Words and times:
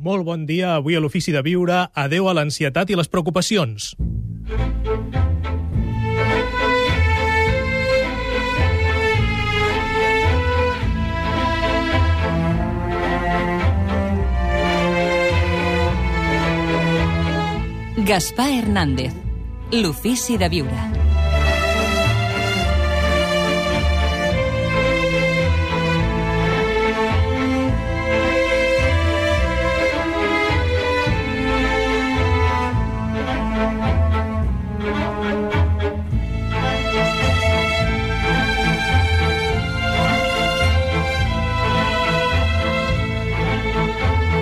Molt 0.00 0.24
bon 0.24 0.46
dia, 0.48 0.76
avui 0.78 0.96
a 0.96 1.00
l'Ofici 1.00 1.32
de 1.34 1.42
Viure. 1.44 1.82
Adeu 1.92 2.30
a 2.30 2.32
l'ansietat 2.32 2.88
i 2.88 2.96
les 2.96 3.10
preocupacions. 3.12 3.92
Gaspar 18.08 18.48
Hernández, 18.56 19.12
l'Ofici 19.76 20.40
de 20.40 20.48
Viure. 20.48 20.99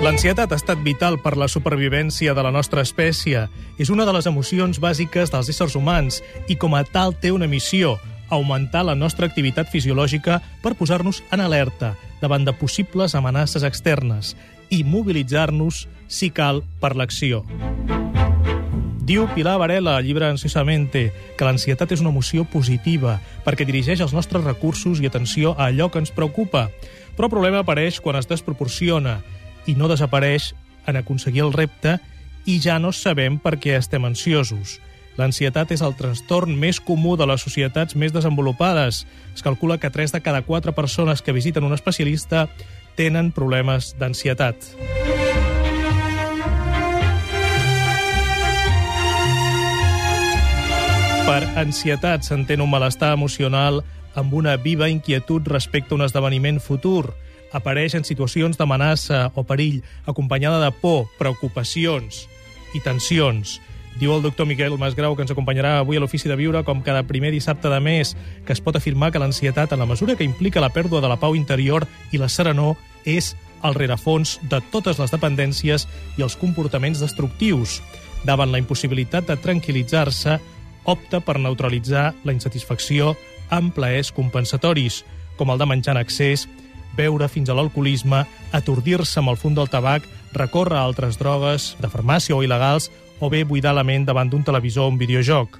L'ansietat 0.08 0.48
ha 0.48 0.56
estat 0.56 0.80
vital 0.80 1.18
per 1.20 1.34
la 1.36 1.50
supervivència 1.52 2.32
de 2.32 2.40
la 2.40 2.48
nostra 2.48 2.80
espècie. 2.80 3.42
És 3.76 3.90
una 3.92 4.06
de 4.08 4.14
les 4.16 4.24
emocions 4.30 4.78
bàsiques 4.80 5.28
dels 5.28 5.50
éssers 5.52 5.76
humans 5.76 6.22
i 6.48 6.56
com 6.56 6.72
a 6.72 6.80
tal 6.88 7.12
té 7.12 7.28
una 7.28 7.44
missió, 7.44 7.98
augmentar 8.32 8.86
la 8.88 8.94
nostra 8.96 9.28
activitat 9.28 9.68
fisiològica 9.68 10.38
per 10.64 10.72
posar-nos 10.80 11.20
en 11.28 11.44
alerta 11.44 11.92
davant 12.22 12.48
de 12.48 12.56
possibles 12.56 13.12
amenaces 13.20 13.68
externes 13.68 14.32
i 14.72 14.80
mobilitzar-nos, 14.80 15.84
si 16.08 16.32
cal, 16.32 16.64
per 16.80 16.96
l'acció. 16.96 17.44
Diu 19.04 19.28
Pilar 19.36 19.58
Varela, 19.60 19.98
al 19.98 20.08
llibre 20.08 20.32
Ansiosamente, 20.32 21.10
que 21.36 21.44
l'ansietat 21.44 21.92
és 21.92 22.00
una 22.00 22.16
emoció 22.16 22.48
positiva 22.48 23.18
perquè 23.44 23.68
dirigeix 23.68 24.00
els 24.00 24.16
nostres 24.16 24.48
recursos 24.48 25.04
i 25.04 25.12
atenció 25.12 25.52
a 25.58 25.68
allò 25.68 25.92
que 25.92 26.00
ens 26.00 26.16
preocupa. 26.16 26.70
Però 27.12 27.28
el 27.28 27.34
problema 27.34 27.60
apareix 27.60 28.00
quan 28.00 28.16
es 28.16 28.28
desproporciona 28.30 29.20
i 29.68 29.76
no 29.76 29.88
desapareix 29.90 30.54
en 30.88 30.96
aconseguir 30.96 31.44
el 31.44 31.52
repte 31.52 31.98
i 32.48 32.56
ja 32.64 32.78
no 32.80 32.94
sabem 32.96 33.36
per 33.38 33.58
què 33.60 33.76
estem 33.76 34.08
ansiosos. 34.08 34.78
L'ansietat 35.18 35.74
és 35.74 35.82
el 35.84 35.96
trastorn 35.98 36.54
més 36.56 36.78
comú 36.80 37.16
de 37.18 37.26
les 37.28 37.42
societats 37.44 37.96
més 37.98 38.14
desenvolupades. 38.14 39.02
Es 39.34 39.44
calcula 39.44 39.76
que 39.78 39.90
3 39.90 40.14
de 40.14 40.20
cada 40.24 40.42
4 40.46 40.72
persones 40.72 41.22
que 41.22 41.34
visiten 41.36 41.66
un 41.66 41.74
especialista 41.76 42.46
tenen 42.96 43.32
problemes 43.34 43.92
d'ansietat. 43.98 44.72
Per 51.28 51.42
ansietat 51.60 52.24
s'entén 52.24 52.62
un 52.64 52.70
malestar 52.70 53.12
emocional 53.12 53.82
amb 54.16 54.32
una 54.32 54.56
viva 54.56 54.88
inquietud 54.88 55.44
respecte 55.50 55.92
a 55.92 55.98
un 56.00 56.08
esdeveniment 56.08 56.62
futur– 56.64 57.12
apareix 57.52 57.94
en 57.96 58.04
situacions 58.04 58.58
d'amenaça 58.58 59.28
o 59.34 59.44
perill, 59.48 59.82
acompanyada 60.06 60.60
de 60.64 60.70
por, 60.82 61.06
preocupacions 61.18 62.26
i 62.74 62.82
tensions. 62.84 63.58
Diu 63.98 64.12
el 64.14 64.22
doctor 64.22 64.46
Miquel 64.46 64.76
Masgrau, 64.78 65.16
que 65.16 65.24
ens 65.24 65.32
acompanyarà 65.34 65.78
avui 65.80 65.98
a 65.98 66.00
l'Ofici 66.00 66.28
de 66.30 66.36
Viure, 66.38 66.62
com 66.62 66.84
cada 66.86 67.02
primer 67.08 67.32
dissabte 67.34 67.70
de 67.72 67.80
mes, 67.82 68.14
que 68.46 68.54
es 68.54 68.60
pot 68.62 68.76
afirmar 68.78 69.10
que 69.10 69.18
l'ansietat, 69.18 69.72
en 69.72 69.82
la 69.82 69.88
mesura 69.90 70.14
que 70.14 70.26
implica 70.26 70.62
la 70.62 70.70
pèrdua 70.70 71.00
de 71.02 71.10
la 71.10 71.18
pau 71.18 71.34
interior 71.34 71.86
i 72.12 72.20
la 72.20 72.28
serenor, 72.30 72.76
és 73.02 73.34
el 73.66 73.74
rerefons 73.74 74.36
de 74.46 74.60
totes 74.70 75.00
les 75.02 75.10
dependències 75.10 75.88
i 76.16 76.22
els 76.22 76.36
comportaments 76.38 77.02
destructius. 77.02 77.80
Davant 78.22 78.52
la 78.52 78.62
impossibilitat 78.62 79.26
de 79.26 79.38
tranquil·litzar-se, 79.42 80.38
opta 80.88 81.18
per 81.20 81.38
neutralitzar 81.42 82.12
la 82.24 82.34
insatisfacció 82.36 83.16
amb 83.50 83.74
plaers 83.74 84.12
compensatoris, 84.14 85.02
com 85.38 85.50
el 85.50 85.58
de 85.58 85.66
menjar 85.66 85.96
en 85.96 86.02
excés, 86.04 86.46
beure 86.98 87.28
fins 87.30 87.48
a 87.48 87.54
l'alcoholisme, 87.54 88.24
atordir-se 88.52 89.22
amb 89.22 89.30
el 89.32 89.38
fum 89.38 89.54
del 89.54 89.70
tabac, 89.70 90.04
recórrer 90.34 90.80
a 90.80 90.84
altres 90.84 91.16
drogues, 91.20 91.76
de 91.78 91.88
farmàcia 91.88 92.36
o 92.36 92.42
il·legals, 92.42 92.90
o 93.20 93.30
bé 93.30 93.44
buidar 93.46 93.74
la 93.74 93.86
ment 93.86 94.04
davant 94.06 94.30
d'un 94.30 94.44
televisor 94.44 94.86
o 94.88 94.92
un 94.92 94.98
videojoc. 94.98 95.58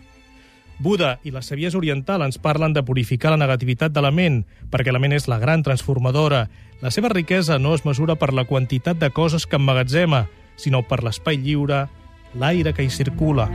Buda 0.78 1.16
i 1.26 1.32
les 1.34 1.48
savies 1.50 1.74
oriental 1.74 2.22
ens 2.22 2.38
parlen 2.38 2.74
de 2.74 2.84
purificar 2.86 3.32
la 3.34 3.40
negativitat 3.40 3.90
de 3.90 4.02
la 4.02 4.12
ment, 4.14 4.44
perquè 4.70 4.94
la 4.94 5.00
ment 5.02 5.16
és 5.16 5.26
la 5.26 5.40
gran 5.42 5.64
transformadora. 5.66 6.46
La 6.82 6.92
seva 6.94 7.10
riquesa 7.10 7.58
no 7.58 7.74
es 7.74 7.82
mesura 7.84 8.14
per 8.14 8.30
la 8.32 8.46
quantitat 8.46 8.98
de 8.98 9.10
coses 9.10 9.46
que 9.46 9.58
emmagatzema, 9.58 10.28
sinó 10.56 10.84
per 10.86 11.02
l'espai 11.02 11.40
lliure, 11.42 11.88
l'aire 12.38 12.74
que 12.74 12.86
hi 12.86 12.90
circula. 12.94 13.48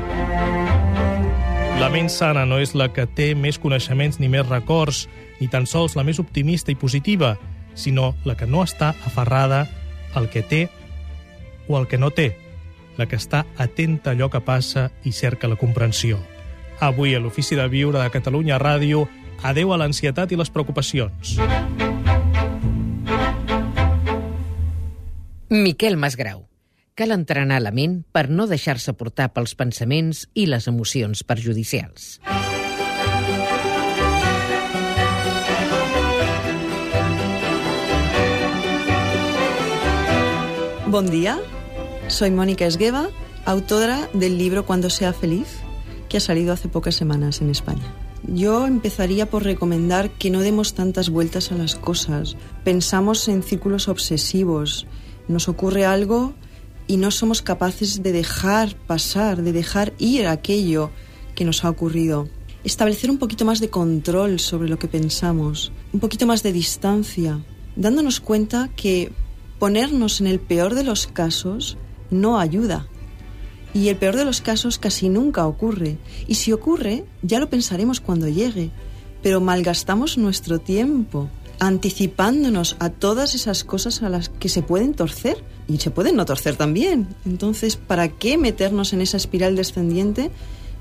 La 1.79 1.89
ment 1.89 2.11
sana 2.11 2.43
no 2.45 2.59
és 2.59 2.75
la 2.75 2.89
que 2.93 3.07
té 3.07 3.31
més 3.35 3.57
coneixements 3.59 4.19
ni 4.19 4.27
més 4.27 4.45
records, 4.49 5.07
ni 5.39 5.47
tan 5.47 5.66
sols 5.67 5.95
la 5.95 6.03
més 6.03 6.19
optimista 6.19 6.72
i 6.72 6.79
positiva, 6.79 7.38
sinó 7.75 8.13
la 8.25 8.35
que 8.38 8.47
no 8.47 8.63
està 8.63 8.94
aferrada 9.06 9.67
al 10.13 10.29
que 10.29 10.44
té 10.44 10.67
o 11.67 11.78
al 11.78 11.88
que 11.88 11.97
no 11.97 12.11
té, 12.11 12.35
la 12.97 13.07
que 13.07 13.17
està 13.17 13.45
atenta 13.57 14.11
a 14.11 14.13
allò 14.13 14.29
que 14.29 14.44
passa 14.44 14.91
i 15.03 15.11
cerca 15.11 15.50
la 15.50 15.57
comprensió. 15.57 16.19
Avui 16.79 17.16
a 17.16 17.19
l'Ofici 17.19 17.56
de 17.56 17.67
Viure 17.69 18.01
de 18.01 18.09
Catalunya 18.13 18.59
Ràdio, 18.61 19.07
adeu 19.44 19.73
a 19.73 19.78
l'ansietat 19.79 20.31
i 20.31 20.39
les 20.39 20.50
preocupacions. 20.50 21.38
Miquel 25.50 25.97
Masgrau. 25.97 26.47
Cal 26.94 27.13
entrenar 27.13 27.59
la 27.61 27.72
ment 27.73 28.03
per 28.13 28.28
no 28.29 28.45
deixar-se 28.50 28.94
portar 28.94 29.31
pels 29.34 29.55
pensaments 29.57 30.28
i 30.38 30.45
les 30.45 30.67
emocions 30.69 31.23
perjudicials. 31.25 32.19
Buen 40.93 41.09
día, 41.09 41.41
soy 42.07 42.29
Mónica 42.29 42.67
Esgueva, 42.67 43.09
autora 43.45 44.11
del 44.13 44.37
libro 44.37 44.63
Cuando 44.67 44.91
sea 44.91 45.11
feliz, 45.11 45.47
que 46.07 46.17
ha 46.17 46.19
salido 46.19 46.53
hace 46.53 46.69
pocas 46.69 46.93
semanas 46.93 47.41
en 47.41 47.49
España. 47.49 47.81
Yo 48.27 48.67
empezaría 48.67 49.27
por 49.27 49.43
recomendar 49.43 50.11
que 50.11 50.29
no 50.29 50.41
demos 50.41 50.75
tantas 50.75 51.09
vueltas 51.09 51.51
a 51.51 51.55
las 51.55 51.73
cosas. 51.73 52.37
Pensamos 52.63 53.27
en 53.27 53.41
círculos 53.41 53.87
obsesivos. 53.87 54.85
Nos 55.27 55.49
ocurre 55.49 55.83
algo 55.83 56.35
y 56.85 56.97
no 56.97 57.09
somos 57.09 57.41
capaces 57.41 58.03
de 58.03 58.11
dejar 58.11 58.75
pasar, 58.75 59.41
de 59.41 59.51
dejar 59.51 59.93
ir 59.97 60.27
aquello 60.27 60.91
que 61.33 61.43
nos 61.43 61.65
ha 61.65 61.71
ocurrido. 61.71 62.29
Establecer 62.63 63.09
un 63.09 63.17
poquito 63.17 63.45
más 63.45 63.59
de 63.59 63.71
control 63.71 64.39
sobre 64.39 64.69
lo 64.69 64.77
que 64.77 64.87
pensamos, 64.87 65.71
un 65.91 65.99
poquito 65.99 66.27
más 66.27 66.43
de 66.43 66.53
distancia, 66.53 67.43
dándonos 67.75 68.19
cuenta 68.19 68.69
que 68.75 69.11
ponernos 69.63 70.19
en 70.19 70.28
el 70.28 70.41
peor 70.41 70.75
de 70.75 70.84
los 70.84 71.07
casos 71.07 71.78
no 72.12 72.38
ayuda. 72.38 72.85
Y 73.74 73.88
el 73.88 73.96
peor 73.96 74.18
de 74.18 74.25
los 74.25 74.41
casos 74.41 74.78
casi 74.78 75.07
nunca 75.07 75.47
ocurre. 75.47 76.00
Y 76.28 76.35
si 76.35 76.51
ocurre, 76.51 77.06
ya 77.22 77.40
lo 77.40 77.50
pensaremos 77.50 78.02
cuando 78.02 78.28
llegue. 78.28 78.72
Pero 79.22 79.40
malgastamos 79.40 80.18
nuestro 80.18 80.59
tiempo 80.59 81.29
anticipándonos 81.59 82.75
a 82.79 82.90
todas 82.90 83.35
esas 83.35 83.63
cosas 83.63 84.03
a 84.03 84.09
las 84.09 84.28
que 84.28 84.50
se 84.50 84.63
pueden 84.63 84.96
torcer 84.96 85.41
y 85.69 85.78
se 85.78 85.91
pueden 85.91 86.18
no 86.18 86.25
torcer 86.25 86.57
también. 86.57 87.07
Entonces, 87.25 87.78
¿para 87.78 88.09
qué 88.09 88.38
meternos 88.38 88.91
en 88.91 89.00
esa 89.00 89.16
espiral 89.16 89.56
descendiente 89.56 90.29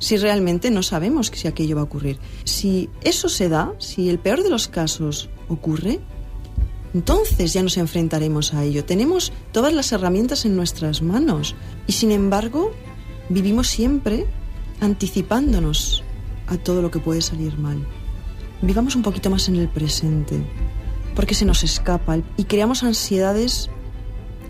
si 0.01 0.17
realmente 0.17 0.73
no 0.73 0.83
sabemos 0.83 1.31
si 1.33 1.47
aquello 1.47 1.77
va 1.77 1.83
a 1.83 1.85
ocurrir? 1.85 2.19
Si 2.43 2.91
eso 3.03 3.29
se 3.29 3.49
da, 3.49 3.73
si 3.79 4.11
el 4.11 4.19
peor 4.19 4.43
de 4.43 4.51
los 4.51 4.67
casos 4.67 5.31
ocurre, 5.49 6.01
entonces 6.95 7.53
ya 7.53 7.63
nos 7.63 7.77
enfrentaremos 7.77 8.55
a 8.55 8.65
ello. 8.65 8.85
Tenemos 8.85 9.33
todas 9.53 9.73
las 9.73 9.93
herramientas 9.93 10.45
en 10.45 10.57
nuestras 10.57 11.03
manos 11.03 11.55
y 11.87 11.93
sin 11.93 12.13
embargo 12.13 12.73
vivimos 13.29 13.69
siempre 13.69 14.27
anticipándonos 14.81 16.03
a 16.47 16.57
todo 16.59 16.83
lo 16.83 16.91
que 16.91 16.99
puede 16.99 17.23
salir 17.23 17.57
mal. 17.59 17.87
Vivamos 18.61 18.95
un 18.95 19.03
poquito 19.03 19.31
más 19.31 19.49
en 19.49 19.57
el 19.57 19.69
presente, 19.69 20.41
porque 21.15 21.35
se 21.35 21.45
nos 21.45 21.63
escapa 21.65 22.19
y 22.37 22.45
creamos 22.45 22.83
ansiedades 22.83 23.71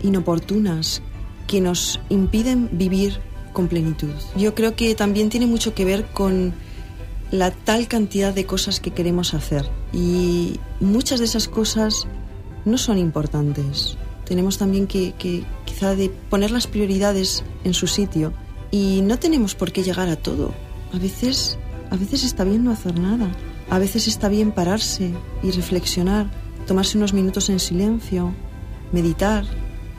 inoportunas 0.01 1.01
que 1.47 1.61
nos 1.61 1.99
impiden 2.09 2.69
vivir 2.73 3.19
con 3.53 3.67
plenitud. 3.67 4.11
Yo 4.35 4.53
creo 4.53 4.75
que 4.75 4.95
también 4.95 5.29
tiene 5.29 5.47
mucho 5.47 5.73
que 5.73 5.85
ver 5.85 6.05
con 6.07 6.53
la 7.31 7.51
tal 7.51 7.87
cantidad 7.87 8.33
de 8.33 8.45
cosas 8.45 8.79
que 8.79 8.91
queremos 8.91 9.33
hacer 9.33 9.67
y 9.91 10.59
muchas 10.79 11.19
de 11.19 11.25
esas 11.25 11.47
cosas 11.47 12.07
no 12.65 12.77
son 12.77 12.97
importantes. 12.97 13.97
Tenemos 14.25 14.57
también 14.57 14.87
que, 14.87 15.13
quizá 15.65 15.95
de 15.95 16.09
poner 16.09 16.51
las 16.51 16.67
prioridades 16.67 17.43
en 17.63 17.73
su 17.73 17.87
sitio 17.87 18.33
y 18.71 19.01
no 19.01 19.19
tenemos 19.19 19.55
por 19.55 19.71
qué 19.71 19.83
llegar 19.83 20.07
a 20.09 20.15
todo. 20.15 20.53
A 20.93 20.97
veces, 20.97 21.57
a 21.89 21.95
veces 21.95 22.23
está 22.23 22.43
bien 22.43 22.63
no 22.63 22.71
hacer 22.71 22.97
nada. 22.97 23.31
A 23.69 23.79
veces 23.79 24.07
está 24.07 24.29
bien 24.29 24.51
pararse 24.51 25.11
y 25.41 25.51
reflexionar, 25.51 26.29
tomarse 26.67 26.97
unos 26.97 27.13
minutos 27.13 27.49
en 27.49 27.59
silencio, 27.59 28.33
meditar, 28.91 29.45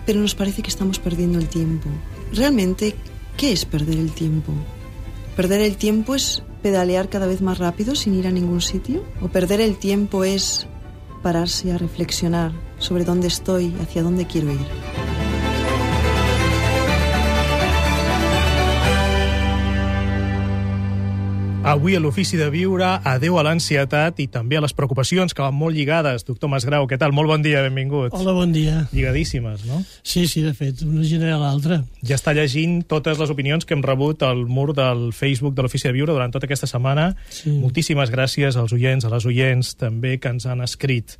pero 0.07 0.21
nos 0.21 0.35
parece 0.35 0.63
que 0.63 0.71
estamos 0.71 0.99
perdiendo 0.99 1.39
el 1.39 1.49
tiempo. 1.49 1.89
Realmente, 2.33 2.95
¿qué 3.37 3.53
es 3.53 3.65
perder 3.65 3.99
el 3.99 4.13
tiempo? 4.13 4.53
¿Perder 5.37 5.61
el 5.61 5.77
tiempo 5.77 6.15
es 6.15 6.43
pedalear 6.63 7.09
cada 7.09 7.27
vez 7.27 7.43
más 7.43 7.59
rápido 7.59 7.95
sin 7.95 8.15
ir 8.15 8.27
a 8.27 8.31
ningún 8.31 8.61
sitio? 8.61 9.05
¿O 9.21 9.29
perder 9.29 9.61
el 9.61 9.77
tiempo 9.77 10.25
es 10.25 10.67
pararse 11.25 11.73
a 11.73 11.79
reflexionar 11.79 12.53
sobre 12.79 13.05
dónde 13.05 13.29
estoy, 13.29 13.75
hacia 13.81 14.03
dónde 14.03 14.27
quiero 14.27 14.53
ir? 14.53 15.04
Avui 21.65 21.95
a 21.97 22.01
l'Ofici 22.01 22.37
de 22.37 22.51
Viure, 22.53 22.85
adeu 23.09 23.39
a 23.41 23.43
l'ansietat 23.47 24.19
i 24.21 24.27
també 24.29 24.59
a 24.59 24.61
les 24.61 24.75
preocupacions 24.77 25.33
que 25.33 25.41
van 25.41 25.55
molt 25.57 25.73
lligades. 25.73 26.27
Doctor 26.29 26.51
Masgrau, 26.53 26.85
què 26.85 26.99
tal? 27.01 27.15
Molt 27.17 27.31
bon 27.31 27.41
dia, 27.41 27.63
benvingut. 27.65 28.13
Hola, 28.13 28.35
bon 28.37 28.53
dia. 28.53 28.83
Lligadíssimes, 28.93 29.65
no? 29.65 29.81
Sí, 30.05 30.27
sí, 30.29 30.43
de 30.45 30.53
fet, 30.53 30.83
una 30.85 31.07
genera 31.09 31.39
l'altra. 31.41 31.81
Ja 32.05 32.19
està 32.21 32.35
llegint 32.37 32.83
totes 32.85 33.17
les 33.17 33.33
opinions 33.33 33.65
que 33.65 33.73
hem 33.73 33.87
rebut 33.87 34.27
al 34.29 34.45
mur 34.45 34.75
del 34.77 35.09
Facebook 35.17 35.57
de 35.57 35.65
l'Ofici 35.65 35.89
de 35.89 35.95
Viure 35.97 36.13
durant 36.13 36.37
tota 36.37 36.45
aquesta 36.45 36.69
setmana. 36.69 37.15
Sí. 37.33 37.57
Moltíssimes 37.57 38.13
gràcies 38.13 38.61
als 38.61 38.77
oients, 38.77 39.09
a 39.09 39.15
les 39.17 39.25
oients 39.25 39.73
també 39.81 40.19
que 40.21 40.37
ens 40.37 40.45
han 40.45 40.61
escrit 40.69 41.17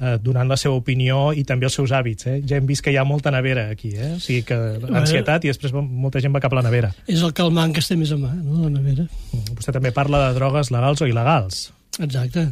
eh, 0.00 0.16
donant 0.22 0.48
la 0.48 0.56
seva 0.60 0.74
opinió 0.76 1.32
i 1.32 1.44
també 1.48 1.66
els 1.68 1.74
seus 1.78 1.92
hàbits. 1.92 2.26
Eh? 2.28 2.36
Ja 2.46 2.56
hem 2.60 2.66
vist 2.68 2.84
que 2.84 2.92
hi 2.92 2.98
ha 3.00 3.04
molta 3.08 3.30
nevera 3.34 3.68
aquí, 3.72 3.94
eh? 3.96 4.12
o 4.16 4.20
sigui 4.20 4.42
que 4.48 4.58
ansietat 4.92 5.44
i 5.44 5.52
després 5.52 5.72
molta 5.76 6.20
gent 6.20 6.34
va 6.36 6.40
cap 6.44 6.52
a 6.52 6.60
la 6.60 6.66
nevera. 6.68 6.92
És 7.06 7.22
el 7.22 7.32
calmant 7.36 7.72
que 7.72 7.80
es 7.84 7.88
té 7.88 7.96
més 7.96 8.12
a 8.12 8.20
mà, 8.20 8.32
no?, 8.36 8.64
la 8.68 8.70
nevera. 8.78 9.08
Mm, 9.32 9.56
Vostè 9.58 9.72
també 9.76 9.92
parla 9.96 10.26
de 10.28 10.38
drogues 10.38 10.70
legals 10.74 11.02
o 11.02 11.08
il·legals. 11.10 11.66
Exacte. 12.00 12.48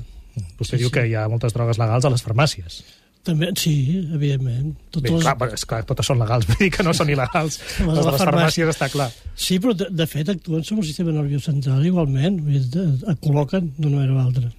Vostè 0.58 0.74
Sí, 0.76 0.82
diu 0.82 0.88
sí. 0.90 0.94
que 0.98 1.06
hi 1.06 1.14
ha 1.14 1.28
moltes 1.30 1.52
drogues 1.54 1.78
legals 1.78 2.04
a 2.04 2.10
les 2.10 2.22
farmàcies. 2.24 2.80
També, 3.24 3.46
sí, 3.56 3.72
evidentment. 4.12 4.74
Totes 4.92 5.06
Bé, 5.06 5.14
les... 5.16 5.22
clar, 5.24 5.46
és 5.56 5.62
clar, 5.64 5.78
totes 5.88 6.04
són 6.10 6.18
legals, 6.20 6.44
vull 6.50 6.58
dir 6.60 6.68
que 6.74 6.84
no 6.84 6.92
són 6.92 7.08
il·legals. 7.14 7.54
les 7.78 7.86
de 7.86 7.86
les 7.94 8.04
farmàcia. 8.04 8.24
farmàcies 8.26 8.72
està 8.74 8.88
clar. 8.92 9.06
Sí, 9.34 9.56
però 9.64 9.72
de, 9.78 9.86
de 9.88 10.06
fet 10.10 10.28
actuen 10.34 10.64
sobre 10.66 10.82
el 10.82 10.88
sistema 10.90 11.14
nerviós 11.14 11.46
central 11.48 11.86
igualment, 11.88 12.36
de- 12.74 12.84
et 13.14 13.22
col·loquen 13.24 13.70
d'una 13.78 13.96
manera 14.02 14.18
o 14.18 14.20
altra. 14.26 14.50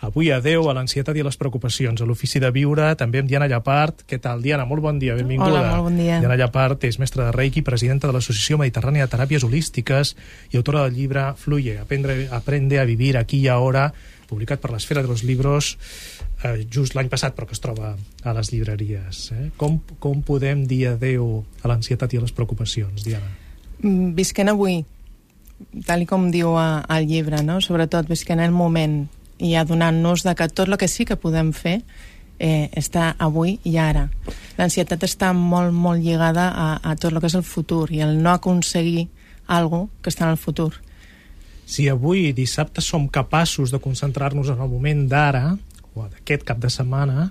Avui 0.00 0.30
adeu 0.32 0.64
a 0.70 0.72
l'ansietat 0.72 1.18
i 1.18 1.20
a 1.20 1.26
les 1.26 1.36
preocupacions. 1.36 2.00
A 2.00 2.06
l'Ofici 2.08 2.40
de 2.40 2.48
Viure 2.54 2.88
també 2.96 3.20
amb 3.20 3.28
Diana 3.28 3.48
Llapart. 3.50 4.06
Què 4.08 4.16
tal, 4.22 4.40
Diana? 4.40 4.64
Molt 4.64 4.80
bon 4.80 5.00
dia, 5.02 5.16
benvinguda. 5.18 5.50
Hola, 5.50 5.74
molt 5.74 5.90
bon 5.90 5.98
dia. 6.00 6.22
Diana 6.22 6.38
Llapart 6.40 6.86
és 6.88 6.96
mestra 7.02 7.26
de 7.26 7.34
Reiki, 7.36 7.60
presidenta 7.66 8.08
de 8.08 8.16
l'Associació 8.16 8.56
Mediterrània 8.62 9.04
de 9.04 9.12
Teràpies 9.12 9.44
Holístiques 9.44 10.14
i 10.54 10.60
autora 10.60 10.86
del 10.86 10.96
llibre 10.96 11.26
Fluye, 11.36 11.76
aprendre, 11.82 12.22
aprende 12.32 12.80
a 12.80 12.86
vivir 12.88 13.18
aquí 13.18 13.42
y 13.44 13.48
ahora, 13.48 13.92
publicat 14.30 14.60
per 14.60 14.72
l'Esfera 14.72 15.02
de 15.02 15.08
los 15.08 15.22
Libros 15.22 15.76
eh, 16.44 16.66
just 16.72 16.96
l'any 16.96 17.10
passat, 17.12 17.34
però 17.36 17.46
que 17.48 17.56
es 17.56 17.60
troba 17.60 17.92
a 18.24 18.34
les 18.36 18.52
llibreries. 18.54 19.22
Eh? 19.36 19.50
Com, 19.60 19.80
com 20.00 20.24
podem 20.24 20.64
dir 20.70 20.86
adeu 20.94 21.42
a 21.62 21.70
l'ansietat 21.70 22.14
i 22.14 22.20
a 22.20 22.24
les 22.24 22.32
preocupacions, 22.32 23.04
Diana? 23.04 23.30
Mm, 23.82 24.12
Visquent 24.16 24.52
avui, 24.52 24.80
tal 25.86 26.04
i 26.04 26.08
com 26.08 26.30
diu 26.32 26.56
a, 26.56 26.86
al 26.88 27.08
llibre, 27.10 27.42
no? 27.44 27.60
sobretot 27.60 28.08
visquent 28.08 28.40
el 28.40 28.54
moment 28.56 29.02
i 29.40 29.56
adonant-nos 29.56 30.24
de 30.26 30.34
que 30.36 30.48
tot 30.48 30.68
el 30.68 30.78
que 30.78 30.88
sí 30.88 31.06
que 31.08 31.18
podem 31.20 31.52
fer 31.56 31.80
eh, 32.38 32.68
està 32.76 33.14
avui 33.18 33.58
i 33.64 33.76
ara. 33.80 34.08
L'ansietat 34.58 35.04
està 35.06 35.32
molt, 35.36 35.72
molt 35.72 36.02
lligada 36.04 36.50
a, 36.50 36.68
a 36.82 36.94
tot 36.96 37.12
el 37.12 37.20
que 37.20 37.30
és 37.30 37.38
el 37.38 37.46
futur 37.46 37.88
i 37.92 38.04
el 38.04 38.16
no 38.22 38.32
aconseguir 38.32 39.08
alguna 39.46 39.90
que 40.02 40.12
està 40.12 40.26
en 40.26 40.36
el 40.36 40.40
futur. 40.40 40.72
Si 41.70 41.86
avui, 41.88 42.32
dissabte, 42.34 42.82
som 42.82 43.06
capaços 43.08 43.70
de 43.70 43.78
concentrar-nos 43.78 44.48
en 44.50 44.58
el 44.58 44.70
moment 44.70 45.04
d'ara, 45.10 45.54
o 45.94 46.06
d'aquest 46.06 46.42
cap 46.46 46.58
de 46.58 46.70
setmana, 46.70 47.30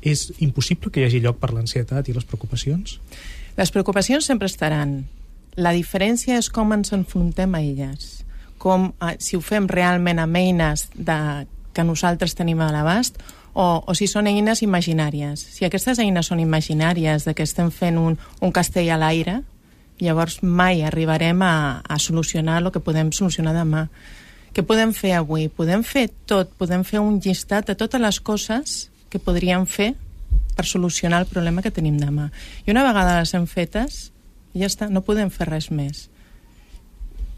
és 0.00 0.30
impossible 0.38 0.92
que 0.92 1.02
hi 1.02 1.08
hagi 1.08 1.20
lloc 1.24 1.40
per 1.40 1.52
l'ansietat 1.52 2.08
i 2.08 2.14
les 2.14 2.26
preocupacions? 2.26 2.98
Les 3.58 3.72
preocupacions 3.74 4.24
sempre 4.24 4.48
estaran. 4.48 5.02
La 5.58 5.74
diferència 5.74 6.38
és 6.38 6.48
com 6.54 6.72
ens 6.72 6.94
enfrontem 6.94 7.54
a 7.54 7.60
elles. 7.60 8.19
Com, 8.60 8.90
eh, 9.00 9.16
si 9.22 9.38
ho 9.38 9.42
fem 9.44 9.68
realment 9.70 10.20
amb 10.20 10.36
eines 10.36 10.88
de, 10.94 11.16
que 11.72 11.84
nosaltres 11.86 12.36
tenim 12.36 12.60
a 12.60 12.70
l'abast 12.74 13.16
o, 13.54 13.82
o 13.86 13.94
si 13.96 14.06
són 14.10 14.28
eines 14.30 14.62
imaginàries. 14.62 15.40
Si 15.56 15.64
aquestes 15.66 15.98
eines 16.02 16.28
són 16.30 16.42
imaginàries, 16.42 17.24
de 17.26 17.34
que 17.34 17.46
estem 17.46 17.70
fent 17.74 17.98
un, 17.98 18.18
un 18.40 18.52
castell 18.52 18.90
a 18.92 18.98
l'aire, 19.00 19.40
llavors 20.00 20.40
mai 20.42 20.84
arribarem 20.84 21.42
a, 21.42 21.80
a 21.82 21.98
solucionar 21.98 22.60
el 22.62 22.70
que 22.72 22.82
podem 22.84 23.12
solucionar 23.12 23.54
demà. 23.56 23.88
Què 24.54 24.64
podem 24.66 24.92
fer 24.96 25.14
avui? 25.16 25.48
Podem 25.48 25.84
fer 25.86 26.08
tot, 26.26 26.52
podem 26.58 26.84
fer 26.84 27.02
un 27.02 27.20
llistat 27.22 27.70
de 27.70 27.76
totes 27.78 28.02
les 28.02 28.20
coses 28.20 28.78
que 29.10 29.22
podríem 29.22 29.66
fer 29.66 29.92
per 30.56 30.66
solucionar 30.66 31.22
el 31.22 31.30
problema 31.30 31.62
que 31.62 31.72
tenim 31.74 31.98
demà. 32.00 32.30
I 32.66 32.74
una 32.74 32.84
vegada 32.86 33.20
les 33.20 33.34
hem 33.34 33.46
fetes, 33.46 34.10
ja 34.54 34.66
està, 34.66 34.90
no 34.90 35.04
podem 35.06 35.30
fer 35.30 35.46
res 35.48 35.70
més. 35.70 36.09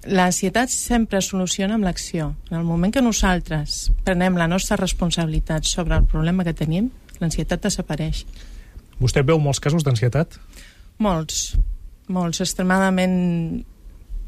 L'ansietat 0.03 0.73
sempre 0.73 1.21
es 1.21 1.29
soluciona 1.31 1.77
amb 1.79 1.87
l'acció. 1.87 2.33
En 2.51 2.59
el 2.59 2.65
moment 2.67 2.93
que 2.95 3.03
nosaltres 3.03 3.93
prenem 4.03 4.39
la 4.39 4.49
nostra 4.51 4.77
responsabilitat 4.81 5.69
sobre 5.69 5.95
el 5.97 6.09
problema 6.11 6.43
que 6.43 6.55
tenim, 6.59 6.91
l'ansietat 7.21 7.63
desapareix. 7.63 8.25
Vostè 8.99 9.23
veu 9.27 9.39
molts 9.39 9.63
casos 9.63 9.87
d'ansietat? 9.87 10.39
Molts, 11.03 11.53
molts, 12.11 12.43
extremadament 12.43 13.15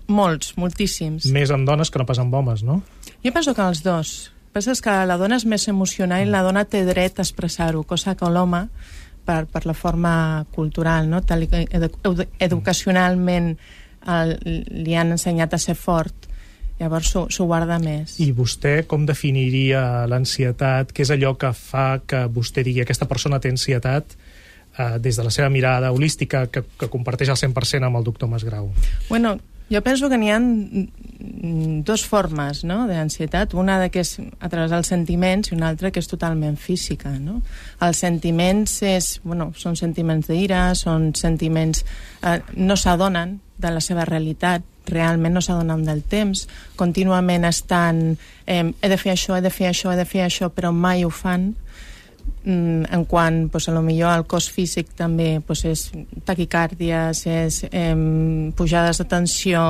molts, 0.06 0.55
moltíssims. 0.61 1.26
Més 1.32 1.50
en 1.50 1.65
dones 1.67 1.91
que 1.91 1.99
no 1.99 2.06
pas 2.06 2.20
en 2.23 2.32
homes, 2.35 2.62
no? 2.62 2.82
Jo 3.25 3.32
penso 3.32 3.55
que 3.55 3.67
els 3.67 3.82
dos. 3.82 4.15
El 4.31 4.55
que 4.55 4.61
passa 4.61 4.75
és 4.77 4.82
que 4.85 4.93
la 5.09 5.19
dona 5.19 5.41
és 5.41 5.47
més 5.50 5.67
emocional 5.67 6.23
i 6.23 6.31
la 6.31 6.44
dona 6.47 6.62
té 6.70 6.85
dret 6.87 7.19
a 7.19 7.25
expressar-ho, 7.27 7.82
cosa 7.82 8.15
que 8.15 8.29
l'home, 8.31 8.69
per, 9.27 9.47
per 9.50 9.65
la 9.67 9.75
forma 9.75 10.44
cultural, 10.55 11.09
no? 11.11 11.23
Tal 11.27 11.43
edu 11.49 11.88
edu 11.91 12.29
educacionalment 12.38 13.56
el, 14.11 14.37
li 14.85 14.95
han 14.99 15.15
ensenyat 15.15 15.55
a 15.55 15.61
ser 15.61 15.77
fort, 15.79 16.29
llavors 16.81 17.12
s'ho 17.15 17.47
guarda 17.47 17.79
més. 17.83 18.19
I 18.21 18.31
vostè 18.37 18.83
com 18.91 19.06
definiria 19.06 20.05
l'ansietat? 20.11 20.93
Què 20.93 21.06
és 21.06 21.12
allò 21.15 21.35
que 21.39 21.53
fa 21.56 22.01
que 22.06 22.25
vostè 22.33 22.65
digui 22.67 22.83
aquesta 22.85 23.09
persona 23.11 23.41
té 23.41 23.53
ansietat 23.55 24.17
eh, 24.17 24.99
des 24.99 25.17
de 25.17 25.27
la 25.27 25.33
seva 25.35 25.51
mirada 25.55 25.93
holística 25.95 26.47
que, 26.51 26.65
que 26.79 26.91
comparteix 26.91 27.33
al 27.33 27.41
100% 27.41 27.89
amb 27.89 28.01
el 28.01 28.06
doctor 28.06 28.31
Masgrau? 28.31 28.73
Bueno, 29.09 29.39
jo 29.71 29.81
penso 29.83 30.11
que 30.11 30.19
n'hi 30.21 30.31
ha 30.31 30.41
dos 31.85 32.05
formes 32.05 32.65
no, 32.65 32.85
d'ansietat. 32.89 33.55
Una 33.55 33.79
de 33.81 33.89
que 33.91 34.03
és 34.05 34.19
a 34.21 34.51
través 34.53 34.73
dels 34.73 34.91
sentiments 34.91 35.51
i 35.51 35.57
una 35.57 35.71
altra 35.73 35.91
que 35.91 36.03
és 36.03 36.11
totalment 36.11 36.59
física. 36.61 37.15
No? 37.21 37.41
Els 37.85 38.03
sentiments 38.05 38.81
és, 38.85 39.19
bueno, 39.25 39.53
són 39.57 39.79
sentiments 39.81 40.29
d'ira, 40.29 40.67
són 40.79 41.13
sentiments... 41.17 41.85
Eh, 42.23 42.41
no 42.57 42.77
s'adonen 42.77 43.39
de 43.57 43.73
la 43.73 43.81
seva 43.81 44.05
realitat, 44.09 44.65
realment 44.91 45.33
no 45.33 45.41
s'adonen 45.41 45.85
del 45.87 46.03
temps, 46.03 46.44
contínuament 46.77 47.47
estan 47.49 48.19
eh, 48.47 48.65
he 48.69 48.89
de 48.91 48.99
fer 49.01 49.15
això, 49.15 49.39
he 49.39 49.44
de 49.44 49.53
fer 49.55 49.71
això, 49.71 49.93
he 49.94 49.97
de 49.97 50.05
fer 50.05 50.27
això, 50.27 50.51
però 50.53 50.75
mai 50.77 51.06
ho 51.06 51.13
fan 51.15 51.55
en 52.44 53.05
quant 53.08 53.48
pues, 53.51 53.69
a 53.69 53.72
lo 53.72 53.82
millor 53.82 54.13
el 54.19 54.27
cos 54.29 54.51
físic 54.53 54.93
també 54.98 55.41
pues, 55.46 55.65
és 55.65 55.86
taquicàrdies, 56.29 57.24
és 57.31 57.63
eh, 57.70 57.94
pujades 58.56 59.01
de 59.01 59.08
tensió, 59.08 59.65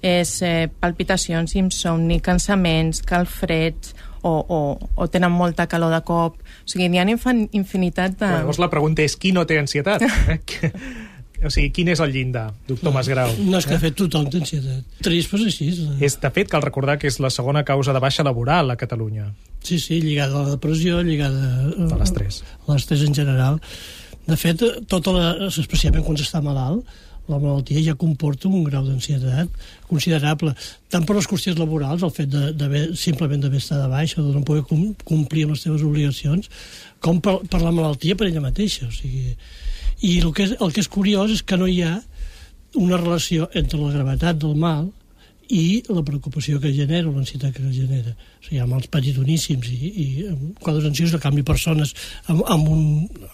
és 0.00 0.34
eh, 0.42 0.66
palpitacions, 0.80 1.56
insomni, 1.60 2.20
cansaments, 2.24 3.02
calfreds, 3.04 3.94
o, 4.24 4.32
o, 4.48 4.60
o 4.96 5.08
tenen 5.12 5.32
molta 5.32 5.66
calor 5.68 5.92
de 5.92 6.00
cop. 6.00 6.38
O 6.40 6.70
sigui, 6.70 6.88
n'hi 6.88 7.02
ha 7.02 7.04
infin 7.04 7.44
infinitat 7.52 8.16
de... 8.22 8.30
Llavors 8.40 8.62
la 8.62 8.70
pregunta 8.72 9.04
és 9.04 9.18
qui 9.20 9.34
no 9.36 9.44
té 9.44 9.60
ansietat? 9.60 10.00
Eh? 11.44 11.50
O 11.50 11.54
sigui, 11.54 11.70
quin 11.76 11.92
és 11.92 12.00
el 12.00 12.12
llindar, 12.14 12.48
doctor 12.68 12.94
Masgrau? 12.96 13.32
No 13.44 13.60
és 13.60 13.68
que 13.68 13.76
ha 13.76 13.82
fet 13.82 13.96
tothom 14.00 14.26
d'ansietat. 14.32 14.84
Trist, 15.04 15.30
però 15.30 15.44
és 15.44 15.52
així. 15.52 15.70
És, 16.00 16.18
de 16.22 16.30
fet, 16.34 16.50
cal 16.50 16.64
recordar 16.64 16.98
que 16.98 17.10
és 17.10 17.20
la 17.22 17.30
segona 17.32 17.64
causa 17.68 17.94
de 17.94 18.02
baixa 18.02 18.26
laboral 18.26 18.72
a 18.72 18.80
Catalunya, 18.80 19.30
Sí, 19.64 19.78
sí, 19.80 19.96
lligada 20.02 20.36
a 20.36 20.42
la 20.44 20.50
depressió, 20.58 20.98
lligada 21.00 21.40
a, 21.72 21.96
l'estrès. 21.96 22.42
a 22.66 22.74
l'estrès 22.74 23.00
en 23.06 23.14
general. 23.16 23.56
De 24.26 24.36
fet, 24.36 24.60
tota 24.92 25.14
la, 25.16 25.30
especialment 25.48 26.04
quan 26.04 26.18
s'està 26.20 26.42
malalt, 26.44 26.84
la 27.32 27.38
malaltia 27.40 27.80
ja 27.80 27.94
comporta 27.96 28.50
un 28.50 28.66
grau 28.66 28.84
d'ansietat 28.84 29.48
considerable, 29.88 30.52
tant 30.92 31.06
per 31.08 31.16
les 31.16 31.28
qüestions 31.30 31.56
laborals, 31.56 32.04
el 32.04 32.12
fet 32.12 32.28
de, 32.28 32.50
de 32.52 32.82
simplement 33.00 33.40
d'haver 33.40 33.62
estat 33.62 33.80
de 33.80 33.88
baixa, 33.88 34.20
de 34.20 34.34
no 34.34 34.44
poder 34.44 34.66
com, 34.68 34.90
complir 35.08 35.46
amb 35.46 35.56
les 35.56 35.64
teves 35.64 35.84
obligacions, 35.86 36.50
com 37.00 37.22
per, 37.24 37.38
per 37.48 37.62
la 37.64 37.72
malaltia 37.72 38.16
per 38.20 38.28
ella 38.28 38.44
mateixa. 38.44 38.90
O 38.90 38.92
sigui, 38.92 39.32
I 40.04 40.18
el 40.20 40.34
que, 40.36 40.44
és, 40.48 40.56
el 40.60 40.74
que 40.74 40.82
és 40.84 40.90
curiós 40.92 41.32
és 41.32 41.40
que 41.46 41.56
no 41.56 41.68
hi 41.70 41.80
ha 41.86 41.94
una 42.76 42.98
relació 43.00 43.48
entre 43.56 43.80
la 43.80 43.92
gravetat 43.94 44.38
del 44.42 44.58
mal 44.58 44.90
i 45.52 45.82
la 45.92 46.02
preocupació 46.04 46.58
que 46.60 46.72
genera, 46.72 47.10
l'ansietat 47.10 47.52
que 47.54 47.62
genera. 47.72 48.14
O 48.40 48.46
sigui, 48.46 48.60
amb 48.62 48.76
els 48.78 48.88
petitoníssims 48.92 49.68
i, 49.72 49.90
i 49.90 50.06
quadres 50.62 50.88
ansiosos, 50.88 51.18
a 51.18 51.22
canvi 51.22 51.44
persones 51.46 51.92
amb, 52.32 52.42
amb 52.48 52.70
un, 52.72 52.82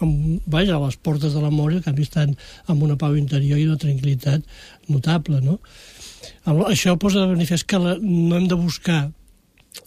amb, 0.03 0.41
vaja, 0.51 0.75
a 0.75 0.83
les 0.85 0.97
portes 0.99 1.33
de 1.33 1.43
la 1.43 1.51
mort, 1.53 1.77
a 1.77 1.87
canvi 1.87 2.07
estan 2.07 2.35
amb 2.67 2.83
una 2.87 2.97
pau 2.99 3.15
interior 3.19 3.59
i 3.59 3.67
una 3.69 3.79
tranquil·litat 3.79 4.43
notable, 4.91 5.41
no? 5.45 5.59
Això 6.67 6.97
posa 6.99 7.23
de 7.23 7.33
manifest 7.33 7.67
que 7.69 7.79
la, 7.81 7.95
no 8.01 8.37
hem 8.37 8.47
de 8.51 8.59
buscar 8.59 9.01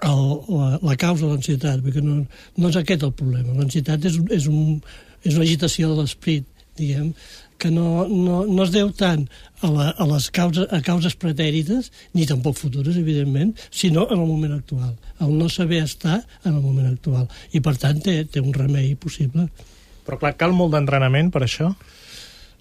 el, 0.00 0.24
la, 0.48 0.70
la 0.80 0.96
causa 0.96 1.26
de 1.26 1.34
l'ansietat, 1.34 1.84
perquè 1.84 2.02
no, 2.02 2.22
no 2.56 2.72
és 2.72 2.80
aquest 2.80 3.04
el 3.04 3.12
problema. 3.16 3.54
L'ansietat 3.58 4.08
és, 4.08 4.18
és, 4.32 4.48
un, 4.48 4.80
és 5.22 5.36
una 5.36 5.44
agitació 5.44 5.92
de 5.92 6.00
l'esperit, 6.00 6.48
diguem, 6.78 7.12
que 7.58 7.70
no, 7.70 8.06
no, 8.10 8.42
no 8.44 8.64
es 8.66 8.72
deu 8.74 8.90
tant 8.92 9.24
a, 9.62 9.70
la, 9.70 9.86
a 9.96 10.06
les 10.10 10.26
causes, 10.34 10.66
a 10.68 10.80
causes 10.84 11.14
pretèrites, 11.16 11.90
ni 12.12 12.26
tampoc 12.28 12.58
futures, 12.58 12.98
evidentment, 13.00 13.54
sinó 13.70 14.08
en 14.10 14.18
el 14.18 14.26
moment 14.26 14.56
actual. 14.58 14.92
El 15.22 15.36
no 15.38 15.48
saber 15.48 15.82
estar 15.84 16.18
en 16.44 16.52
el 16.52 16.60
moment 16.60 16.90
actual. 16.90 17.28
I, 17.52 17.62
per 17.64 17.76
tant, 17.80 18.02
té, 18.04 18.18
té 18.28 18.42
un 18.42 18.52
remei 18.56 18.94
possible. 19.00 19.48
Però, 20.04 20.20
clar, 20.20 20.34
cal 20.40 20.52
molt 20.56 20.74
d'entrenament 20.74 21.32
per 21.32 21.44
això? 21.46 21.72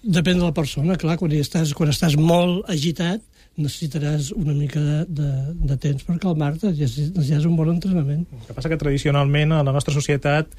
Depèn 0.04 0.40
de 0.40 0.48
la 0.48 0.56
persona, 0.56 0.98
clar, 1.00 1.18
quan 1.20 1.32
estàs, 1.36 1.72
quan 1.76 1.92
estàs 1.92 2.16
molt 2.20 2.68
agitat, 2.72 3.22
necessitaràs 3.54 4.32
una 4.34 4.52
mica 4.56 4.80
de, 4.82 4.96
de, 5.20 5.28
de 5.70 5.76
temps 5.78 6.02
per 6.06 6.16
calmar-te, 6.22 6.72
ja, 6.74 6.88
ja 6.88 7.36
és 7.38 7.46
un 7.46 7.54
bon 7.58 7.70
entrenament. 7.70 8.24
El 8.34 8.48
que 8.48 8.56
passa 8.56 8.70
que 8.72 8.78
tradicionalment 8.80 9.54
a 9.54 9.62
la 9.66 9.74
nostra 9.74 9.94
societat 9.94 10.50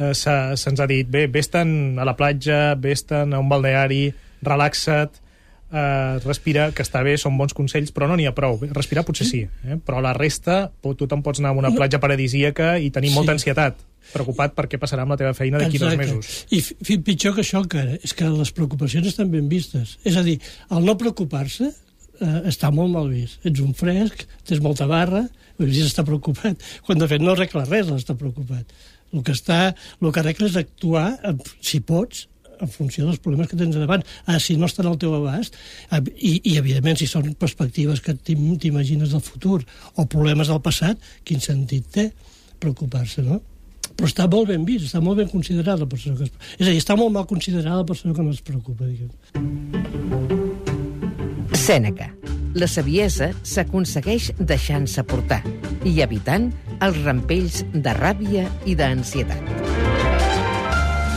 eh, 0.00 0.12
se'ns 0.16 0.80
ha 0.80 0.88
dit, 0.90 1.08
bé, 1.08 1.26
vés-te'n 1.30 2.00
a 2.00 2.06
la 2.08 2.16
platja, 2.18 2.74
vés-te'n 2.80 3.34
a 3.36 3.42
un 3.42 3.50
balneari, 3.50 4.08
relaxa't, 4.46 5.20
eh, 5.72 6.18
respira, 6.24 6.70
que 6.72 6.84
està 6.86 7.02
bé, 7.06 7.16
són 7.20 7.36
bons 7.38 7.54
consells, 7.56 7.92
però 7.94 8.08
no 8.10 8.16
n'hi 8.18 8.26
ha 8.28 8.34
prou. 8.36 8.58
Respirar 8.74 9.04
potser 9.06 9.26
sí, 9.28 9.42
eh? 9.44 9.78
però 9.84 10.02
la 10.04 10.14
resta, 10.16 10.62
tu 10.82 11.06
te'n 11.06 11.22
pots 11.26 11.42
anar 11.42 11.54
a 11.54 11.58
una 11.60 11.72
platja 11.76 12.00
paradisíaca 12.02 12.76
i 12.78 12.90
tenir 12.94 13.12
molta 13.14 13.36
ansietat, 13.36 13.84
preocupat 14.14 14.56
per 14.56 14.66
què 14.70 14.80
passarà 14.80 15.04
amb 15.04 15.14
la 15.14 15.20
teva 15.20 15.34
feina 15.36 15.60
d'aquí 15.60 15.78
dos 15.82 15.96
mesos. 16.00 16.32
I 16.50 16.98
pitjor 17.04 17.36
que 17.36 17.44
això 17.44 17.62
encara, 17.62 17.98
és 18.02 18.16
que 18.16 18.28
les 18.30 18.54
preocupacions 18.56 19.06
estan 19.06 19.30
ben 19.30 19.48
vistes. 19.50 19.98
És 20.04 20.16
a 20.16 20.24
dir, 20.26 20.40
el 20.74 20.86
no 20.86 20.96
preocupar-se 20.98 21.68
eh, 21.68 22.40
està 22.50 22.72
molt 22.74 22.92
mal 22.94 23.10
vist. 23.12 23.40
Ets 23.46 23.62
un 23.64 23.76
fresc, 23.76 24.26
tens 24.48 24.62
molta 24.64 24.88
barra, 24.90 25.26
i 25.60 25.82
està 25.84 26.06
preocupat, 26.06 26.62
quan 26.86 27.00
de 27.00 27.08
fet 27.10 27.20
no 27.20 27.34
arregla 27.34 27.66
res, 27.68 27.90
està 27.92 28.16
preocupat. 28.16 28.72
El 29.10 29.24
que, 29.26 29.34
està, 29.34 29.74
el 30.00 30.12
que 30.14 30.20
arregla 30.22 30.46
és 30.50 30.58
actuar, 30.60 31.06
si 31.66 31.80
pots, 31.82 32.28
en 32.60 32.68
funció 32.68 33.06
dels 33.06 33.20
problemes 33.24 33.48
que 33.50 33.56
tens 33.58 33.76
davant. 33.76 34.04
Ah, 34.26 34.38
si 34.42 34.56
no 34.60 34.68
estan 34.68 34.86
al 34.90 34.98
teu 35.00 35.14
abast, 35.16 35.56
i, 36.16 36.40
i 36.44 36.56
evidentment, 36.60 36.98
si 37.00 37.08
són 37.10 37.34
perspectives 37.40 38.02
que 38.04 38.14
t'imagines 38.14 39.14
del 39.14 39.24
futur 39.24 39.62
o 39.96 40.06
problemes 40.10 40.52
del 40.52 40.60
passat, 40.64 41.00
quin 41.24 41.40
sentit 41.42 41.88
té 41.94 42.10
preocupar-se, 42.60 43.24
no? 43.26 43.40
Però 43.96 44.08
està 44.08 44.26
molt 44.30 44.48
ben 44.52 44.64
vist, 44.68 44.86
està 44.86 45.00
molt 45.04 45.18
ben 45.20 45.28
considerada 45.32 45.84
la 45.84 45.90
persona 45.90 46.16
que 46.20 46.28
es... 46.28 46.32
És 46.58 46.66
a 46.66 46.70
dir, 46.70 46.80
està 46.80 46.96
molt 47.00 47.12
mal 47.16 47.26
considerada 47.28 47.82
la 47.82 47.88
persona 47.88 48.14
que 48.16 48.24
no 48.24 48.32
es 48.36 48.42
preocupa, 48.44 48.84
diguem. 48.86 49.10
Sèneca. 51.58 52.29
La 52.58 52.66
saviesa 52.66 53.28
s'aconsegueix 53.46 54.32
deixant-se 54.42 55.04
portar 55.06 55.38
i 55.86 55.92
evitant 56.02 56.48
els 56.82 56.96
rampells 57.04 57.60
de 57.70 57.92
ràbia 57.94 58.48
i 58.66 58.74
d'ansietat. 58.74 59.52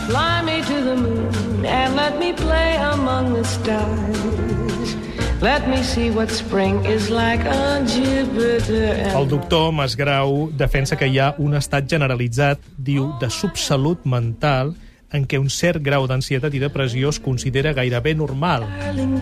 Fly 0.05 0.43
me 0.45 0.59
to 0.67 0.77
the 0.85 0.93
moon 0.93 1.65
and 1.65 1.95
let 1.97 2.19
me 2.19 2.33
play 2.37 2.77
among 2.77 3.33
the 3.33 3.43
stars. 3.49 4.93
Let 5.41 5.67
me 5.67 5.81
see 5.81 6.11
what 6.11 6.29
spring 6.29 6.85
is 6.85 7.09
like 7.09 7.41
on 7.49 7.87
Jupiter. 7.89 8.93
El 9.17 9.27
doctor 9.27 9.73
Masgrau 9.73 10.51
defensa 10.53 10.95
que 10.95 11.09
hi 11.09 11.17
ha 11.17 11.33
un 11.41 11.57
estat 11.57 11.89
generalitzat, 11.89 12.61
diu, 12.77 13.09
de 13.19 13.31
subsalut 13.33 14.05
mental 14.05 14.75
en 15.13 15.27
què 15.29 15.39
un 15.39 15.49
cert 15.53 15.83
grau 15.85 16.07
d'ansietat 16.09 16.55
i 16.57 16.61
depressió 16.61 17.11
es 17.13 17.19
considera 17.21 17.73
gairebé 17.77 18.15
normal. 18.17 18.65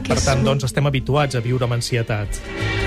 Per 0.07 0.19
tant, 0.23 0.45
doncs, 0.45 0.65
estem 0.69 0.87
habituats 0.87 1.35
a 1.35 1.43
viure 1.43 1.67
amb 1.67 1.75
ansietat. 1.77 2.39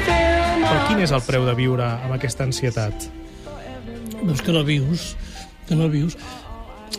Però 0.04 0.78
quin 0.88 1.02
és 1.04 1.12
el 1.12 1.22
preu 1.26 1.44
de 1.44 1.54
viure 1.58 1.84
amb 1.84 2.16
aquesta 2.16 2.46
ansietat? 2.48 3.10
Doncs 4.24 4.40
que 4.40 4.54
no 4.56 4.64
vius, 4.64 5.12
que 5.68 5.76
no 5.76 5.90
vius. 5.92 6.16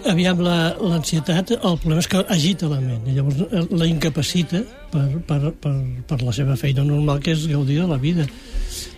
Aviam, 0.05 0.41
l'ansietat, 0.43 1.55
la, 1.55 1.71
el 1.71 1.77
problema 1.81 2.03
és 2.03 2.09
que 2.11 2.21
agita 2.29 2.69
la 2.69 2.77
ment, 2.83 3.07
i 3.09 3.15
llavors 3.15 3.39
eh, 3.47 3.63
la 3.73 3.87
incapacita 3.89 4.61
per, 4.91 5.05
per, 5.25 5.39
per, 5.63 5.73
per 6.05 6.19
la 6.21 6.33
seva 6.35 6.57
feina 6.59 6.85
normal, 6.85 7.21
que 7.23 7.33
és 7.33 7.47
gaudir 7.49 7.79
de 7.81 7.87
la 7.89 7.97
vida. 8.01 8.27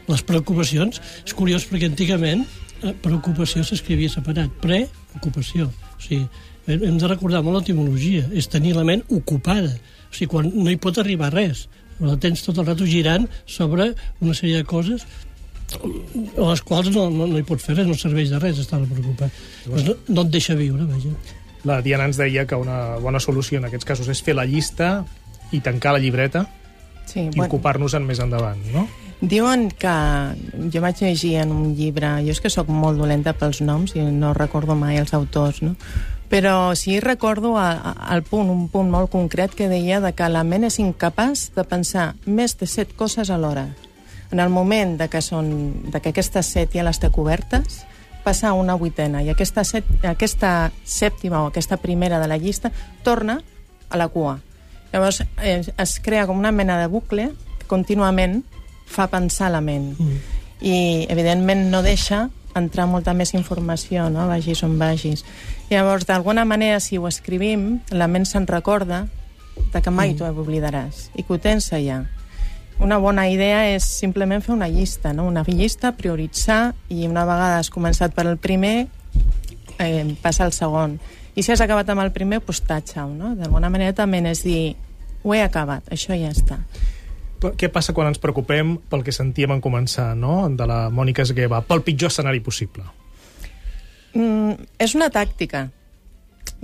Les 0.10 0.24
preocupacions, 0.28 1.00
és 1.24 1.36
curiós 1.38 1.68
perquè 1.70 1.88
antigament 1.88 2.44
eh, 2.82 2.92
preocupació 3.04 3.64
s'escrivia 3.64 4.12
separat, 4.12 4.52
preocupació. 4.64 5.70
O 5.70 6.04
sigui, 6.04 6.26
hem 6.68 6.98
de 7.00 7.08
recordar 7.08 7.44
molt 7.46 7.62
l'etimologia, 7.62 8.26
és 8.36 8.50
tenir 8.52 8.76
la 8.76 8.86
ment 8.88 9.04
ocupada, 9.14 9.72
o 10.08 10.14
sigui, 10.14 10.32
quan 10.34 10.52
no 10.54 10.72
hi 10.72 10.80
pot 10.82 11.00
arribar 11.00 11.32
res, 11.34 11.68
la 12.04 12.18
tens 12.22 12.44
tot 12.46 12.60
el 12.62 12.68
rato 12.68 12.86
girant 12.86 13.26
sobre 13.50 13.94
una 14.22 14.36
sèrie 14.38 14.60
de 14.62 14.68
coses 14.68 15.08
a 15.76 16.50
les 16.52 16.62
quals 16.64 16.92
no, 16.94 17.08
no, 17.12 17.26
no 17.28 17.40
hi 17.40 17.46
pots 17.48 17.66
fer 17.66 17.76
res, 17.76 17.88
no 17.90 17.98
serveix 17.98 18.30
de 18.32 18.40
res 18.40 18.60
estar 18.62 18.80
preocupat. 18.86 19.34
Doncs 19.66 19.90
no, 19.90 19.98
no 20.14 20.24
et 20.24 20.32
deixa 20.32 20.56
viure, 20.56 20.86
vaja. 20.88 21.12
La 21.68 21.82
Diana 21.84 22.06
ens 22.08 22.20
deia 22.20 22.46
que 22.48 22.56
una 22.56 22.98
bona 23.04 23.20
solució 23.20 23.60
en 23.60 23.68
aquests 23.68 23.88
casos 23.88 24.08
és 24.14 24.22
fer 24.24 24.38
la 24.38 24.46
llista 24.48 25.02
i 25.52 25.60
tancar 25.64 25.96
la 25.96 26.04
llibreta 26.04 26.46
sí, 27.08 27.26
i 27.26 27.30
bueno. 27.34 27.50
ocupar-nos-en 27.50 28.08
més 28.08 28.22
endavant, 28.24 28.62
no? 28.72 28.86
Diuen 29.18 29.68
que... 29.74 29.96
Jo 30.72 30.84
vaig 30.84 31.02
llegir 31.02 31.40
en 31.42 31.52
un 31.56 31.74
llibre... 31.76 32.20
Jo 32.24 32.36
és 32.36 32.42
que 32.44 32.52
sóc 32.54 32.70
molt 32.70 33.02
dolenta 33.02 33.34
pels 33.34 33.64
noms 33.66 33.96
i 33.98 34.06
no 34.06 34.36
recordo 34.38 34.78
mai 34.78 35.02
els 35.02 35.16
autors, 35.18 35.64
no? 35.66 35.74
Però 36.28 36.76
sí 36.76 37.00
recordo 37.00 37.56
el 37.58 38.24
punt, 38.28 38.50
un 38.52 38.68
punt 38.68 38.90
molt 38.92 39.12
concret 39.12 39.54
que 39.56 39.70
deia 39.72 40.02
de 40.04 40.12
que 40.12 40.28
la 40.28 40.44
ment 40.44 40.68
és 40.68 40.80
incapaç 40.84 41.52
de 41.56 41.64
pensar 41.64 42.16
més 42.26 42.58
de 42.60 42.68
set 42.68 42.92
coses 43.00 43.32
alhora. 43.32 43.70
En 44.32 44.42
el 44.44 44.50
moment 44.52 44.98
de 45.00 45.08
que, 45.08 45.22
són, 45.24 45.48
de 45.88 46.02
que 46.04 46.12
aquestes 46.12 46.52
set 46.52 46.76
ja 46.76 46.84
les 46.84 47.00
té 47.00 47.08
cobertes, 47.16 47.86
passar 48.28 48.52
una 48.60 48.76
vuitena 48.76 49.22
i 49.24 49.32
aquesta, 49.32 49.64
set, 49.64 49.88
aquesta 50.04 50.74
sèptima 50.84 51.46
o 51.46 51.48
aquesta 51.48 51.78
primera 51.80 52.20
de 52.20 52.28
la 52.28 52.36
llista 52.36 52.74
torna 53.04 53.40
a 53.88 53.96
la 53.96 54.10
cua. 54.12 54.42
Llavors 54.92 55.22
eh, 55.40 55.62
es 55.64 56.00
crea 56.04 56.26
com 56.28 56.40
una 56.40 56.52
mena 56.52 56.76
de 56.82 56.90
bucle 56.92 57.30
que 57.60 57.70
contínuament 57.72 58.42
fa 58.88 59.08
pensar 59.12 59.54
la 59.54 59.62
ment. 59.64 59.94
Mm. 59.96 60.20
I, 60.60 60.76
evidentment, 61.14 61.68
no 61.72 61.84
deixa 61.86 62.28
entrar 62.60 62.88
molta 62.90 63.14
més 63.14 63.34
informació, 63.38 64.08
no? 64.14 64.28
vagis 64.30 64.64
on 64.66 64.78
vagis. 64.80 65.24
Llavors, 65.70 66.08
d'alguna 66.08 66.46
manera, 66.46 66.80
si 66.80 66.98
ho 66.98 67.08
escrivim, 67.08 67.80
la 67.92 68.08
ment 68.08 68.26
se'n 68.26 68.48
recorda 68.48 69.06
de 69.74 69.82
que 69.82 69.92
mai 69.92 70.14
mm. 70.14 70.18
tu 70.20 70.44
oblidaràs 70.44 71.08
i 71.16 71.24
que 71.26 71.36
ho 71.36 71.40
tens 71.42 71.72
allà. 71.74 72.04
Una 72.84 73.00
bona 73.02 73.26
idea 73.30 73.64
és 73.74 73.86
simplement 73.90 74.44
fer 74.46 74.54
una 74.54 74.70
llista, 74.70 75.14
no? 75.14 75.26
una 75.26 75.44
llista, 75.48 75.96
prioritzar, 75.98 76.76
i 76.90 77.08
una 77.08 77.26
vegada 77.26 77.62
has 77.62 77.72
començat 77.74 78.14
per 78.14 78.28
el 78.30 78.38
primer, 78.38 78.88
eh, 79.80 80.04
passa 80.22 80.46
al 80.46 80.54
segon. 80.54 81.00
I 81.38 81.46
si 81.46 81.54
has 81.54 81.62
acabat 81.62 81.90
amb 81.90 82.06
el 82.06 82.14
primer, 82.14 82.42
doncs 82.46 82.62
tatxa-ho. 82.66 83.10
No? 83.14 83.34
D'alguna 83.38 83.72
manera 83.74 83.98
també 83.98 84.22
és 84.30 84.44
dir, 84.46 84.76
ho 85.24 85.34
he 85.34 85.42
acabat, 85.42 85.90
això 85.94 86.14
ja 86.18 86.30
està 86.34 86.62
què 87.58 87.70
passa 87.74 87.94
quan 87.94 88.10
ens 88.12 88.22
preocupem 88.22 88.76
pel 88.90 89.04
que 89.06 89.14
sentíem 89.16 89.54
en 89.56 89.64
començar, 89.64 90.14
no?, 90.18 90.48
de 90.50 90.68
la 90.70 90.88
Mònica 90.94 91.26
Esgueva, 91.26 91.62
pel 91.66 91.84
pitjor 91.86 92.14
escenari 92.14 92.42
possible? 92.44 92.86
Mm, 94.14 94.70
és 94.82 94.96
una 94.98 95.10
tàctica. 95.14 95.68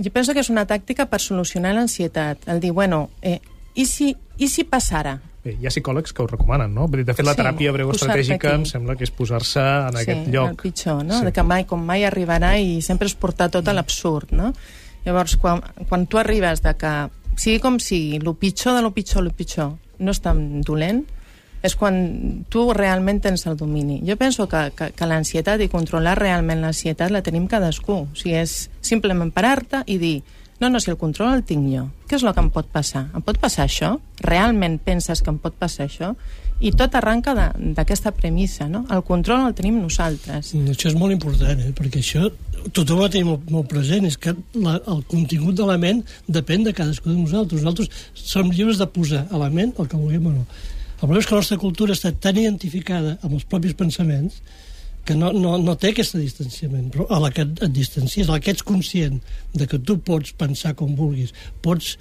Jo 0.02 0.10
penso 0.10 0.34
que 0.34 0.42
és 0.42 0.50
una 0.50 0.66
tàctica 0.66 1.06
per 1.06 1.20
solucionar 1.22 1.74
l'ansietat. 1.76 2.48
El 2.50 2.60
dir, 2.60 2.72
bueno, 2.74 3.08
eh, 3.22 3.38
i, 3.74 3.86
si, 3.86 4.10
i 4.38 4.48
si 4.50 4.64
passara? 4.66 5.18
Bé, 5.44 5.58
hi 5.60 5.68
ha 5.68 5.72
psicòlegs 5.72 6.14
que 6.16 6.22
ho 6.24 6.26
recomanen, 6.26 6.72
no? 6.72 6.86
De 6.88 7.04
fet, 7.04 7.26
la 7.26 7.34
teràpia 7.36 7.72
breu 7.74 7.90
estratègica 7.92 8.54
em 8.56 8.64
sembla 8.68 8.96
que 8.96 9.04
és 9.04 9.12
posar-se 9.12 9.60
en 9.60 9.98
sí, 9.98 10.02
aquest 10.02 10.30
lloc. 10.32 10.48
Sí, 10.48 10.56
el 10.56 10.62
pitjor, 10.62 11.02
no? 11.04 11.18
Sí. 11.20 11.28
De 11.28 11.34
que 11.36 11.44
mai, 11.44 11.66
com 11.68 11.84
mai 11.84 12.06
arribarà 12.08 12.54
i 12.58 12.80
sempre 12.82 13.10
és 13.10 13.14
portar 13.14 13.50
tot 13.52 13.68
a 13.68 13.76
l'absurd, 13.76 14.32
no? 14.32 14.54
Llavors, 15.04 15.36
quan, 15.36 15.60
quan 15.90 16.06
tu 16.08 16.18
arribes 16.18 16.64
de 16.64 16.72
que 16.80 16.94
sigui 17.36 17.60
com 17.60 17.76
sigui, 17.82 18.16
el 18.16 18.30
pitjor 18.40 18.78
de 18.78 18.82
lo 18.82 18.94
pitjor, 18.96 19.26
el 19.26 19.34
pitjor, 19.36 19.74
no 19.98 20.14
és 20.14 20.22
tan 20.24 20.62
dolent, 20.66 21.04
és 21.64 21.72
quan 21.80 21.96
tu 22.52 22.66
realment 22.76 23.22
tens 23.24 23.46
el 23.48 23.56
domini. 23.56 24.02
Jo 24.04 24.18
penso 24.20 24.46
que, 24.52 24.66
que, 24.76 24.90
que 24.92 25.08
l'ansietat 25.08 25.62
i 25.64 25.70
controlar 25.72 26.18
realment 26.18 26.60
l'ansietat 26.60 27.12
la 27.12 27.22
tenim 27.24 27.46
cadascú. 27.48 28.02
O 28.04 28.18
sigui, 28.18 28.36
és 28.42 28.68
simplement 28.84 29.32
parar-te 29.32 29.80
i 29.88 29.96
dir 29.98 30.18
no, 30.60 30.68
no, 30.68 30.78
si 30.80 30.90
el 30.92 30.96
control 31.00 31.34
el 31.34 31.42
tinc 31.44 31.66
jo. 31.72 31.88
Què 32.08 32.18
és 32.18 32.22
el 32.22 32.32
que 32.36 32.42
em 32.44 32.50
pot 32.54 32.68
passar? 32.72 33.08
Em 33.16 33.24
pot 33.24 33.40
passar 33.42 33.66
això? 33.66 33.96
Realment 34.22 34.78
penses 34.84 35.20
que 35.24 35.32
em 35.32 35.40
pot 35.42 35.56
passar 35.58 35.88
això? 35.88 36.12
I 36.62 36.70
tot 36.78 36.94
arranca 36.94 37.34
d'aquesta 37.34 38.12
premissa, 38.14 38.68
no? 38.70 38.84
El 38.94 39.02
control 39.06 39.48
el 39.48 39.54
tenim 39.58 39.80
nosaltres. 39.82 40.52
Això 40.70 40.90
és 40.92 40.98
molt 40.98 41.12
important, 41.12 41.60
eh? 41.60 41.72
perquè 41.76 42.02
això 42.02 42.28
tothom 42.72 43.02
ho 43.04 43.08
té 43.12 43.24
molt, 43.26 43.48
molt 43.52 43.68
present, 43.68 44.06
és 44.08 44.16
que 44.16 44.32
la, 44.54 44.78
el 44.90 45.02
contingut 45.10 45.58
de 45.58 45.66
la 45.68 45.76
ment 45.80 46.04
depèn 46.30 46.64
de 46.64 46.72
cadascú 46.76 47.10
de 47.10 47.18
nosaltres. 47.18 47.64
Nosaltres 47.64 47.90
som 48.14 48.52
lliures 48.52 48.80
de 48.80 48.88
posar 48.88 49.26
a 49.30 49.40
la 49.40 49.50
ment 49.52 49.74
el 49.78 49.90
que 49.90 49.98
vulguem 49.98 50.30
o 50.30 50.36
no. 50.38 50.46
El 50.94 51.08
problema 51.08 51.20
és 51.20 51.28
que 51.28 51.34
la 51.34 51.42
nostra 51.42 51.60
cultura 51.60 51.96
està 51.96 52.14
tan 52.14 52.38
identificada 52.40 53.18
amb 53.20 53.34
els 53.34 53.44
propis 53.50 53.74
pensaments 53.76 54.38
que 55.04 55.16
no, 55.18 55.34
no, 55.36 55.58
no 55.60 55.74
té 55.76 55.90
aquest 55.92 56.16
distanciament, 56.16 56.86
però 56.94 57.04
a 57.12 57.18
la 57.20 57.28
que 57.34 57.44
et 57.44 57.72
distancies, 57.74 58.28
a 58.28 58.38
la 58.38 58.40
que 58.40 58.54
ets 58.54 58.64
conscient 58.64 59.18
de 59.52 59.66
que 59.68 59.82
tu 59.82 59.98
pots 60.00 60.32
pensar 60.38 60.72
com 60.78 60.94
vulguis, 60.96 61.34
pots 61.60 61.98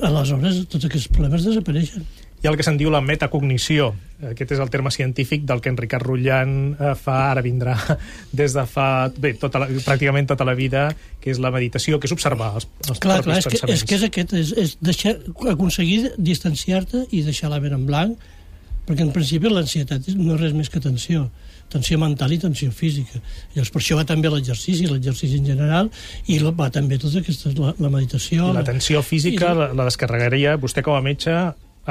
aleshores 0.00 0.62
tots 0.72 0.88
aquests 0.88 1.10
problemes 1.12 1.44
desapareixen. 1.44 2.06
Hi 2.38 2.46
ha 2.46 2.52
el 2.52 2.56
que 2.58 2.62
se'n 2.62 2.76
diu 2.78 2.90
la 2.94 3.00
metacognició. 3.02 3.88
Aquest 4.30 4.52
és 4.54 4.60
el 4.62 4.70
terme 4.70 4.92
científic 4.94 5.42
del 5.46 5.62
que 5.62 5.72
en 5.72 5.78
Ricard 5.78 6.06
Rullan 6.06 6.52
eh, 6.70 6.92
fa, 6.98 7.16
ara 7.32 7.42
vindrà, 7.42 7.74
des 8.40 8.54
de 8.54 8.64
fa 8.70 9.08
bé, 9.10 9.32
tota 9.38 9.64
la, 9.64 9.68
pràcticament 9.82 10.30
tota 10.30 10.46
la 10.46 10.54
vida, 10.58 10.88
que 11.22 11.32
és 11.34 11.42
la 11.42 11.50
meditació, 11.54 11.98
que 11.98 12.06
és 12.06 12.14
observar 12.14 12.52
els, 12.60 12.68
els 12.86 13.02
clar, 13.02 13.20
propis 13.26 13.26
clar, 13.26 13.38
és 13.38 13.44
que, 13.44 13.54
pensaments. 13.56 13.82
és 13.82 13.84
que 13.88 13.98
és 13.98 14.06
aquest, 14.06 14.36
és, 14.38 14.54
és 14.64 14.76
deixar, 14.90 15.16
aconseguir 15.54 16.14
distanciar-te 16.16 17.04
i 17.10 17.24
deixar 17.26 17.50
la 17.50 17.60
ment 17.62 17.74
en 17.74 17.86
blanc, 17.90 18.30
perquè 18.88 19.04
en 19.04 19.12
principi 19.14 19.50
l'ansietat 19.50 20.06
no 20.14 20.38
és 20.38 20.42
res 20.46 20.56
més 20.56 20.70
que 20.70 20.82
tensió 20.82 21.26
tensió 21.68 21.98
mental 22.00 22.32
i 22.32 22.38
tensió 22.40 22.70
física. 22.72 23.20
Llavors, 23.52 23.70
per 23.74 23.82
això 23.82 23.96
va 23.98 24.04
també 24.08 24.30
l'exercici, 24.32 24.86
l'exercici 24.88 25.36
en 25.36 25.50
general, 25.50 25.90
i 26.24 26.38
va 26.40 26.70
també 26.72 26.96
tota 26.96 27.20
aquesta, 27.20 27.52
la, 27.58 27.74
la 27.76 27.90
meditació... 27.92 28.48
I 28.48 28.56
la 28.56 28.64
tensió 28.64 29.02
física 29.04 29.52
i... 29.52 29.58
la, 29.58 29.72
la 29.76 29.88
descarregaria 29.90 30.56
vostè 30.60 30.80
com 30.86 30.96
a 30.96 31.02
metge 31.04 31.34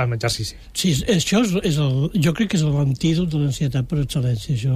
amb 0.06 0.18
exercici. 0.18 0.58
Sí, 0.78 0.94
això 1.14 1.42
és, 1.46 1.54
és 1.72 1.80
el, 1.84 2.10
jo 2.24 2.34
crec 2.38 2.52
que 2.54 2.60
és 2.60 2.66
l'antídot 2.66 3.30
de 3.34 3.42
l'ansietat 3.42 3.88
per 3.90 4.02
excel·lència. 4.04 4.56
Això 4.56 4.76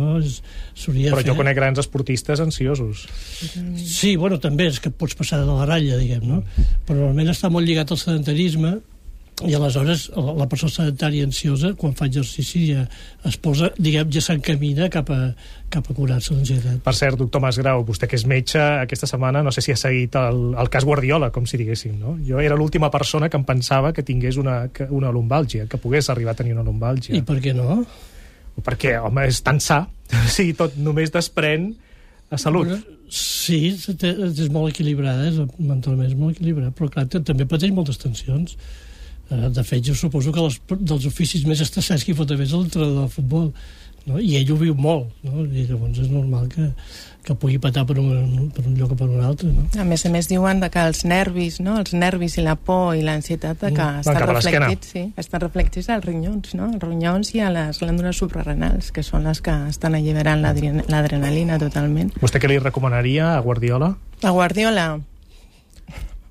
s'hauria 0.84 1.14
Però 1.14 1.22
fer... 1.22 1.30
jo 1.30 1.38
conec 1.40 1.58
grans 1.58 1.82
esportistes 1.84 2.44
ansiosos. 2.44 3.06
Sí, 3.82 4.16
bueno, 4.20 4.40
també 4.42 4.70
és 4.72 4.82
que 4.84 4.94
pots 4.94 5.18
passar 5.20 5.42
de 5.44 5.50
la 5.50 5.68
ratlla, 5.70 6.00
diguem, 6.02 6.26
no? 6.28 6.42
Però 6.88 7.00
normalment 7.00 7.34
està 7.34 7.52
molt 7.54 7.68
lligat 7.68 7.94
al 7.94 8.02
sedentarisme 8.02 8.80
i 9.48 9.56
aleshores 9.58 10.08
la 10.16 10.48
persona 10.50 10.74
sedentària 10.74 11.26
ansiosa 11.28 11.74
quan 11.80 11.96
fa 11.98 12.08
exercici 12.10 12.64
ja 12.72 12.86
es 13.28 13.38
posa, 13.42 13.72
diguem, 13.78 14.10
ja 14.14 14.24
s'encamina 14.24 14.90
cap 14.94 15.10
a, 15.14 15.20
cap 15.72 15.88
a 15.90 15.96
curar-se 15.98 16.36
l'ansietat. 16.36 16.80
Per 16.86 16.94
cert, 16.98 17.18
doctor 17.20 17.44
Masgrau, 17.44 17.86
vostè 17.88 18.10
que 18.10 18.18
és 18.20 18.26
metge 18.30 18.62
aquesta 18.62 19.10
setmana, 19.10 19.44
no 19.46 19.54
sé 19.56 19.64
si 19.66 19.74
ha 19.74 19.80
seguit 19.80 20.18
el, 20.20 20.42
el 20.60 20.72
cas 20.74 20.88
Guardiola, 20.88 21.32
com 21.34 21.48
si 21.50 21.60
diguéssim, 21.62 21.98
no? 22.02 22.16
Jo 22.28 22.42
era 22.44 22.58
l'última 22.60 22.92
persona 22.94 23.30
que 23.30 23.40
em 23.40 23.46
pensava 23.48 23.94
que 23.96 24.06
tingués 24.08 24.40
una, 24.42 24.64
una 24.90 25.14
lumbàlgia, 25.14 25.68
que 25.72 25.82
pogués 25.82 26.10
arribar 26.14 26.36
a 26.36 26.42
tenir 26.42 26.58
una 26.58 26.66
lumbàlgia. 26.68 27.16
I 27.18 27.24
per 27.28 27.40
què 27.44 27.56
no? 27.58 27.82
Perquè, 28.62 28.98
home, 29.00 29.26
és 29.32 29.40
tan 29.46 29.62
sa, 29.64 29.86
o 30.26 30.28
sigui, 30.30 30.58
tot 30.60 30.76
només 30.78 31.14
desprèn 31.14 31.72
a 32.32 32.40
salut. 32.40 32.72
Sí, 33.12 33.74
és 33.76 34.48
molt 34.54 34.72
equilibrada, 34.72 35.28
és, 35.28 35.40
mentalment 35.60 36.08
és 36.08 36.16
molt 36.16 36.38
equilibrada, 36.38 36.72
però 36.76 36.88
clar, 36.94 37.04
també 37.12 37.48
pateix 37.50 37.74
moltes 37.76 38.00
tensions. 38.00 38.56
Eh, 39.32 39.50
De 39.50 39.64
fet, 39.64 39.84
jo 39.88 39.96
suposo 39.96 40.32
que 40.36 40.42
les, 40.44 40.60
dels 40.80 41.06
oficis 41.08 41.46
més 41.48 41.62
estressats 41.64 42.04
que 42.04 42.12
hi 42.12 42.18
pot 42.18 42.32
haver 42.32 42.46
és 42.50 42.52
l'entrenador 42.58 43.06
de 43.08 43.14
futbol, 43.14 43.54
no? 44.08 44.18
i 44.20 44.36
ell 44.40 44.52
ho 44.52 44.58
viu 44.60 44.76
molt, 44.76 45.08
no? 45.24 45.46
i 45.46 45.64
llavors 45.70 46.00
és 46.04 46.10
normal 46.12 46.48
que, 46.52 46.72
que 47.24 47.36
pugui 47.38 47.60
patar 47.62 47.84
per 47.86 48.00
un, 48.02 48.50
per 48.52 48.64
un 48.66 48.74
lloc 48.76 48.92
o 48.92 48.98
per 48.98 49.08
un 49.08 49.22
altre. 49.24 49.52
No? 49.54 49.68
A 49.80 49.86
més 49.86 50.04
a 50.06 50.10
més 50.12 50.28
diuen 50.28 50.60
de 50.60 50.70
que 50.74 50.82
els 50.84 51.04
nervis, 51.06 51.60
no? 51.62 51.78
els 51.80 51.94
nervis 51.94 52.36
i 52.42 52.44
la 52.44 52.56
por 52.58 52.96
i 52.98 53.04
l'ansietat 53.06 53.62
que 53.62 53.70
Mm. 53.72 54.00
estan 54.02 54.20
reflectits, 54.26 54.88
sí, 54.96 55.04
estan 55.22 55.42
reflectits 55.46 55.90
als 55.94 56.04
ronyons, 56.10 56.56
no? 56.58 56.66
als 56.74 56.82
ronyons 56.84 57.32
i 57.36 57.40
a 57.46 57.52
les 57.54 57.80
glàndules 57.80 58.18
suprarrenals, 58.18 58.92
que 58.92 59.04
són 59.06 59.24
les 59.30 59.40
que 59.42 59.54
estan 59.70 59.96
alliberant 59.96 60.42
l'adre- 60.42 60.84
l'adrenalina 60.90 61.60
totalment. 61.62 62.12
Vostè 62.20 62.42
què 62.42 62.50
li 62.52 62.60
recomanaria 62.60 63.36
a 63.38 63.40
Guardiola? 63.46 63.94
A 64.24 64.32
Guardiola, 64.32 65.00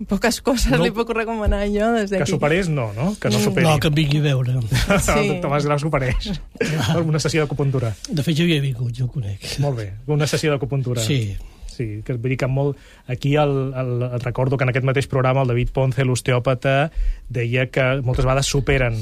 poques 0.09 0.40
coses 0.40 0.71
No. 0.73 0.83
li 0.85 0.90
puc 0.90 1.11
recomanar 1.14 1.66
jo 1.69 1.92
des 1.92 2.11
Que 2.11 2.19
d'aquí. 2.19 2.30
superés, 2.30 2.69
no, 2.69 2.92
no? 2.95 3.14
Que 3.21 3.28
no 3.30 3.38
Mm. 3.38 3.42
superi. 3.45 3.66
No, 3.66 3.78
que 3.78 3.88
em 3.88 3.95
vingui 3.95 4.19
a 4.19 4.23
veure. 4.23 4.54
Sí. 5.00 5.11
El 5.16 5.28
doctor 5.28 5.50
Masgrau 5.50 5.78
supereix. 5.78 6.40
Per 6.59 7.02
una 7.02 7.19
sessió 7.21 7.42
d'acupuntura. 7.42 7.95
De 8.09 8.23
fet, 8.23 8.37
jo 8.37 8.45
hi 8.45 8.54
he 8.57 8.61
vingut, 8.61 8.92
jo 8.97 9.04
ho 9.07 9.12
conec. 9.12 9.59
Molt 9.61 9.76
bé, 9.76 9.92
una 10.07 10.26
sessió 10.26 10.50
d'acupuntura. 10.50 11.00
Sí, 11.00 11.37
Sí, 11.71 12.02
que 12.04 12.12
vull 12.12 12.28
dir 12.28 12.37
que 12.37 12.47
molt... 12.47 12.76
Aquí 13.09 13.37
el, 13.37 13.73
el, 13.75 14.02
el, 14.02 14.21
recordo 14.21 14.59
que 14.59 14.64
en 14.64 14.69
aquest 14.69 14.85
mateix 14.85 15.07
programa 15.07 15.40
el 15.42 15.49
David 15.49 15.71
Ponce, 15.73 16.04
l'osteòpata, 16.04 16.90
deia 17.30 17.71
que 17.71 18.02
moltes 18.02 18.26
vegades 18.26 18.45
superen 18.52 18.99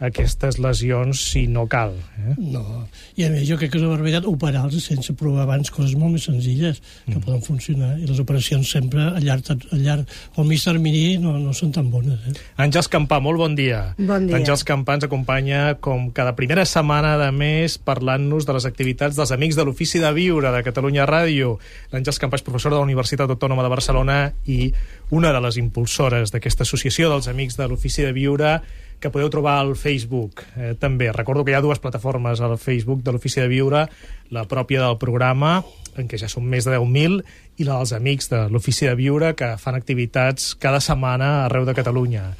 aquestes 0.00 0.58
lesions 0.60 1.20
si 1.30 1.46
no 1.48 1.66
cal. 1.66 1.94
Eh? 2.20 2.34
no. 2.36 2.86
I 3.16 3.24
a 3.24 3.30
més, 3.32 3.46
jo 3.48 3.56
crec 3.56 3.70
que 3.72 3.78
és 3.78 3.84
una 3.84 3.94
barbaritat 3.94 4.26
operar-los 4.28 4.84
sense 4.84 5.14
provar 5.16 5.46
abans 5.46 5.70
coses 5.72 5.94
molt 5.96 6.12
més 6.12 6.26
senzilles 6.28 6.82
que 7.06 7.14
Mm. 7.16 7.22
poden 7.24 7.40
funcionar. 7.42 7.98
I 7.98 8.04
les 8.06 8.18
operacions 8.20 8.68
sempre 8.70 9.00
a 9.08 9.20
llarg, 9.20 9.42
a 9.50 9.76
llarg 9.76 10.04
o 10.36 10.42
a 10.42 10.44
mig 10.44 10.62
termini 10.62 11.16
no, 11.18 11.38
no 11.38 11.54
són 11.54 11.72
tan 11.72 11.90
bones. 11.90 12.18
Eh? 12.28 12.34
Àngels 12.58 12.90
Campà, 12.92 13.20
molt 13.22 13.38
bon 13.38 13.54
dia. 13.56 13.94
Bon 13.96 14.26
dia. 14.26 14.36
Àngels 14.36 14.64
Campà 14.68 14.94
ens 14.98 15.04
acompanya 15.04 15.76
com 15.80 16.10
cada 16.12 16.36
primera 16.36 16.64
setmana 16.68 17.16
de 17.16 17.30
mes 17.32 17.78
parlant-nos 17.78 18.44
de 18.44 18.52
les 18.52 18.66
activitats 18.66 19.16
dels 19.16 19.32
Amics 19.32 19.56
de 19.56 19.64
l'Ofici 19.64 19.98
de 19.98 20.12
Viure 20.12 20.52
de 20.52 20.62
Catalunya 20.62 21.06
Ràdio. 21.08 21.56
L'Àngels 21.92 22.20
Campà 22.20 22.36
és 22.36 22.42
professora 22.44 22.74
de 22.76 22.80
la 22.82 22.86
Universitat 22.88 23.30
Autònoma 23.30 23.62
de 23.64 23.72
Barcelona 23.72 24.32
i 24.46 24.72
una 25.10 25.32
de 25.32 25.40
les 25.40 25.56
impulsores 25.56 26.32
d'aquesta 26.32 26.64
associació 26.64 27.08
dels 27.08 27.28
Amics 27.28 27.56
de 27.56 27.68
l'Ofici 27.68 28.02
de 28.02 28.12
Viure 28.12 28.60
que 29.00 29.10
podeu 29.12 29.28
trobar 29.32 29.58
al 29.60 29.74
Facebook. 29.76 30.42
Eh, 30.56 30.74
també 30.80 31.10
recordo 31.12 31.44
que 31.44 31.52
hi 31.52 31.58
ha 31.58 31.64
dues 31.64 31.80
plataformes 31.82 32.40
al 32.40 32.56
Facebook 32.58 33.02
de 33.04 33.12
l'Ofici 33.14 33.42
de 33.42 33.48
Viure, 33.50 33.86
la 34.30 34.46
pròpia 34.48 34.82
del 34.84 34.96
programa, 34.98 35.60
en 35.96 36.08
què 36.08 36.20
ja 36.20 36.28
són 36.28 36.48
més 36.48 36.66
de 36.68 36.76
10.000, 36.76 37.20
i 37.56 37.64
la 37.64 37.78
dels 37.80 37.94
amics 37.96 38.30
de 38.32 38.46
l'Ofici 38.52 38.88
de 38.88 38.96
Viure, 38.98 39.34
que 39.36 39.54
fan 39.60 39.78
activitats 39.78 40.54
cada 40.60 40.80
setmana 40.84 41.46
arreu 41.46 41.68
de 41.68 41.76
Catalunya. 41.76 42.30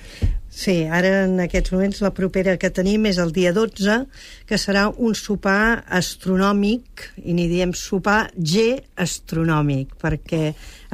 Sí, 0.57 0.87
ara 0.88 1.27
en 1.27 1.35
aquests 1.45 1.75
moments 1.75 1.99
la 2.01 2.14
propera 2.16 2.55
que 2.57 2.71
tenim 2.73 3.05
és 3.11 3.19
el 3.21 3.29
dia 3.37 3.51
12, 3.53 3.97
que 4.49 4.57
serà 4.57 4.87
un 4.88 5.12
sopar 5.12 5.83
astronòmic, 5.99 7.03
i 7.29 7.35
n'hi 7.37 7.45
diem 7.51 7.75
sopar 7.77 8.31
G 8.40 8.64
astronòmic, 9.05 9.92
perquè 10.01 10.40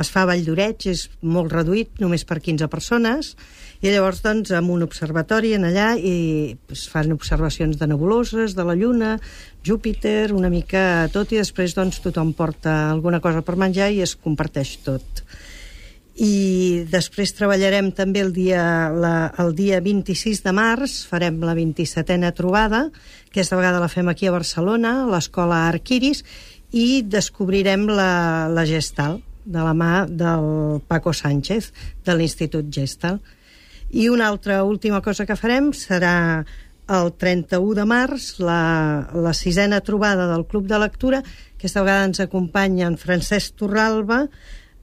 es 0.03 0.11
fa 0.11 0.25
a 0.25 0.29
Valldoreig, 0.33 0.89
és 0.91 1.05
molt 1.23 1.55
reduït, 1.55 1.95
només 2.03 2.27
per 2.27 2.41
15 2.43 2.67
persones, 2.73 3.37
i 3.87 3.93
llavors 3.95 4.25
doncs 4.27 4.51
amb 4.59 4.75
un 4.75 4.83
observatori 4.83 5.55
en 5.55 5.69
allà 5.71 5.93
i 5.95 6.17
es 6.75 6.83
fan 6.91 7.15
observacions 7.15 7.79
de 7.79 7.87
nebuloses, 7.87 8.59
de 8.59 8.67
la 8.67 8.75
Lluna, 8.75 9.15
Júpiter, 9.63 10.33
una 10.35 10.51
mica 10.51 11.07
tot, 11.15 11.31
i 11.31 11.39
després 11.39 11.79
doncs 11.79 12.03
tothom 12.03 12.35
porta 12.35 12.91
alguna 12.91 13.23
cosa 13.23 13.47
per 13.47 13.55
menjar 13.55 13.93
i 13.95 14.03
es 14.03 14.19
comparteix 14.19 14.81
tot 14.83 15.23
i 16.21 16.85
després 16.93 17.33
treballarem 17.33 17.89
també 17.97 18.21
el 18.21 18.33
dia, 18.37 18.91
la, 18.93 19.33
el 19.41 19.55
dia 19.57 19.81
26 19.81 20.43
de 20.45 20.53
març, 20.53 21.03
farem 21.09 21.41
la 21.41 21.55
27a 21.57 22.33
trobada, 22.37 22.91
que 23.31 23.41
aquesta 23.41 23.57
vegada 23.57 23.81
la 23.81 23.89
fem 23.89 24.11
aquí 24.13 24.29
a 24.29 24.35
Barcelona, 24.35 25.03
a 25.03 25.11
l'escola 25.13 25.67
Arquiris, 25.71 26.23
i 26.73 27.03
descobrirem 27.03 27.87
la, 27.89 28.49
la 28.53 28.67
Gestal, 28.69 29.23
de 29.45 29.59
la 29.59 29.73
mà 29.75 30.07
del 30.07 30.81
Paco 30.87 31.13
Sánchez, 31.13 31.73
de 32.05 32.15
l'Institut 32.15 32.69
Gestal. 32.71 33.19
I 33.91 34.09
una 34.09 34.29
altra 34.29 34.63
última 34.65 35.03
cosa 35.03 35.27
que 35.27 35.37
farem 35.37 35.73
serà 35.77 36.45
el 36.93 37.13
31 37.17 37.75
de 37.79 37.85
març, 37.89 38.35
la, 38.43 39.09
la 39.15 39.33
sisena 39.33 39.81
trobada 39.81 40.29
del 40.31 40.45
Club 40.47 40.69
de 40.69 40.79
Lectura, 40.79 41.23
que 41.23 41.67
aquesta 41.67 41.83
vegada 41.83 42.09
ens 42.11 42.21
acompanya 42.21 42.89
en 42.89 42.99
Francesc 43.01 43.57
Torralba, 43.57 44.27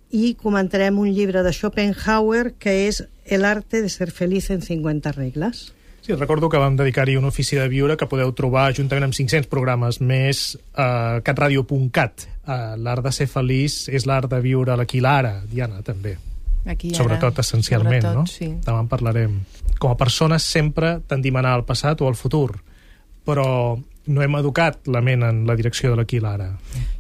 i 0.10 0.34
comentarem 0.36 0.98
un 1.00 1.12
llibre 1.14 1.44
de 1.44 1.54
Schopenhauer 1.54 2.56
que 2.58 2.88
és 2.88 3.04
El 3.30 3.46
arte 3.46 3.84
de 3.84 3.90
ser 3.90 4.10
feliz 4.10 4.50
en 4.50 4.64
50 4.64 5.12
regles. 5.14 5.70
Sí, 6.02 6.16
recordo 6.16 6.50
que 6.50 6.58
vam 6.58 6.74
dedicar-hi 6.80 7.18
un 7.20 7.28
ofici 7.30 7.60
de 7.60 7.68
viure 7.70 7.94
que 7.98 8.08
podeu 8.10 8.32
trobar 8.34 8.72
juntament 8.74 9.06
amb 9.06 9.14
500 9.14 9.46
programes 9.52 10.00
més 10.02 10.58
a 10.74 11.20
catradio.cat. 11.22 12.26
Uh, 12.42 12.74
l'art 12.82 13.06
de 13.06 13.12
ser 13.14 13.28
feliç 13.30 13.84
és 13.94 14.08
l'art 14.10 14.32
de 14.32 14.40
viure 14.42 14.74
l'aquí 14.80 14.98
i 14.98 15.04
l'ara, 15.06 15.36
Diana, 15.46 15.84
també. 15.86 16.16
Aquí 16.66 16.90
ara. 16.90 16.98
Sobretot, 17.04 17.44
essencialment, 17.44 18.02
Sobretot, 18.02 18.18
no? 18.18 18.26
Sí. 18.26 18.50
Demà 18.66 18.82
en 18.82 18.90
parlarem. 18.90 19.38
Com 19.78 19.94
a 19.94 20.00
persones 20.00 20.48
sempre 20.50 20.98
tendim 21.06 21.38
a 21.38 21.44
anar 21.44 21.54
al 21.60 21.68
passat 21.70 22.02
o 22.02 22.10
al 22.10 22.18
futur, 22.18 22.58
però 23.26 23.78
no 24.10 24.26
hem 24.26 24.40
educat 24.42 24.90
la 24.90 25.04
ment 25.06 25.24
en 25.28 25.46
la 25.46 25.56
direcció 25.60 25.94
de 25.94 26.02
l'aquí 26.02 26.18
i 26.18 26.26
l'ara. 26.26 26.50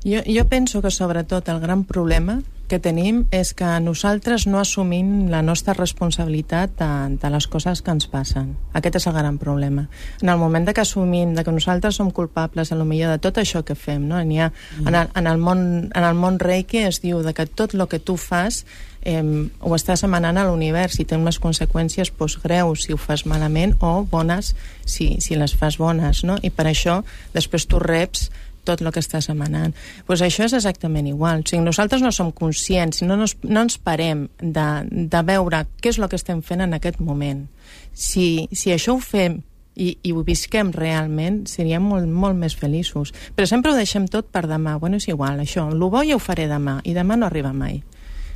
Jo, 0.06 0.22
jo 0.22 0.46
penso 0.52 0.84
que 0.86 0.94
sobretot 0.94 1.50
el 1.50 1.60
gran 1.66 1.88
problema 1.90 2.38
que 2.70 2.80
tenim 2.80 3.24
és 3.36 3.52
que 3.58 3.68
nosaltres 3.84 4.46
no 4.48 4.60
assumim 4.62 5.28
la 5.32 5.42
nostra 5.46 5.74
responsabilitat 5.74 6.76
de, 6.80 6.90
de 7.20 7.32
les 7.34 7.48
coses 7.52 7.82
que 7.82 7.92
ens 7.92 8.08
passen. 8.12 8.54
Aquest 8.78 9.00
és 9.02 9.08
el 9.10 9.18
gran 9.18 9.40
problema. 9.42 9.88
En 10.22 10.30
el 10.30 10.38
moment 10.38 10.68
de 10.68 10.76
que 10.78 10.86
assumim 10.86 11.34
de 11.36 11.44
que 11.44 11.56
nosaltres 11.56 11.98
som 12.00 12.12
culpables 12.14 12.72
a 12.72 12.78
lo 12.80 12.86
millor 12.86 13.16
de 13.16 13.24
tot 13.24 13.42
això 13.42 13.64
que 13.66 13.76
fem, 13.76 14.06
no? 14.08 14.22
N'hi 14.22 14.40
ha, 14.40 14.52
en, 14.86 14.94
el, 14.94 15.10
en, 15.10 15.28
el 15.28 15.42
món, 15.42 15.66
en 15.90 16.06
el 16.06 16.16
món 16.16 16.40
reiki 16.40 16.86
es 16.86 17.02
diu 17.04 17.24
de 17.26 17.34
que 17.34 17.48
tot 17.50 17.74
el 17.74 17.88
que 17.90 18.00
tu 18.00 18.16
fas 18.22 18.64
eh, 19.02 19.24
ho 19.60 19.76
estàs 19.76 20.04
emanant 20.06 20.38
a 20.38 20.46
l'univers 20.48 21.00
i 21.00 21.06
té 21.08 21.18
unes 21.18 21.40
conseqüències 21.42 22.12
pues, 22.12 22.38
greus 22.44 22.86
si 22.86 22.94
ho 22.94 23.00
fas 23.00 23.26
malament 23.26 23.76
o 23.80 24.04
bones 24.10 24.54
si, 24.86 25.16
si 25.24 25.40
les 25.40 25.56
fas 25.56 25.80
bones, 25.80 26.24
no? 26.28 26.38
I 26.44 26.52
per 26.52 26.68
això 26.70 27.02
després 27.34 27.68
tu 27.70 27.80
reps 27.80 28.30
tot 28.68 28.82
el 28.82 28.92
que 28.96 29.04
estàs 29.04 29.30
emanant. 29.32 29.76
Pues 30.08 30.24
això 30.26 30.46
és 30.48 30.56
exactament 30.58 31.08
igual. 31.10 31.44
O 31.44 31.50
sigui, 31.50 31.64
nosaltres 31.66 32.04
no 32.06 32.12
som 32.16 32.32
conscients, 32.36 33.04
no, 33.04 33.18
nos, 33.20 33.36
no 33.44 33.66
ens 33.68 33.80
parem 33.82 34.28
de, 34.40 34.70
de 34.90 35.22
veure 35.28 35.66
què 35.82 35.94
és 35.94 36.00
el 36.00 36.10
que 36.10 36.20
estem 36.20 36.42
fent 36.46 36.66
en 36.66 36.76
aquest 36.78 37.00
moment. 37.04 37.46
Si, 37.94 38.48
si 38.52 38.74
això 38.74 38.98
ho 38.98 39.04
fem 39.04 39.42
i, 39.80 39.94
i 40.04 40.12
ho 40.14 40.24
visquem 40.28 40.74
realment, 40.76 41.44
seríem 41.48 41.86
molt, 41.86 42.10
molt 42.10 42.38
més 42.40 42.56
feliços. 42.60 43.14
Però 43.36 43.48
sempre 43.48 43.72
ho 43.72 43.78
deixem 43.78 44.08
tot 44.12 44.32
per 44.34 44.46
demà. 44.50 44.78
Bueno, 44.80 45.00
és 45.00 45.08
igual, 45.08 45.40
això. 45.44 45.70
El 45.72 45.80
bo 45.80 46.04
ja 46.04 46.18
ho 46.18 46.24
faré 46.24 46.50
demà, 46.52 46.80
i 46.84 46.96
demà 46.98 47.20
no 47.20 47.30
arriba 47.30 47.54
mai. 47.56 47.82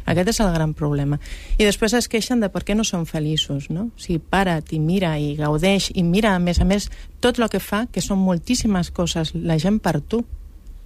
Aquest 0.06 0.34
és 0.34 0.40
el 0.44 0.52
gran 0.54 0.74
problema. 0.76 1.20
I 1.58 1.64
després 1.64 1.94
es 1.96 2.10
queixen 2.12 2.42
de 2.44 2.50
per 2.52 2.64
què 2.68 2.76
no 2.76 2.84
són 2.84 3.06
feliços, 3.08 3.70
no? 3.72 3.88
O 3.94 4.02
sigui, 4.02 4.20
para't 4.20 4.74
i 4.76 4.80
mira 4.84 5.14
i 5.20 5.34
gaudeix 5.40 5.92
i 5.96 6.04
mira, 6.04 6.36
a 6.36 6.42
més 6.44 6.60
a 6.60 6.68
més, 6.68 6.90
tot 7.24 7.40
el 7.40 7.48
que 7.50 7.62
fa, 7.64 7.86
que 7.92 8.04
són 8.04 8.20
moltíssimes 8.20 8.92
coses, 8.92 9.34
la 9.34 9.58
gent 9.62 9.80
per 9.84 10.00
tu, 10.02 10.24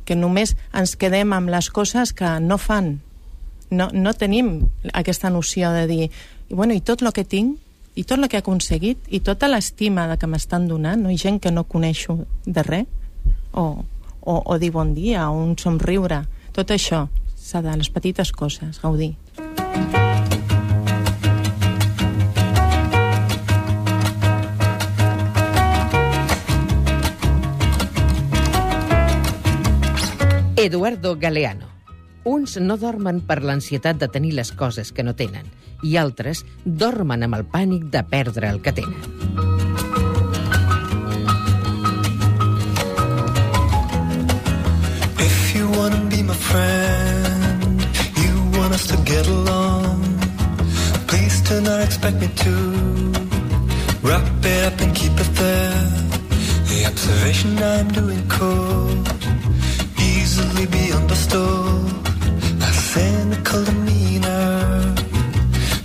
que 0.06 0.16
només 0.16 0.56
ens 0.72 0.96
quedem 0.96 1.34
amb 1.34 1.52
les 1.52 1.70
coses 1.74 2.14
que 2.14 2.38
no 2.40 2.60
fan. 2.62 3.00
No, 3.70 3.90
no 3.92 4.14
tenim 4.16 4.70
aquesta 4.94 5.30
noció 5.34 5.74
de 5.76 5.88
dir, 5.90 6.04
i, 6.48 6.54
bueno, 6.54 6.78
i 6.78 6.82
tot 6.82 7.02
el 7.04 7.12
que 7.12 7.26
tinc, 7.28 7.58
i 7.98 8.06
tot 8.06 8.22
el 8.22 8.30
que 8.30 8.38
he 8.38 8.44
aconseguit, 8.46 9.02
i 9.10 9.20
tota 9.26 9.50
l'estima 9.50 10.06
que 10.22 10.30
m'estan 10.30 10.70
donant, 10.70 11.02
no? 11.02 11.12
i 11.12 11.18
gent 11.18 11.42
que 11.42 11.52
no 11.52 11.66
coneixo 11.66 12.22
de 12.46 12.64
res, 12.64 12.86
o, 13.52 13.84
o, 14.22 14.34
o 14.38 14.58
dir 14.62 14.70
bon 14.72 14.94
dia, 14.94 15.26
o 15.32 15.42
un 15.42 15.58
somriure, 15.58 16.22
tot 16.54 16.72
això 16.72 17.08
s'ha 17.48 17.64
de 17.64 17.74
les 17.80 17.90
petites 17.90 18.32
coses, 18.36 18.82
gaudir. 18.84 19.16
Eduardo 30.58 31.16
Galeano. 31.16 31.68
Uns 32.26 32.58
no 32.60 32.76
dormen 32.76 33.22
per 33.24 33.38
l'ansietat 33.46 34.02
de 34.02 34.10
tenir 34.12 34.34
les 34.36 34.52
coses 34.52 34.92
que 34.92 35.06
no 35.06 35.14
tenen 35.16 35.48
i 35.86 35.96
altres 36.02 36.42
dormen 36.66 37.24
amb 37.24 37.38
el 37.38 37.46
pànic 37.48 37.86
de 37.94 38.02
perdre 38.04 38.50
el 38.50 38.60
que 38.66 38.74
tenen. 38.76 39.00
If 45.24 45.56
you 45.56 45.70
wanna 45.78 46.04
be 46.10 46.24
my 46.24 46.34
friend, 46.34 47.07
us 48.78 48.88
to 48.88 48.98
get 49.14 49.26
along. 49.28 49.98
Please 51.10 51.42
do 51.50 51.56
not 51.62 51.80
expect 51.88 52.18
me 52.24 52.28
to 52.46 52.54
wrap 54.06 54.28
it 54.54 54.62
up 54.68 54.80
and 54.84 54.92
keep 54.96 55.14
it 55.24 55.32
there. 55.44 55.84
The 56.70 56.80
observation 56.92 57.52
I'm 57.76 57.90
doing 58.00 58.24
could 58.36 59.06
easily 60.14 60.68
be 60.78 60.86
understood. 61.00 61.92
A 62.70 62.72
cynical 62.94 63.64
demeanor, 63.64 64.94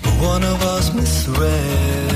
but 0.02 0.14
one 0.32 0.42
of 0.52 0.58
us 0.74 0.92
misread. 0.94 2.11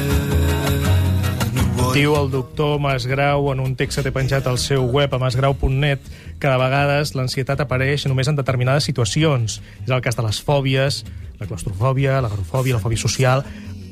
Diu 1.97 2.13
el 2.13 2.27
doctor 2.29 2.77
Masgrau 2.77 3.47
en 3.55 3.61
un 3.65 3.71
text 3.73 3.97
que 3.97 4.03
té 4.05 4.11
penjat 4.13 4.45
al 4.45 4.59
seu 4.61 4.83
web 4.85 5.15
a 5.17 5.17
masgrau.net 5.17 6.03
que 6.37 6.45
de 6.45 6.57
vegades 6.61 7.15
l'ansietat 7.17 7.63
apareix 7.65 8.03
només 8.05 8.29
en 8.29 8.37
determinades 8.37 8.85
situacions. 8.85 9.55
És 9.81 9.89
el 9.89 10.03
cas 10.05 10.19
de 10.19 10.25
les 10.27 10.37
fòbies, 10.45 10.99
la 11.41 11.47
claustrofòbia, 11.49 12.19
l'agrofòbia, 12.21 12.75
la 12.77 12.83
fòbia 12.85 13.01
social. 13.01 13.47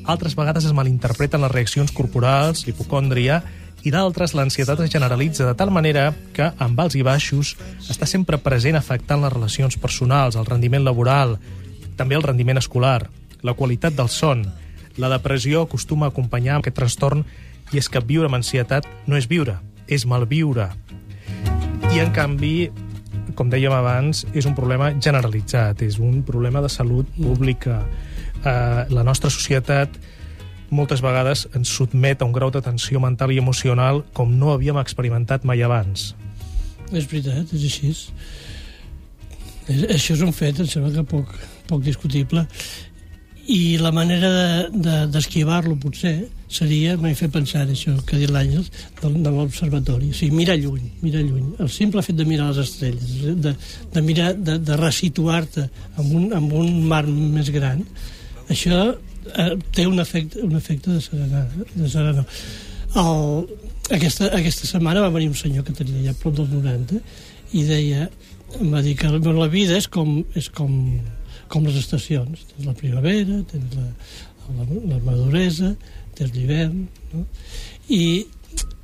Altres 0.05 0.35
vegades 0.37 0.67
es 0.69 0.75
malinterpreten 0.77 1.41
les 1.41 1.53
reaccions 1.55 1.89
corporals, 1.97 2.67
l'hipocòndria, 2.67 3.39
i 3.81 3.95
d'altres 3.95 4.35
l'ansietat 4.37 4.85
es 4.85 4.93
generalitza 4.93 5.49
de 5.49 5.55
tal 5.57 5.73
manera 5.73 6.11
que, 6.37 6.51
amb 6.61 6.83
alts 6.85 6.99
i 6.99 7.01
baixos, 7.01 7.55
està 7.89 8.05
sempre 8.05 8.37
present 8.37 8.77
afectant 8.77 9.25
les 9.25 9.33
relacions 9.33 9.79
personals, 9.81 10.37
el 10.37 10.45
rendiment 10.45 10.85
laboral, 10.85 11.39
també 11.97 12.21
el 12.21 12.27
rendiment 12.29 12.61
escolar, 12.61 13.09
la 13.41 13.57
qualitat 13.57 13.97
del 13.97 14.13
son. 14.13 14.45
La 15.01 15.09
depressió 15.09 15.65
acostuma 15.65 16.05
a 16.05 16.13
acompanyar 16.13 16.61
aquest 16.61 16.77
trastorn 16.77 17.25
i 17.73 17.79
és 17.81 17.89
que 17.89 18.01
viure 18.05 18.29
amb 18.29 18.37
ansietat 18.39 18.87
no 19.07 19.17
és 19.17 19.29
viure, 19.29 19.57
és 19.87 20.05
malviure. 20.05 20.69
I, 21.91 22.01
en 22.01 22.11
canvi, 22.15 22.69
com 23.35 23.49
dèiem 23.51 23.73
abans, 23.75 24.25
és 24.33 24.47
un 24.47 24.55
problema 24.57 24.91
generalitzat, 24.97 25.81
és 25.85 25.99
un 26.01 26.21
problema 26.27 26.61
de 26.63 26.69
salut 26.71 27.09
pública. 27.17 27.81
Eh, 28.43 28.85
la 28.91 29.03
nostra 29.03 29.31
societat 29.33 29.99
moltes 30.69 31.01
vegades 31.01 31.45
ens 31.55 31.69
sotmet 31.69 32.21
a 32.21 32.27
un 32.27 32.33
grau 32.33 32.51
de 32.51 32.61
tensió 32.65 32.99
mental 32.99 33.31
i 33.31 33.39
emocional 33.41 34.03
com 34.17 34.33
no 34.39 34.53
havíem 34.53 34.79
experimentat 34.81 35.45
mai 35.45 35.61
abans. 35.63 36.13
És 36.91 37.07
veritat, 37.09 37.53
és 37.53 37.65
així. 37.69 37.91
És, 37.91 39.85
això 39.89 40.15
és 40.15 40.23
un 40.25 40.33
fet, 40.35 40.59
em 40.61 40.69
sembla 40.69 40.93
que 40.93 41.05
poc, 41.09 41.31
poc 41.69 41.83
discutible. 41.85 42.45
I 43.45 43.77
la 43.77 43.91
manera 43.93 44.29
d'esquivar-lo, 45.13 45.75
de, 45.75 45.81
potser, 45.81 46.15
seria, 46.51 46.95
m'he 47.01 47.13
fet 47.17 47.33
pensar 47.33 47.65
això 47.65 47.95
que 48.05 48.17
ha 48.17 48.21
dit 48.21 48.31
l'Àngels, 48.31 48.69
de, 49.01 49.11
de 49.25 49.33
l'observatori. 49.33 50.11
O 50.11 50.17
sigui, 50.17 50.35
mirar 50.37 50.57
lluny, 50.61 50.85
mirar 51.01 51.23
lluny. 51.25 51.47
El 51.63 51.71
simple 51.73 52.03
fet 52.05 52.19
de 52.19 52.27
mirar 52.27 52.51
les 52.51 52.61
estrelles, 52.65 53.15
de, 53.41 53.55
de 53.93 54.05
mirar, 54.05 54.33
de, 54.37 54.59
de 54.61 54.77
resituar-te 54.79 55.65
en, 55.65 56.05
un, 56.05 56.29
en 56.37 56.51
un 56.61 56.79
mar 56.87 57.03
més 57.07 57.49
gran, 57.55 57.81
això 58.51 58.79
eh, 58.91 59.51
té 59.73 59.87
un 59.89 59.99
efecte, 59.99 60.43
un 60.45 60.55
efecte 60.55 60.93
de 60.93 61.01
serenar. 61.01 61.47
De 61.73 61.89
serenar. 61.89 62.25
El, 62.95 63.47
aquesta, 63.95 64.29
aquesta 64.37 64.69
setmana 64.69 65.03
va 65.03 65.13
venir 65.13 65.31
un 65.31 65.39
senyor 65.39 65.65
que 65.65 65.75
tenia 65.77 66.07
ja 66.07 66.19
prop 66.21 66.37
dels 66.37 66.53
90 66.53 67.01
i 67.55 67.65
deia, 67.67 68.07
em 68.59 68.71
va 68.73 68.81
dir 68.85 68.95
que 68.97 69.09
la 69.09 69.49
vida 69.51 69.77
és 69.77 69.87
com, 69.91 70.17
és 70.37 70.47
com, 70.53 70.71
com 71.51 71.67
les 71.67 71.77
estacions. 71.81 72.45
Tens 72.53 72.69
la 72.69 72.77
primavera, 72.77 73.41
tens 73.51 73.75
la, 73.77 73.85
la, 74.55 74.65
la 74.93 75.01
maduresa, 75.05 75.73
tens 76.17 76.33
l'hivern, 76.35 76.85
no? 77.13 77.25
I, 77.91 78.03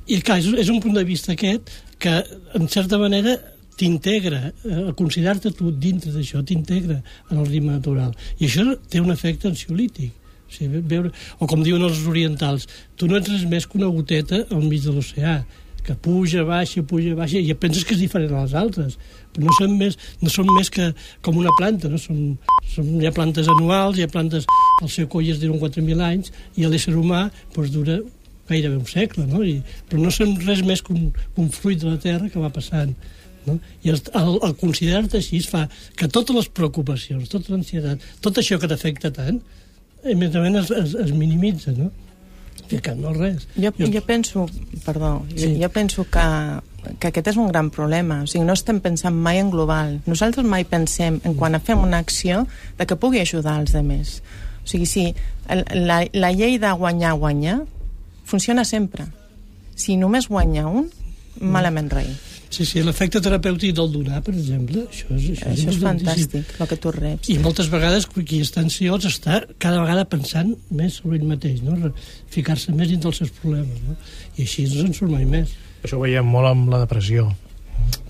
i 0.06 0.20
clar, 0.20 0.38
és, 0.42 0.50
és 0.64 0.70
un 0.72 0.80
punt 0.82 0.94
de 0.96 1.04
vista 1.08 1.34
aquest 1.34 1.70
que, 2.02 2.14
en 2.58 2.68
certa 2.70 2.98
manera, 2.98 3.36
t'integra, 3.78 4.52
eh, 4.64 4.90
considerar-te 4.98 5.52
tu 5.56 5.70
dintre 5.72 6.12
d'això, 6.14 6.42
t'integra 6.44 6.98
en 7.30 7.38
el 7.38 7.46
ritme 7.46 7.72
natural. 7.72 8.12
I 8.38 8.48
això 8.48 8.66
té 8.90 9.00
un 9.00 9.12
efecte 9.14 9.48
ansiolític. 9.50 10.12
O, 10.46 10.52
sigui, 10.52 10.82
veure, 10.84 11.12
o 11.40 11.48
com 11.48 11.62
diuen 11.64 11.82
els 11.86 12.02
orientals, 12.08 12.68
tu 12.96 13.08
no 13.08 13.16
ets 13.18 13.30
res 13.32 13.46
més 13.48 13.66
que 13.66 13.78
una 13.80 13.90
goteta 13.94 14.42
al 14.50 14.66
mig 14.66 14.84
de 14.84 14.92
l'oceà, 14.92 15.38
que 15.86 15.96
puja, 15.98 16.44
baixa, 16.46 16.82
puja, 16.86 17.14
baixa, 17.18 17.40
i 17.40 17.54
penses 17.58 17.84
que 17.84 17.96
és 17.96 18.02
diferent 18.04 18.32
a 18.32 18.44
les 18.44 18.54
altres. 18.58 18.98
Però 19.34 19.48
no 19.48 19.54
són 19.58 19.76
més, 19.78 19.98
no 20.22 20.30
són 20.32 20.50
més 20.54 20.70
que 20.72 20.90
com 21.26 21.38
una 21.40 21.52
planta, 21.58 21.90
no? 21.92 22.00
Són, 22.00 22.36
són, 22.74 22.90
hi 23.00 23.08
ha 23.08 23.14
plantes 23.16 23.50
anuals, 23.50 23.98
hi 23.98 24.06
ha 24.06 24.12
plantes... 24.12 24.48
El 24.82 24.90
seu 24.90 25.08
coll 25.10 25.30
es 25.30 25.40
diuen 25.42 25.60
4.000 25.62 26.04
anys, 26.06 26.32
i 26.58 26.66
l'ésser 26.66 26.94
humà 26.98 27.28
doncs, 27.54 27.72
dura 27.74 28.00
gairebé 28.48 28.76
un 28.76 28.86
segle, 28.86 29.26
no? 29.30 29.42
I, 29.46 29.58
però 29.88 30.02
no 30.02 30.12
són 30.14 30.36
res 30.46 30.62
més 30.66 30.82
que 30.84 30.94
un, 30.94 31.10
un 31.38 31.50
fruit 31.54 31.80
de 31.80 31.90
la 31.92 32.00
terra 32.02 32.30
que 32.30 32.42
va 32.42 32.52
passant. 32.54 32.94
No? 33.46 33.56
I 33.82 33.90
el, 33.90 33.98
el, 34.18 34.36
el 34.46 34.54
considerar-te 34.60 35.18
així 35.18 35.40
fa 35.46 35.64
que 35.98 36.10
totes 36.10 36.36
les 36.36 36.48
preocupacions, 36.54 37.30
tota 37.32 37.54
l'ansietat, 37.54 38.04
tot 38.22 38.38
això 38.38 38.58
que 38.60 38.70
t'afecta 38.70 39.10
tant, 39.14 39.40
immediatament 40.02 40.60
es, 40.62 40.70
es, 40.74 40.94
es 41.06 41.12
minimitza, 41.14 41.74
no? 41.74 41.90
Que 42.72 42.94
no 42.96 43.12
res. 43.12 43.48
Jo, 43.60 43.72
jo 43.76 44.00
penso, 44.06 44.46
perdó, 44.86 45.26
sí. 45.36 45.54
jo, 45.54 45.66
jo 45.66 45.68
penso 45.68 46.06
que, 46.08 46.24
que 46.98 47.10
aquest 47.10 47.28
és 47.34 47.36
un 47.36 47.50
gran 47.52 47.68
problema. 47.70 48.22
O 48.24 48.30
sigui, 48.30 48.46
no 48.48 48.56
estem 48.56 48.80
pensant 48.80 49.12
mai 49.12 49.42
en 49.42 49.50
global. 49.52 49.98
Nosaltres 50.08 50.46
mai 50.48 50.64
pensem 50.64 51.20
en 51.20 51.36
quan 51.36 51.58
fem 51.60 51.82
una 51.84 52.00
acció 52.00 52.46
de 52.78 52.88
que 52.88 52.96
pugui 52.96 53.20
ajudar 53.20 53.58
els 53.60 53.76
altres. 53.76 54.22
O 54.64 54.70
sigui, 54.72 54.86
si 54.86 55.04
la, 55.74 56.02
la 56.12 56.32
llei 56.32 56.56
de 56.62 56.72
guanyar-guanyar 56.72 57.60
funciona 58.24 58.64
sempre. 58.64 59.10
Si 59.76 59.98
només 60.00 60.28
guanya 60.30 60.68
un, 60.70 60.88
malament 61.40 61.90
rei. 61.92 62.08
Sí, 62.52 62.66
sí, 62.68 62.82
l'efecte 62.84 63.20
terapèutic 63.24 63.72
del 63.78 63.88
donar, 63.94 64.18
per 64.24 64.34
exemple, 64.34 64.82
això 64.84 65.14
és, 65.16 65.28
això, 65.32 65.52
això 65.54 65.70
és 65.72 65.78
fantàstic, 65.80 66.50
el 66.60 66.68
que 66.68 66.76
tu 66.84 66.90
reps. 66.92 67.30
I 67.32 67.38
moltes 67.40 67.70
vegades 67.72 68.04
qui 68.12 68.42
està 68.44 68.60
ansiós 68.60 69.06
està 69.08 69.38
cada 69.62 69.80
vegada 69.80 70.04
pensant 70.12 70.50
més 70.68 70.98
sobre 71.00 71.16
ell 71.16 71.24
mateix, 71.30 71.62
no? 71.64 71.94
ficar-se 72.34 72.74
més 72.76 72.92
dins 72.92 73.00
dels 73.06 73.22
seus 73.22 73.32
problemes, 73.38 73.80
no? 73.86 73.96
i 74.36 74.44
així 74.44 74.66
no 74.68 74.82
se'n 74.82 74.92
surt 74.98 75.14
mai 75.14 75.24
més. 75.28 75.56
Això 75.80 75.96
ho 75.96 76.04
veiem 76.04 76.28
molt 76.28 76.50
amb 76.50 76.68
la 76.74 76.82
depressió. 76.84 77.30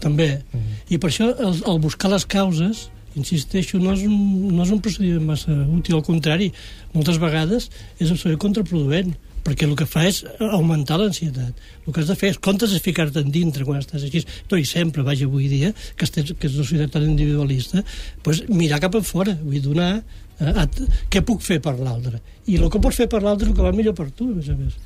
També. 0.03 0.33
Mm. 0.51 0.83
I 0.91 0.99
per 0.99 1.13
això 1.13 1.31
el, 1.31 1.63
el 1.63 1.79
buscar 1.87 2.11
les 2.11 2.27
causes 2.27 2.89
insisteixo, 3.15 3.79
no 3.79 3.93
és, 3.95 4.03
un, 4.09 4.49
no 4.57 4.65
és 4.65 4.73
un 4.73 4.81
procediment 4.83 5.27
massa 5.35 5.53
útil, 5.53 5.99
al 5.99 6.07
contrari, 6.07 6.51
moltes 6.97 7.21
vegades 7.23 7.69
és 7.99 8.09
absolutament 8.09 8.41
contraproduent 8.43 9.13
perquè 9.43 9.67
el 9.67 9.75
que 9.79 9.87
fa 9.89 10.05
és 10.09 10.23
augmentar 10.39 10.99
l'ansietat. 11.01 11.59
El 11.87 11.93
que 11.95 12.03
has 12.03 12.11
de 12.11 12.17
fer 12.19 12.33
és, 12.33 12.41
comptes 12.43 12.75
de 12.75 12.81
ficar-te 12.83 13.23
en 13.25 13.33
dintre 13.35 13.67
quan 13.67 13.81
estàs 13.83 14.07
així, 14.07 14.23
no, 14.51 14.59
i 14.61 14.67
sempre, 14.69 15.05
vaja, 15.07 15.27
avui 15.27 15.49
dia, 15.51 15.73
que, 15.97 16.07
estés, 16.07 16.35
que 16.39 16.49
és 16.49 16.57
una 16.57 16.67
societat 16.69 16.97
tan 16.99 17.09
individualista, 17.09 17.83
pues, 18.23 18.45
mirar 18.49 18.81
cap 18.85 18.99
a 18.99 19.03
fora, 19.07 19.35
vull 19.43 19.63
donar 19.65 19.91
eh, 19.99 20.53
a, 20.53 20.69
què 21.11 21.25
puc 21.27 21.43
fer 21.45 21.59
per 21.65 21.77
l'altre. 21.81 22.23
I 22.47 22.59
el 22.59 22.71
que 22.71 22.83
pots 22.83 23.03
fer 23.03 23.11
per 23.11 23.23
l'altre 23.25 23.49
és 23.49 23.55
el 23.55 23.59
que 23.59 23.67
va 23.67 23.75
millor 23.75 23.99
per 23.99 24.11
tu, 24.11 24.31
a 24.31 24.39
més 24.39 24.51
a 24.53 24.59
més. 24.59 24.81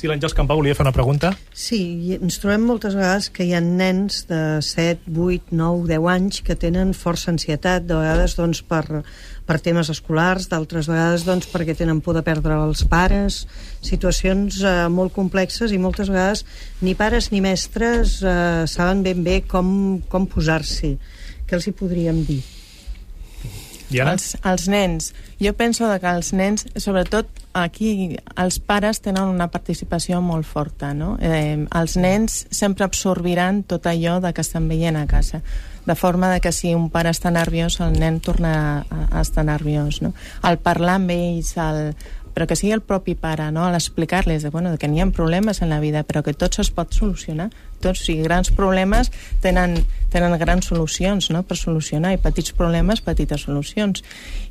Sí, 0.00 0.08
l'Àngels 0.08 0.32
Campau 0.32 0.56
volia 0.56 0.72
fer 0.72 0.84
una 0.86 0.94
pregunta. 0.96 1.34
Sí, 1.52 1.78
ens 2.16 2.38
trobem 2.40 2.62
moltes 2.64 2.94
vegades 2.96 3.26
que 3.36 3.44
hi 3.44 3.50
ha 3.52 3.60
nens 3.60 4.22
de 4.30 4.40
7, 4.64 5.12
8, 5.12 5.52
9, 5.52 5.82
10 5.90 6.08
anys 6.14 6.40
que 6.46 6.56
tenen 6.56 6.94
força 6.96 7.28
ansietat, 7.34 7.84
de 7.84 7.98
vegades 7.98 8.36
doncs, 8.38 8.62
per, 8.64 9.02
per 9.50 9.58
temes 9.58 9.88
escolars, 9.90 10.46
d'altres 10.46 10.86
vegades 10.86 11.24
doncs, 11.26 11.48
perquè 11.50 11.74
tenen 11.74 11.98
por 12.04 12.14
de 12.14 12.22
perdre 12.22 12.54
els 12.68 12.84
pares, 12.86 13.40
situacions 13.82 14.60
eh, 14.62 14.76
molt 14.94 15.10
complexes 15.16 15.74
i 15.74 15.80
moltes 15.82 16.12
vegades 16.12 16.44
ni 16.86 16.94
pares 16.94 17.32
ni 17.34 17.42
mestres 17.42 18.20
eh, 18.22 18.62
saben 18.70 19.02
ben 19.02 19.26
bé 19.26 19.40
com, 19.50 19.98
com 20.06 20.30
posar-s'hi. 20.30 20.94
Què 21.50 21.58
els 21.58 21.66
hi 21.66 21.74
podríem 21.74 22.22
dir? 22.30 22.40
Diana? 23.90 24.14
Els, 24.14 24.36
els 24.46 24.68
nens. 24.70 25.10
Jo 25.42 25.52
penso 25.58 25.90
que 26.00 26.14
els 26.14 26.32
nens, 26.32 26.66
sobretot 26.78 27.28
aquí, 27.58 28.16
els 28.38 28.60
pares 28.62 29.02
tenen 29.02 29.26
una 29.26 29.50
participació 29.50 30.20
molt 30.22 30.46
forta, 30.46 30.94
no? 30.94 31.16
Eh, 31.20 31.66
els 31.66 31.96
nens 31.98 32.44
sempre 32.54 32.86
absorbiran 32.86 33.64
tot 33.66 33.90
allò 33.90 34.20
de 34.22 34.32
que 34.32 34.46
estan 34.46 34.70
veient 34.70 34.96
a 34.96 35.08
casa 35.10 35.42
de 35.86 35.94
forma 35.94 36.30
de 36.30 36.40
que 36.40 36.52
si 36.52 36.74
un 36.74 36.90
pare 36.92 37.10
està 37.10 37.32
nerviós, 37.34 37.80
el 37.80 37.96
nen 37.98 38.20
torna 38.22 38.52
a, 38.84 38.98
a 39.10 39.22
estar 39.24 39.44
nerviós, 39.48 40.00
no? 40.04 40.12
El 40.46 40.60
parlar 40.62 40.98
amb 41.00 41.10
ells, 41.14 41.54
el, 41.58 41.94
però 42.40 42.46
que 42.48 42.56
sigui 42.56 42.72
el 42.72 42.80
propi 42.80 43.12
pare, 43.20 43.50
no? 43.52 43.66
a 43.68 43.72
l'explicar-les 43.74 44.40
de, 44.40 44.48
bueno, 44.48 44.70
de 44.72 44.78
que 44.80 44.88
n'hi 44.88 45.02
ha 45.04 45.06
problemes 45.12 45.58
en 45.60 45.68
la 45.68 45.76
vida, 45.78 46.06
però 46.08 46.22
que 46.24 46.32
tots 46.32 46.62
es 46.62 46.70
pot 46.72 46.94
solucionar. 46.96 47.50
Tots, 47.84 48.00
o 48.00 48.06
sigui, 48.06 48.22
grans 48.24 48.48
problemes 48.56 49.10
tenen, 49.44 49.74
tenen 50.08 50.38
grans 50.40 50.70
solucions 50.72 51.28
no? 51.34 51.42
per 51.44 51.58
solucionar, 51.60 52.14
i 52.16 52.22
petits 52.22 52.54
problemes, 52.56 53.04
petites 53.04 53.44
solucions. 53.44 54.00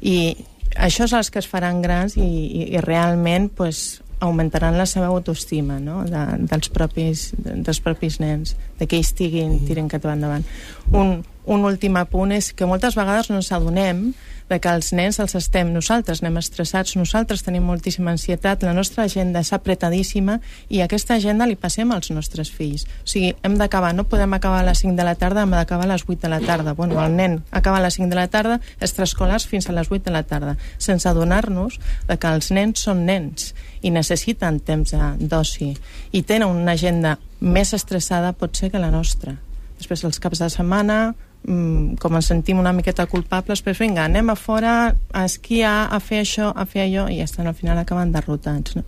I 0.06 0.38
això 0.78 1.08
és 1.10 1.18
els 1.18 1.34
que 1.34 1.42
es 1.42 1.50
faran 1.50 1.82
grans 1.82 2.14
i, 2.14 2.30
i, 2.30 2.70
i 2.78 2.86
realment 2.86 3.50
pues, 3.58 4.04
augmentaran 4.22 4.78
la 4.78 4.86
seva 4.86 5.10
autoestima 5.10 5.80
no? 5.82 6.04
de, 6.06 6.24
dels, 6.46 6.70
propis, 6.70 7.32
dels 7.42 7.82
propis 7.82 8.22
nens, 8.22 8.54
de 8.78 8.86
que 8.86 9.02
ells 9.02 9.16
tiguin, 9.18 9.64
tiren 9.66 9.90
cap 9.90 10.06
endavant. 10.14 10.46
Un, 10.94 11.24
un 11.50 11.66
últim 11.66 11.98
apunt 11.98 12.38
és 12.38 12.54
que 12.54 12.70
moltes 12.70 12.94
vegades 13.02 13.34
no 13.34 13.42
ens 13.42 13.50
adonem 13.50 14.12
de 14.50 14.60
que 14.60 14.72
els 14.74 14.92
nens 14.98 15.20
els 15.22 15.36
estem, 15.38 15.70
nosaltres 15.74 16.24
anem 16.24 16.40
estressats, 16.42 16.96
nosaltres 16.98 17.44
tenim 17.46 17.68
moltíssima 17.70 18.12
ansietat, 18.16 18.66
la 18.66 18.74
nostra 18.74 19.06
agenda 19.06 19.44
és 19.46 19.54
apretadíssima 19.54 20.40
i 20.70 20.82
aquesta 20.82 21.16
agenda 21.20 21.48
li 21.48 21.56
passem 21.60 21.92
als 21.94 22.10
nostres 22.12 22.50
fills. 22.52 22.88
O 23.06 23.10
sigui, 23.10 23.36
hem 23.46 23.58
d'acabar, 23.62 23.94
no 23.96 24.08
podem 24.10 24.34
acabar 24.34 24.64
a 24.64 24.68
les 24.72 24.82
5 24.82 24.98
de 24.98 25.06
la 25.06 25.16
tarda, 25.16 25.46
hem 25.46 25.54
d'acabar 25.54 25.86
a 25.86 25.94
les 25.94 26.06
8 26.08 26.20
de 26.26 26.34
la 26.34 26.42
tarda. 26.42 26.74
Bueno, 26.74 27.00
el 27.04 27.16
nen 27.16 27.40
acaba 27.52 27.78
a 27.78 27.86
les 27.86 28.00
5 28.00 28.10
de 28.10 28.18
la 28.18 28.28
tarda, 28.28 28.60
extraescolars 28.80 29.48
fins 29.48 29.70
a 29.70 29.78
les 29.78 29.92
8 29.92 30.04
de 30.10 30.16
la 30.18 30.24
tarda, 30.24 30.58
sense 30.78 31.08
adonar-nos 31.10 31.80
de 32.08 32.18
que 32.18 32.34
els 32.34 32.52
nens 32.52 32.82
són 32.90 33.06
nens 33.06 33.54
i 33.82 33.94
necessiten 33.94 34.60
temps 34.60 34.96
d'oci 35.20 35.74
i 36.12 36.24
tenen 36.24 36.50
una 36.50 36.76
agenda 36.76 37.18
més 37.40 37.74
estressada 37.74 38.34
pot 38.34 38.58
ser 38.58 38.72
que 38.74 38.82
la 38.82 38.92
nostra. 38.92 39.38
Després 39.80 40.04
els 40.04 40.20
caps 40.20 40.42
de 40.44 40.50
setmana, 40.52 41.14
com 41.44 42.16
ens 42.20 42.28
sentim 42.30 42.60
una 42.60 42.74
miqueta 42.76 43.06
culpables, 43.10 43.64
doncs 43.64 43.80
vinga, 43.80 44.04
anem 44.06 44.30
a 44.30 44.36
fora 44.36 44.74
a 45.14 45.24
esquiar, 45.26 45.88
a 45.92 46.00
fer 46.04 46.24
això, 46.26 46.52
a 46.56 46.66
fer 46.70 46.84
allò, 46.88 47.08
i 47.10 47.22
ja 47.22 47.30
estan 47.30 47.48
al 47.48 47.56
final 47.58 47.78
acaben 47.80 48.12
derrotats, 48.12 48.76
no? 48.76 48.84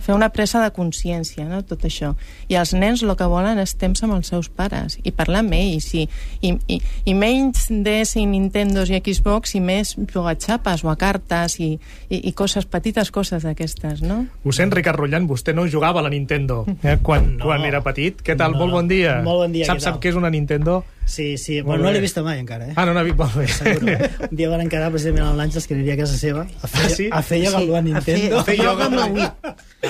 fer 0.00 0.14
una 0.16 0.30
pressa 0.32 0.62
de 0.64 0.70
consciència, 0.72 1.44
no? 1.44 1.58
tot 1.60 1.82
això. 1.84 2.14
I 2.48 2.56
els 2.56 2.70
nens 2.72 3.02
el 3.04 3.12
que 3.20 3.26
volen 3.28 3.58
és 3.60 3.74
temps 3.76 4.00
amb 4.02 4.14
els 4.16 4.30
seus 4.32 4.48
pares 4.48 4.96
i 5.04 5.12
parlar 5.12 5.42
amb 5.44 5.52
ells 5.52 5.90
i, 5.92 6.06
i, 6.40 6.54
i, 6.72 6.78
i 7.04 7.12
menys 7.12 7.66
DS 7.68 8.16
i 8.16 8.24
Nintendos 8.24 8.88
i 8.88 8.96
Xbox 9.04 9.52
i 9.54 9.60
més 9.60 9.92
jugar 10.08 10.32
a 10.32 10.38
xapes 10.40 10.86
o 10.86 10.88
a 10.88 10.96
cartes 10.96 11.58
i, 11.60 11.74
i, 12.08 12.16
i 12.16 12.32
coses, 12.32 12.64
petites 12.64 13.12
coses 13.12 13.44
d'aquestes, 13.44 14.00
no? 14.00 14.22
Ho 14.42 14.54
sent, 14.56 14.72
Ricard 14.72 14.98
Rullant, 14.98 15.28
vostè 15.28 15.52
no 15.52 15.66
jugava 15.68 16.00
a 16.00 16.06
la 16.08 16.14
Nintendo 16.16 16.64
eh, 16.80 16.96
quan, 17.04 17.34
No. 17.36 17.44
quan 17.50 17.68
era 17.68 17.84
petit. 17.84 18.24
Què 18.24 18.38
tal? 18.40 18.56
No. 18.56 18.64
Molt 18.64 18.78
bon 18.78 18.88
dia. 18.88 19.18
Molt 19.20 19.44
bon 19.44 19.52
dia, 19.52 19.68
Sap, 19.68 19.76
què 19.76 19.84
sap 19.84 20.00
què 20.00 20.14
és 20.14 20.16
una 20.16 20.32
Nintendo? 20.32 20.80
Sí, 21.10 21.36
sí, 21.42 21.56
Molt 21.58 21.66
bueno, 21.66 21.82
no 21.82 21.88
bé. 21.88 21.94
l'he 21.96 22.00
vista 22.04 22.22
mai 22.22 22.38
encara, 22.38 22.68
eh? 22.70 22.74
Ah, 22.78 22.84
no 22.86 23.02
vist 23.02 23.16
molt 23.18 23.34
bé. 23.34 23.46
Seguro, 23.50 23.88
eh? 23.90 24.10
Un 24.30 24.36
dia 24.38 24.48
van 24.52 24.68
quedar 24.70 24.92
precisament 24.94 25.26
amb 25.26 25.40
l'Àngels 25.40 25.66
que 25.66 25.74
aniria 25.74 25.96
a 25.96 25.98
casa 26.04 26.14
seva 26.20 26.44
a 26.46 26.68
fer, 26.70 26.84
Ah, 26.86 26.90
sí? 26.94 27.08
a 27.10 27.22
fer 27.26 27.40
ioga 27.42 27.58
Sí, 27.58 27.64
amb 27.64 27.72
la 27.72 27.78
a 27.98 28.02
fer- 28.06 28.14
Nintendo. 28.14 28.38
a 28.38 28.44
fer 28.46 28.56
ioga 28.62 28.86
amb 28.86 28.94
la 29.00 29.06
Wii. 29.10 29.26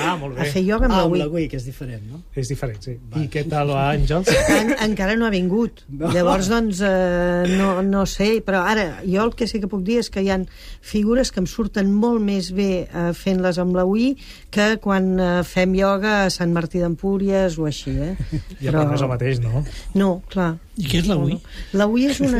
Ah, 0.01 0.15
molt 0.17 0.39
A 0.39 0.41
bé. 0.41 0.47
fer 0.55 0.63
ioga 0.65 0.87
amb 0.87 0.95
Ah, 0.95 0.97
la 0.97 1.03
amb 1.03 1.13
Wii. 1.13 1.21
la 1.21 1.27
Wii, 1.35 1.47
que 1.51 1.57
és 1.61 1.65
diferent, 1.67 2.01
no? 2.09 2.23
És 2.33 2.49
diferent, 2.49 2.81
sí. 2.81 2.95
I 3.21 3.27
què 3.29 3.43
tal 3.51 3.69
va, 3.69 3.83
Àngels? 3.93 4.31
En, 4.55 4.73
encara 4.87 5.15
no 5.19 5.27
ha 5.27 5.29
vingut. 5.35 5.83
No. 5.91 6.09
Llavors, 6.15 6.49
doncs, 6.49 6.81
eh, 6.81 7.53
no, 7.53 7.69
no 7.85 8.07
sé, 8.09 8.31
però 8.43 8.63
ara, 8.65 8.87
jo 9.05 9.21
el 9.27 9.35
que 9.37 9.45
sí 9.51 9.61
que 9.61 9.69
puc 9.69 9.83
dir 9.85 9.99
és 10.01 10.09
que 10.09 10.23
hi 10.25 10.31
han 10.33 10.47
figures 10.81 11.29
que 11.31 11.43
em 11.43 11.45
surten 11.45 11.93
molt 11.93 12.17
més 12.25 12.49
bé 12.57 12.87
eh, 12.89 13.11
fent-les 13.13 13.61
amb 13.61 13.77
la 13.77 13.85
Wii 13.85 14.15
que 14.49 14.71
quan 14.81 15.13
eh, 15.19 15.29
fem 15.45 15.77
ioga 15.77 16.23
a 16.25 16.33
Sant 16.33 16.49
Martí 16.55 16.81
d'Empúries 16.81 17.59
o 17.61 17.69
així, 17.69 17.93
eh? 17.93 18.15
Ja, 18.57 18.71
però 18.71 18.87
no 18.89 18.97
és 18.97 19.05
el 19.05 19.11
mateix, 19.13 19.39
no? 19.45 19.61
No, 19.93 20.11
clar. 20.31 20.55
I 20.81 20.87
què 20.89 21.01
és 21.03 21.07
la 21.09 21.17
Wii? 21.21 21.35
La 21.77 21.85
Wii 21.91 22.07
és 22.09 22.19
una... 22.25 22.39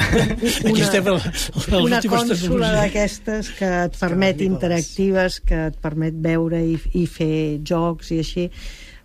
Aquí 0.70 0.82
estem 0.84 1.08
a 1.10 1.16
la- 1.16 1.22
a 1.24 1.32
les 1.32 1.68
una 1.72 1.98
últimes 1.98 2.12
cònsola 2.12 2.70
d'aquestes 2.76 3.50
que 3.58 3.70
et 3.88 3.98
permet 3.98 4.42
interactives, 4.46 5.40
que 5.46 5.64
et 5.72 5.80
permet 5.82 6.14
veure 6.28 6.60
i, 6.62 6.76
i 7.02 7.06
fer 7.10 7.58
jocs 7.66 8.12
i 8.14 8.20
així 8.22 8.46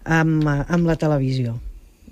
amb, 0.06 0.46
amb 0.46 0.86
la 0.90 0.96
televisió. 1.02 1.58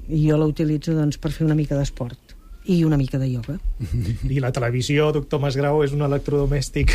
I 0.09 0.23
jo 0.25 0.39
la 0.41 0.47
utilitzo 0.49 0.95
doncs, 0.97 1.19
per 1.21 1.29
fer 1.35 1.45
una 1.45 1.57
mica 1.59 1.77
d'esport 1.77 2.28
i 2.65 2.83
una 2.83 2.97
mica 2.97 3.17
de 3.17 3.27
ioga. 3.29 3.57
I 4.29 4.39
la 4.43 4.51
televisió, 4.51 5.09
doctor 5.15 5.39
Masgrau, 5.41 5.79
és 5.85 5.93
un 5.95 6.03
electrodomèstic. 6.05 6.91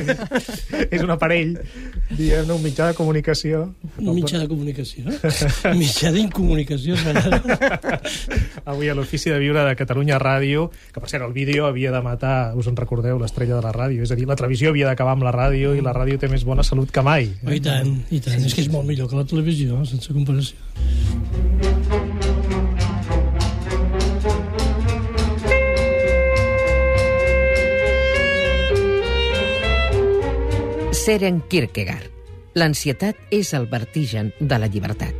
és 0.94 1.04
un 1.04 1.12
aparell, 1.12 1.52
diguem-ne, 2.10 2.56
un 2.56 2.62
mitjà 2.64 2.88
de 2.90 2.96
comunicació. 2.98 3.66
Un 4.00 4.16
mitjà 4.16 4.40
de 4.40 4.48
comunicació. 4.50 5.04
Un 5.06 5.78
mitjà 5.84 6.10
d'incomunicació. 6.14 6.96
Avui 8.72 8.90
a 8.90 8.96
l'Ofici 8.98 9.30
de 9.30 9.38
Viure 9.42 9.62
de 9.68 9.76
Catalunya 9.78 10.18
Ràdio, 10.22 10.70
que 10.92 11.02
per 11.02 11.12
cert, 11.12 11.26
el 11.28 11.36
vídeo 11.36 11.68
havia 11.68 11.92
de 11.94 12.02
matar, 12.02 12.56
us 12.56 12.66
en 12.72 12.78
recordeu, 12.78 13.20
l'estrella 13.22 13.60
de 13.60 13.62
la 13.68 13.74
ràdio. 13.76 14.02
És 14.02 14.14
a 14.14 14.18
dir, 14.18 14.26
la 14.26 14.38
televisió 14.38 14.72
havia 14.72 14.90
d'acabar 14.90 15.14
amb 15.18 15.28
la 15.28 15.34
ràdio 15.36 15.76
i 15.76 15.84
la 15.84 15.94
ràdio 15.94 16.18
té 16.18 16.32
més 16.32 16.48
bona 16.48 16.66
salut 16.66 16.90
que 16.90 17.04
mai. 17.04 17.30
Oh, 17.44 17.52
I 17.52 17.62
tant, 17.62 17.98
i 18.10 18.22
tant. 18.24 18.42
És 18.42 18.56
que 18.56 18.64
és 18.64 18.72
molt 18.72 18.88
millor 18.88 19.12
que 19.12 19.20
la 19.20 19.28
televisió, 19.28 19.84
sense 19.86 20.16
comparació. 20.16 21.75
Seren 31.06 31.36
Kierkegaard. 31.46 32.10
L'ansietat 32.58 33.14
és 33.30 33.52
el 33.54 33.68
vertigen 33.70 34.32
de 34.40 34.56
la 34.58 34.66
llibertat. 34.66 35.14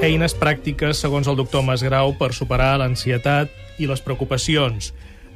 Eines 0.00 0.32
pràctiques, 0.32 0.96
segons 0.96 1.28
el 1.28 1.36
doctor 1.36 1.60
Masgrau, 1.60 2.16
per 2.16 2.32
superar 2.32 2.78
l'ansietat 2.80 3.52
i 3.76 3.84
les 3.84 4.00
preocupacions. 4.00 4.94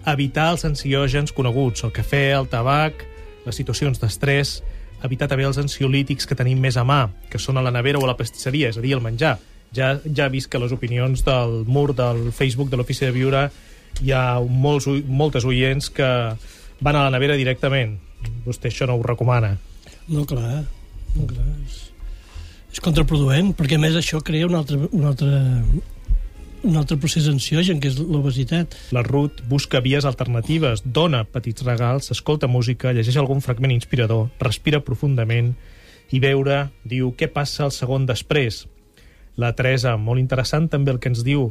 Evitar 0.09 0.55
els 0.55 0.65
ansiògens 0.65 1.37
coneguts, 1.37 1.85
el 1.85 1.93
cafè, 1.93 2.31
el 2.33 2.49
tabac, 2.49 3.05
les 3.45 3.61
situacions 3.61 4.01
d'estrès, 4.01 4.63
evitar 5.07 5.29
també 5.31 5.47
els 5.49 5.59
ansiolítics 5.59 6.29
que 6.29 6.39
tenim 6.39 6.61
més 6.63 6.79
a 6.79 6.85
mà, 6.87 7.07
que 7.31 7.41
són 7.43 7.59
a 7.59 7.65
la 7.65 7.73
nevera 7.75 8.01
o 8.01 8.07
a 8.07 8.13
la 8.13 8.17
pastisseria, 8.19 8.71
és 8.71 8.79
a 8.79 8.85
dir, 8.85 8.95
el 8.97 9.05
menjar. 9.05 9.37
Ja, 9.73 9.95
ja 10.05 10.27
he 10.27 10.33
vist 10.35 10.51
que 10.53 10.61
les 10.61 10.73
opinions 10.75 11.25
del 11.25 11.63
mur 11.67 11.93
del 11.97 12.31
Facebook 12.37 12.71
de 12.71 12.77
l'Ofici 12.77 13.07
de 13.07 13.15
Viure 13.15 13.47
hi 14.01 14.13
ha 14.13 14.41
molts, 14.41 14.89
moltes 15.09 15.47
oients 15.49 15.89
que 15.93 16.09
van 16.83 16.99
a 16.99 17.07
la 17.07 17.15
nevera 17.15 17.39
directament. 17.41 17.97
Vostè 18.47 18.71
això 18.71 18.87
no 18.89 18.99
ho 18.99 19.05
recomana. 19.05 19.57
No, 20.09 20.27
clar. 20.29 20.63
No, 21.17 21.27
clar. 21.29 21.49
És, 21.67 21.79
és 22.73 22.83
contraproduent, 22.85 23.53
perquè 23.59 23.79
més 23.81 23.97
això 23.99 24.21
crea 24.25 24.49
un 24.49 24.57
altre, 24.59 24.79
un 24.91 25.09
altre, 25.09 25.31
un 26.63 26.77
altre 26.77 26.97
procés 26.97 27.27
ansiogen, 27.29 27.81
que 27.83 27.91
és 27.91 27.99
l'obesitat. 27.99 28.77
La 28.95 29.03
Ruth 29.03 29.43
busca 29.51 29.83
vies 29.83 30.07
alternatives, 30.07 30.85
dona 30.85 31.25
petits 31.27 31.65
regals, 31.67 32.13
escolta 32.15 32.49
música, 32.51 32.93
llegeix 32.95 33.19
algun 33.19 33.43
fragment 33.43 33.75
inspirador, 33.75 34.29
respira 34.41 34.83
profundament 34.87 35.53
i 36.13 36.21
veure, 36.23 36.69
diu, 36.85 37.11
què 37.19 37.29
passa 37.33 37.67
el 37.67 37.75
segon 37.75 38.07
després. 38.07 38.67
La 39.41 39.53
Teresa, 39.59 39.97
molt 39.97 40.21
interessant 40.21 40.69
també 40.71 40.93
el 40.93 41.01
que 41.03 41.11
ens 41.11 41.25
diu, 41.27 41.49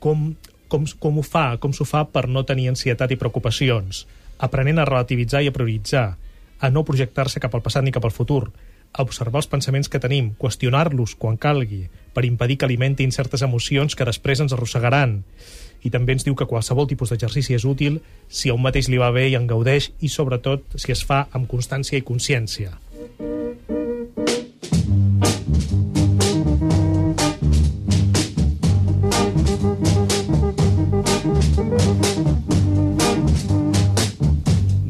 com, 0.00 0.30
com, 0.72 0.86
com 1.00 1.18
ho 1.20 1.26
fa, 1.26 1.48
com 1.60 1.74
s'ho 1.76 1.84
fa 1.88 2.06
per 2.08 2.26
no 2.30 2.46
tenir 2.46 2.70
ansietat 2.70 3.12
i 3.12 3.20
preocupacions, 3.20 4.06
aprenent 4.38 4.80
a 4.80 4.88
relativitzar 4.88 5.42
i 5.42 5.50
a 5.50 5.54
prioritzar, 5.54 6.06
a 6.60 6.72
no 6.72 6.86
projectar-se 6.88 7.42
cap 7.42 7.54
al 7.54 7.64
passat 7.66 7.84
ni 7.84 7.92
cap 7.92 8.06
al 8.06 8.14
futur, 8.14 8.46
a 8.96 9.04
observar 9.04 9.42
els 9.42 9.50
pensaments 9.52 9.90
que 9.92 10.00
tenim, 10.00 10.32
qüestionar-los 10.40 11.16
quan 11.20 11.36
calgui, 11.36 11.84
per 12.16 12.24
impedir 12.24 12.56
que 12.56 12.64
alimentin 12.64 13.12
certes 13.12 13.44
emocions 13.44 13.92
que 13.92 14.08
després 14.08 14.40
ens 14.40 14.56
arrossegaran. 14.56 15.20
I 15.84 15.92
també 15.92 16.16
ens 16.16 16.24
diu 16.24 16.34
que 16.34 16.48
qualsevol 16.48 16.88
tipus 16.88 17.12
d'exercici 17.12 17.52
és 17.54 17.68
útil 17.68 18.00
si 18.32 18.48
a 18.48 18.56
un 18.56 18.64
mateix 18.64 18.88
li 18.88 18.96
va 18.96 19.12
bé 19.12 19.28
i 19.28 19.36
en 19.36 19.44
gaudeix 19.46 19.90
i, 20.00 20.08
sobretot, 20.08 20.64
si 20.80 20.96
es 20.96 21.04
fa 21.04 21.26
amb 21.36 21.44
constància 21.50 22.00
i 22.00 22.06
consciència. 22.06 22.72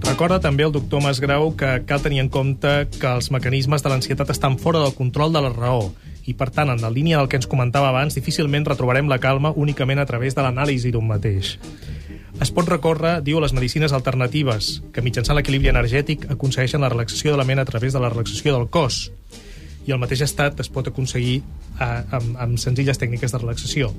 Recorda 0.07 0.39
també 0.41 0.65
el 0.65 0.73
doctor 0.73 1.03
Masgrau 1.05 1.51
que 1.59 1.83
cal 1.91 2.01
tenir 2.01 2.23
en 2.23 2.31
compte 2.33 2.87
que 2.95 3.11
els 3.19 3.29
mecanismes 3.35 3.83
de 3.83 3.91
l'ansietat 3.93 4.31
estan 4.33 4.57
fora 4.63 4.81
del 4.81 4.95
control 4.97 5.35
de 5.35 5.43
la 5.45 5.51
raó 5.53 5.91
i, 6.27 6.35
per 6.35 6.51
tant, 6.51 6.71
en 6.71 6.83
la 6.83 6.91
línia 6.91 7.21
del 7.21 7.31
que 7.31 7.39
ens 7.39 7.49
comentava 7.51 7.93
abans, 7.93 8.17
difícilment 8.19 8.67
retrobarem 8.67 9.09
la 9.09 9.21
calma 9.23 9.53
únicament 9.55 10.03
a 10.03 10.07
través 10.07 10.35
de 10.35 10.43
l'anàlisi 10.43 10.91
d'un 10.95 11.07
mateix. 11.07 11.57
Es 12.43 12.51
pot 12.53 12.69
recórrer, 12.69 13.21
diu, 13.25 13.39
les 13.41 13.55
medicines 13.57 13.95
alternatives, 13.97 14.83
que 14.93 15.05
mitjançant 15.05 15.39
l'equilibri 15.39 15.71
energètic 15.73 16.27
aconsegueixen 16.35 16.83
la 16.85 16.91
relaxació 16.93 17.33
de 17.33 17.41
la 17.41 17.47
ment 17.49 17.63
a 17.63 17.69
través 17.69 17.95
de 17.97 18.03
la 18.03 18.11
relaxació 18.13 18.53
del 18.53 18.69
cos. 18.69 19.07
I 19.87 19.95
el 19.95 20.03
mateix 20.03 20.27
estat 20.27 20.61
es 20.61 20.69
pot 20.69 20.91
aconseguir 20.91 21.39
eh, 21.41 21.87
amb, 21.87 22.35
amb 22.43 22.59
senzilles 22.61 23.01
tècniques 23.01 23.33
de 23.33 23.41
relaxació. 23.41 23.93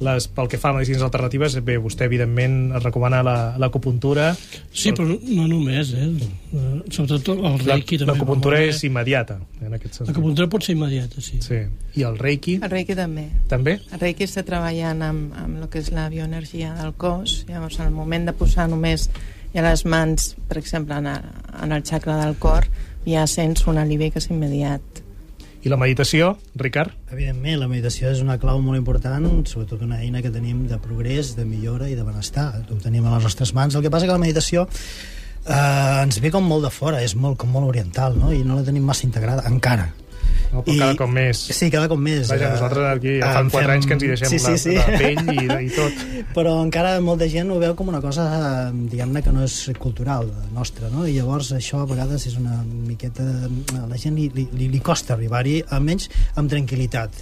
Les, 0.00 0.28
pel 0.30 0.46
que 0.46 0.58
fa 0.62 0.70
a 0.70 0.72
medicines 0.76 1.02
alternatives, 1.02 1.56
bé, 1.66 1.74
vostè, 1.82 2.04
evidentment, 2.06 2.70
recomana 2.84 3.22
la- 3.26 3.56
l'acupuntura. 3.58 4.28
Sí, 4.70 4.92
però 4.92 5.08
no 5.08 5.46
només, 5.48 5.90
eh? 5.92 6.06
Eh, 6.54 6.82
Sobretot 6.90 7.28
el 7.36 7.42
La- 7.66 7.74
reiki 7.74 7.98
també. 7.98 8.12
L'acupuntura 8.12 8.60
és 8.62 8.84
immediata, 8.84 9.40
en 9.60 9.74
aquest 9.74 9.94
sentit. 9.94 10.14
L'acupuntura 10.14 10.48
pot 10.48 10.62
ser 10.62 10.76
immediata, 10.76 11.20
sí. 11.20 11.40
Sí. 11.42 11.58
I 11.96 12.02
el 12.06 12.16
reiki, 12.18 12.60
El 12.62 12.70
Reiki 12.70 12.94
també. 12.94 13.28
també? 13.48 13.80
El 13.92 13.98
Reiki 14.00 14.24
està 14.24 14.44
treballant 14.44 15.02
amb, 15.02 15.34
amb 15.34 15.62
el 15.64 15.68
que 15.68 15.80
és 15.80 15.90
la 15.90 16.08
bioenergia 16.08 16.74
del 16.74 16.92
cos. 16.94 17.44
Llavors, 17.48 17.80
al 17.80 17.90
moment 17.90 18.24
de 18.26 18.32
posar 18.32 18.68
només 18.68 19.10
ja 19.52 19.62
les 19.62 19.84
mans, 19.84 20.36
per 20.46 20.58
exemple, 20.58 20.94
en 20.94 21.06
el, 21.06 21.20
en 21.62 21.72
el 21.72 21.82
xacra 21.82 22.24
del 22.24 22.36
cor, 22.36 22.68
ja 23.04 23.26
sents 23.26 23.66
un 23.66 23.78
alivi 23.78 24.10
que 24.12 24.18
és 24.20 24.30
immediat. 24.30 24.97
I 25.58 25.70
la 25.72 25.76
meditació, 25.80 26.36
Ricard? 26.54 26.94
Evidentment, 27.10 27.58
la 27.58 27.68
meditació 27.70 28.12
és 28.12 28.20
una 28.22 28.36
clau 28.38 28.60
molt 28.62 28.78
important, 28.78 29.26
sobretot 29.50 29.82
una 29.82 29.98
eina 29.98 30.22
que 30.22 30.30
tenim 30.30 30.66
de 30.70 30.78
progrés, 30.78 31.32
de 31.34 31.46
millora 31.48 31.88
i 31.90 31.96
de 31.98 32.04
benestar. 32.06 32.52
Ho 32.70 32.78
tenim 32.82 33.06
a 33.06 33.16
les 33.16 33.26
nostres 33.26 33.54
mans. 33.56 33.74
El 33.74 33.82
que 33.82 33.90
passa 33.90 34.06
que 34.06 34.14
la 34.14 34.22
meditació 34.22 34.68
eh, 34.68 36.02
ens 36.04 36.20
ve 36.22 36.30
com 36.30 36.46
molt 36.46 36.68
de 36.68 36.70
fora, 36.70 37.02
és 37.02 37.16
molt, 37.18 37.40
com 37.42 37.50
molt 37.50 37.72
oriental, 37.72 38.14
no? 38.20 38.30
i 38.32 38.44
no 38.46 38.60
la 38.60 38.66
tenim 38.66 38.86
massa 38.86 39.08
integrada, 39.08 39.48
encara. 39.50 39.90
No, 40.52 40.62
però 40.64 40.78
cada 40.80 40.94
cop 40.96 41.10
més. 41.12 41.40
Sí, 41.52 41.66
cada 41.70 41.88
cop 41.90 41.98
més. 42.00 42.28
Vaja, 42.30 42.46
Eh, 42.48 42.52
nosaltres 42.56 42.86
aquí 42.96 43.14
ja 43.18 43.28
eh, 43.28 43.34
fa 43.36 43.40
en 43.44 43.50
quatre 43.52 43.66
fem- 43.68 43.74
anys 43.76 43.86
que 43.86 43.96
ens 43.98 44.02
hi 44.04 44.08
deixem 44.14 44.30
sí, 44.32 44.38
sí, 44.38 44.54
sí. 44.62 44.74
la, 44.78 44.86
la 44.88 44.98
pell 44.98 45.32
i, 45.34 45.66
i 45.68 45.70
tot. 45.76 46.02
Però 46.36 46.54
encara 46.64 46.94
molta 47.04 47.28
gent 47.28 47.50
ho 47.52 47.58
veu 47.60 47.74
com 47.76 47.90
una 47.92 48.00
cosa, 48.00 48.24
eh, 48.38 48.72
diguem-ne, 48.92 49.22
que 49.26 49.32
no 49.36 49.44
és 49.44 49.58
cultural 49.78 50.30
nostra, 50.56 50.88
no? 50.94 51.04
I 51.06 51.18
llavors 51.18 51.52
això 51.56 51.82
a 51.84 51.88
vegades 51.90 52.26
és 52.30 52.38
una 52.40 52.62
miqueta... 52.64 53.26
A 53.78 53.84
la 53.90 54.00
gent 54.00 54.16
li, 54.16 54.30
li, 54.34 54.68
li 54.72 54.80
costa 54.80 55.14
arribar-hi, 55.18 55.58
almenys 55.76 56.08
amb 56.40 56.48
tranquil·litat. 56.52 57.20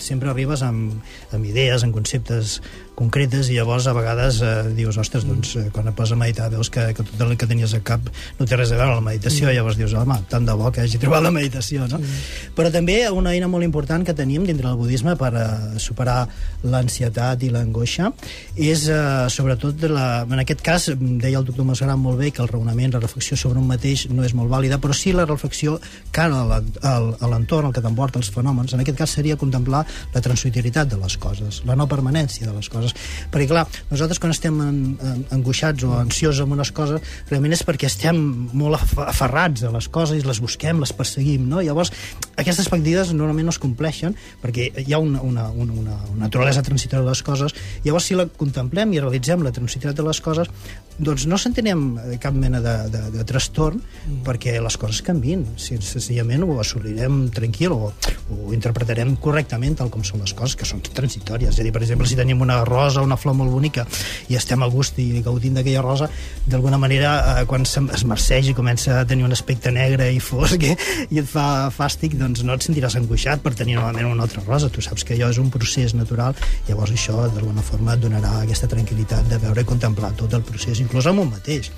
Sempre 0.00 0.30
arribes 0.30 0.62
amb, 0.64 0.94
amb 1.34 1.44
idees, 1.50 1.82
amb 1.84 1.94
conceptes 1.98 2.60
concretes 2.98 3.50
i 3.52 3.58
llavors 3.58 3.86
a 3.86 3.94
vegades 3.96 4.40
eh, 4.42 4.52
dius, 4.76 4.98
ostres, 5.00 5.26
doncs 5.28 5.54
eh, 5.60 5.66
quan 5.74 5.88
et 5.90 5.96
poses 5.96 6.16
a 6.16 6.18
meditar 6.20 6.48
veus 6.52 6.70
que, 6.74 6.88
que 6.96 7.06
tot 7.06 7.22
el 7.24 7.36
que 7.38 7.48
tenies 7.50 7.74
al 7.76 7.84
cap 7.86 8.10
no 8.38 8.46
té 8.48 8.58
res 8.58 8.72
a 8.72 8.78
veure 8.80 8.96
amb 8.96 9.00
la 9.02 9.12
meditació, 9.12 9.46
mm. 9.46 9.54
llavors 9.56 9.78
dius, 9.78 9.94
home, 9.98 10.18
tant 10.30 10.48
de 10.48 10.56
bo 10.58 10.72
que 10.74 10.82
hagi 10.84 11.00
trobat 11.00 11.24
la 11.24 11.32
meditació, 11.34 11.86
no? 11.90 12.00
Mm. 12.02 12.22
Però 12.58 12.72
també 12.74 12.98
una 13.14 13.34
eina 13.36 13.50
molt 13.50 13.66
important 13.66 14.06
que 14.06 14.16
tenim 14.18 14.46
dintre 14.48 14.66
del 14.68 14.78
budisme 14.80 15.14
per 15.20 15.30
uh, 15.34 15.78
superar 15.82 16.20
l'ansietat 16.68 17.44
i 17.46 17.52
l'angoixa 17.54 18.10
és 18.58 18.88
uh, 18.90 19.28
sobretot 19.32 19.86
la, 19.92 20.08
en 20.26 20.42
aquest 20.42 20.64
cas 20.66 20.88
deia 20.98 21.38
el 21.38 21.46
doctor 21.46 21.68
Masgaran 21.68 22.00
molt 22.02 22.18
bé 22.20 22.32
que 22.34 22.42
el 22.42 22.50
raonament, 22.50 22.94
la 22.94 23.02
reflexió 23.04 23.38
sobre 23.38 23.62
un 23.62 23.68
mateix 23.70 24.08
no 24.10 24.26
és 24.26 24.34
molt 24.34 24.50
vàlida, 24.50 24.80
però 24.82 24.96
sí 24.96 25.14
la 25.14 25.26
reflexió 25.28 25.78
cara 26.14 26.42
a 26.48 27.28
l'entorn, 27.30 27.68
el 27.68 27.76
que 27.76 27.84
t'emporta 27.84 28.20
els 28.20 28.30
fenòmens, 28.34 28.74
en 28.74 28.82
aquest 28.82 28.98
cas 28.98 29.16
seria 29.18 29.38
contemplar 29.38 29.84
la 30.14 30.24
transitorietat 30.24 30.90
de 30.90 30.98
les 31.00 31.18
coses, 31.20 31.62
la 31.68 31.76
no 31.78 31.88
permanència 31.90 32.48
de 32.48 32.56
les 32.56 32.68
coses, 32.72 32.87
perquè 33.32 33.48
clar, 33.50 33.66
nosaltres 33.90 34.20
quan 34.22 34.34
estem 34.34 34.58
en, 34.64 34.80
en, 34.98 35.22
angoixats 35.34 35.86
o 35.86 35.94
ansiosos 35.98 36.42
amb 36.44 36.56
unes 36.56 36.72
coses, 36.74 37.04
realment 37.30 37.56
és 37.56 37.64
perquè 37.66 37.88
estem 37.90 38.18
molt 38.52 38.78
af- 38.78 38.96
aferrats 39.08 39.64
a 39.66 39.72
les 39.74 39.88
coses 39.92 40.18
i 40.18 40.26
les 40.26 40.42
busquem, 40.44 40.80
les 40.82 40.94
perseguim, 40.96 41.48
no? 41.50 41.62
Llavors, 41.64 41.92
aquestes 42.36 42.66
expectatives 42.66 43.12
normalment 43.14 43.48
no 43.48 43.54
es 43.54 43.60
compleixen 43.62 44.16
perquè 44.42 44.70
hi 44.84 44.94
ha 44.94 45.00
una, 45.02 45.22
una, 45.22 45.48
una, 45.50 45.72
una, 45.82 45.98
naturalesa 46.18 46.62
transitoria 46.66 47.04
de 47.04 47.12
les 47.12 47.22
coses, 47.26 47.54
llavors 47.84 48.08
si 48.08 48.18
la 48.18 48.28
contemplem 48.28 48.92
i 48.94 49.02
realitzem 49.02 49.42
la 49.44 49.54
transitorietat 49.54 49.98
de 49.98 50.06
les 50.08 50.22
coses, 50.24 50.52
doncs 50.98 51.28
no 51.30 51.38
s'entenem 51.38 51.82
eh, 52.02 52.16
cap 52.22 52.34
mena 52.34 52.60
de, 52.62 52.74
de, 52.92 53.02
de 53.14 53.26
trastorn 53.26 53.78
mm. 53.78 54.22
perquè 54.26 54.56
les 54.62 54.78
coses 54.80 55.00
canvin, 55.06 55.44
si, 55.60 55.78
senzillament 55.82 56.42
ho 56.46 56.58
assolirem 56.62 57.28
tranquil 57.34 57.74
o, 57.76 57.92
ho 58.34 58.52
interpretarem 58.54 59.14
correctament 59.22 59.78
tal 59.78 59.92
com 59.94 60.04
són 60.06 60.24
les 60.24 60.34
coses, 60.36 60.56
que 60.58 60.66
són 60.68 60.82
transitòries. 60.82 61.54
És 61.54 61.62
a 61.62 61.66
dir, 61.66 61.72
per 61.74 61.82
exemple, 61.84 62.08
si 62.10 62.18
tenim 62.18 62.42
una 62.44 62.60
rosa, 62.78 63.04
una 63.04 63.18
flor 63.18 63.36
molt 63.38 63.52
bonica, 63.52 63.86
i 64.30 64.38
estem 64.38 64.62
a 64.62 64.70
gust 64.72 64.98
i 65.02 65.22
gaudint 65.24 65.58
d'aquella 65.58 65.82
rosa, 65.84 66.08
d'alguna 66.46 66.78
manera, 66.80 67.12
eh, 67.40 67.46
quan 67.50 67.66
es 67.66 68.04
marceja 68.08 68.52
i 68.52 68.56
comença 68.56 69.00
a 69.00 69.06
tenir 69.08 69.26
un 69.26 69.34
aspecte 69.34 69.72
negre 69.74 70.08
i 70.14 70.20
fosc 70.22 70.64
eh, 70.70 70.76
i 71.10 71.20
et 71.22 71.28
fa 71.28 71.68
fàstic, 71.74 72.16
doncs 72.20 72.44
no 72.46 72.56
et 72.56 72.66
sentiràs 72.66 72.98
angoixat 73.00 73.42
per 73.44 73.54
tenir 73.58 73.78
novament 73.78 74.10
una 74.12 74.26
altra 74.26 74.44
rosa. 74.46 74.70
Tu 74.72 74.84
saps 74.84 75.04
que 75.04 75.16
allò 75.16 75.30
és 75.32 75.40
un 75.42 75.50
procés 75.54 75.94
natural, 75.98 76.36
llavors 76.68 76.94
això, 76.94 77.26
d'alguna 77.34 77.64
forma, 77.64 77.94
et 77.94 78.04
donarà 78.04 78.38
aquesta 78.42 78.70
tranquil·litat 78.70 79.28
de 79.30 79.40
veure 79.42 79.64
i 79.64 79.68
contemplar 79.68 80.14
tot 80.18 80.34
el 80.38 80.46
procés, 80.46 80.82
inclús 80.84 81.10
amb 81.10 81.26
un 81.26 81.32
mateix. 81.34 81.72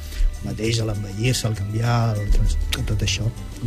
Mateix, 0.44 0.78
a 0.80 0.86
l'envellir-se, 0.88 1.46
al 1.46 1.54
canviar, 1.54 2.16
el, 2.16 2.30
trans- 2.32 2.56
tot 2.88 3.02
això. 3.04 3.26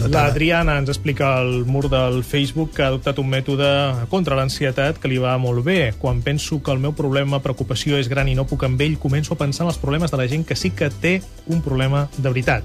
L'Adriana 0.09 0.79
ens 0.81 0.89
explica 0.89 1.35
al 1.37 1.65
mur 1.69 1.83
del 1.89 2.23
Facebook 2.25 2.71
que 2.73 2.81
ha 2.81 2.87
adoptat 2.89 3.19
un 3.21 3.29
mètode 3.29 3.67
contra 4.09 4.35
l'ansietat 4.39 4.97
que 4.97 5.11
li 5.11 5.19
va 5.21 5.37
molt 5.37 5.63
bé. 5.63 5.93
Quan 6.01 6.23
penso 6.25 6.63
que 6.63 6.71
el 6.73 6.79
meu 6.81 6.95
problema, 6.97 7.43
preocupació 7.45 7.99
és 8.01 8.09
gran 8.09 8.27
i 8.27 8.33
no 8.33 8.47
puc 8.49 8.65
amb 8.65 8.81
ell, 8.81 8.97
començo 8.97 9.35
a 9.35 9.37
pensar 9.37 9.67
en 9.67 9.69
els 9.69 9.77
problemes 9.77 10.09
de 10.09 10.17
la 10.17 10.27
gent 10.27 10.47
que 10.49 10.55
sí 10.57 10.71
que 10.71 10.89
té 10.89 11.19
un 11.45 11.61
problema 11.61 12.07
de 12.17 12.29
veritat. 12.29 12.63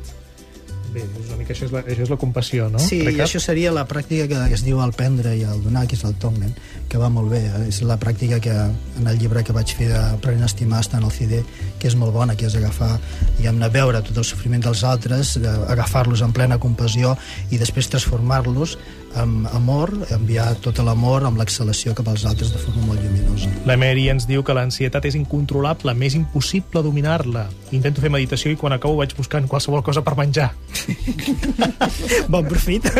Bé, 0.92 1.02
és 1.04 1.26
una 1.28 1.36
mica 1.36 1.52
això 1.52 1.66
és 1.66 1.72
la, 1.74 1.82
això 1.84 2.04
és 2.06 2.10
la 2.12 2.16
compassió, 2.20 2.68
no? 2.72 2.80
Sí, 2.80 3.02
i 3.02 3.06
Ricard? 3.10 3.26
això 3.26 3.40
seria 3.42 3.72
la 3.74 3.84
pràctica 3.88 4.28
que, 4.30 4.38
es 4.54 4.64
diu 4.64 4.80
el 4.84 4.94
prendre 4.96 5.34
i 5.36 5.42
el 5.44 5.60
donar, 5.64 5.84
que 5.88 5.98
és 5.98 6.04
el 6.08 6.14
Tonglen, 6.22 6.54
que 6.88 7.00
va 7.00 7.10
molt 7.12 7.32
bé. 7.32 7.42
És 7.68 7.82
la 7.84 7.98
pràctica 8.00 8.40
que 8.40 8.54
en 8.54 9.10
el 9.10 9.18
llibre 9.20 9.44
que 9.44 9.56
vaig 9.56 9.74
fer 9.78 9.90
de 9.92 10.02
Prenent 10.24 10.46
a 10.46 10.50
estimar 10.50 10.80
està 10.84 11.00
en 11.00 11.08
el 11.08 11.12
CD, 11.12 11.42
que 11.78 11.90
és 11.90 11.96
molt 11.98 12.14
bona, 12.16 12.36
que 12.38 12.48
és 12.48 12.56
agafar, 12.56 12.94
diguem-ne, 13.36 13.68
veure 13.74 14.02
tot 14.06 14.16
el 14.16 14.28
sofriment 14.28 14.64
dels 14.64 14.84
altres, 14.88 15.36
eh, 15.36 15.56
agafar-los 15.74 16.24
en 16.24 16.32
plena 16.32 16.58
compassió 16.62 17.16
i 17.50 17.60
després 17.60 17.92
transformar-los 17.92 18.78
amb 19.18 19.48
amor, 19.56 19.90
enviar 20.14 20.48
tot 20.62 20.78
l'amor 20.84 21.26
amb 21.28 21.40
l'exhalació 21.40 21.94
cap 21.96 22.08
als 22.10 22.24
altres 22.28 22.52
de 22.54 22.60
forma 22.62 22.82
molt 22.88 23.02
lluminosa. 23.02 23.50
La 23.68 23.76
Mary 23.80 24.08
ens 24.12 24.28
diu 24.28 24.44
que 24.46 24.56
l'ansietat 24.56 25.08
és 25.08 25.16
incontrolable, 25.18 25.94
m'és 25.98 26.16
impossible 26.18 26.82
dominar-la. 26.86 27.44
Intento 27.76 28.04
fer 28.04 28.12
meditació 28.12 28.52
i 28.52 28.58
quan 28.60 28.76
acabo 28.76 28.98
vaig 29.00 29.14
buscant 29.18 29.48
qualsevol 29.50 29.82
cosa 29.86 30.04
per 30.06 30.14
menjar. 30.18 30.50
Bon 32.32 32.44
profit. 32.46 32.84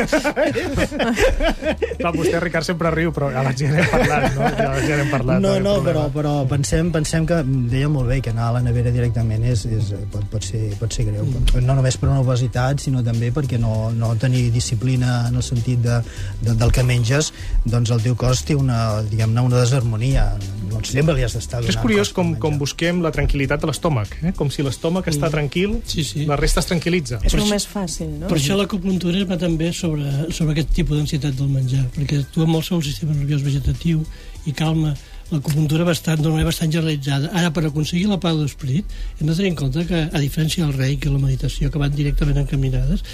Clar, 1.99 2.13
vostè, 2.15 2.39
Ricard, 2.43 2.67
sempre 2.67 2.91
riu, 2.95 3.13
però 3.15 3.29
abans 3.31 3.61
ja 3.61 3.71
n'hem 3.73 3.89
parlat, 3.91 4.27
no? 4.35 4.49
Ja, 4.59 4.69
ja 4.83 4.99
n'hem 5.01 5.11
parlat. 5.13 5.43
No, 5.43 5.55
no, 5.63 5.75
problema. 5.79 5.87
però, 5.87 6.03
però 6.15 6.33
pensem, 6.51 6.91
pensem 6.95 7.27
que 7.29 7.41
deia 7.71 7.89
molt 7.93 8.11
bé 8.11 8.21
que 8.25 8.33
anar 8.35 8.47
a 8.51 8.57
la 8.59 8.63
nevera 8.65 8.91
directament 8.95 9.45
és, 9.49 9.65
és, 9.69 9.93
pot, 10.13 10.25
pot, 10.33 10.45
ser, 10.45 10.63
pot 10.81 10.95
ser 10.95 11.07
greu. 11.09 11.25
Mm. 11.27 11.65
No 11.67 11.79
només 11.79 11.99
per 12.01 12.11
una 12.11 12.23
obesitat, 12.25 12.83
sinó 12.85 12.99
també 13.07 13.29
perquè 13.35 13.61
no, 13.61 13.75
no 13.95 14.15
tenir 14.21 14.49
disciplina 14.55 15.11
en 15.29 15.39
el 15.39 15.47
sentit 15.47 15.83
de, 15.85 16.01
de, 16.43 16.55
del 16.55 16.73
que 16.75 16.85
menges, 16.87 17.33
doncs 17.65 17.91
el 17.95 18.03
teu 18.05 18.17
cos 18.19 18.45
té 18.47 18.57
una, 18.59 19.03
diguem-ne, 19.09 19.45
una 19.45 19.61
desharmonia. 19.63 20.31
Doncs 20.69 20.93
sempre 20.93 21.15
li 21.17 21.25
has 21.25 21.35
d'estar 21.37 21.63
donant 21.63 21.73
És 21.73 21.81
curiós 21.81 22.13
com, 22.15 22.35
com 22.41 22.59
busquem 22.61 23.01
la 23.05 23.11
tranquil·litat 23.15 23.63
de 23.63 23.71
l'estómac, 23.71 24.13
eh? 24.23 24.33
com 24.37 24.51
si 24.53 24.65
l'estómac 24.67 25.09
està 25.11 25.31
tranquil, 25.33 25.79
Sí, 25.89 26.05
sí. 26.05 26.27
la 26.29 26.37
resta 26.37 26.61
es 26.61 26.69
tranquil·litza. 26.71 27.21
És 27.25 27.33
Per 27.33 27.43
el 27.43 27.51
més 27.51 27.67
fàcil, 27.69 28.11
no? 28.21 28.29
Per 28.31 28.39
això 28.39 28.57
l'acupuntura 28.59 29.25
va 29.29 29.39
també 29.41 29.73
sobre, 29.73 30.29
sobre 30.31 30.55
aquest 30.57 30.75
tipus 30.77 30.99
d'ansietat 30.99 31.37
del 31.39 31.49
menjar, 31.53 31.87
perquè 31.97 32.23
actua 32.23 32.47
molt 32.47 32.69
sobre 32.69 32.85
el 32.85 32.91
sistema 32.93 33.17
nerviós 33.17 33.43
vegetatiu 33.47 34.05
i 34.47 34.53
calma 34.53 34.95
l'acupuntura 35.31 35.85
bastant, 35.85 36.21
d'una 36.23 36.37
manera 36.37 36.49
bastant 36.49 36.73
generalitzada. 36.73 37.31
Ara, 37.37 37.51
per 37.53 37.67
aconseguir 37.69 38.07
la 38.09 38.19
pau 38.23 38.39
d'esperit, 38.41 38.85
hem 39.21 39.27
de 39.29 39.35
tenir 39.35 39.51
en 39.53 39.59
compte 39.59 39.85
que, 39.89 40.01
a 40.09 40.23
diferència 40.23 40.65
del 40.65 40.77
rei 40.79 40.97
i 40.97 41.11
la 41.13 41.21
meditació, 41.21 41.71
que 41.71 41.83
van 41.83 41.93
directament 41.95 42.41
encaminades, 42.45 43.05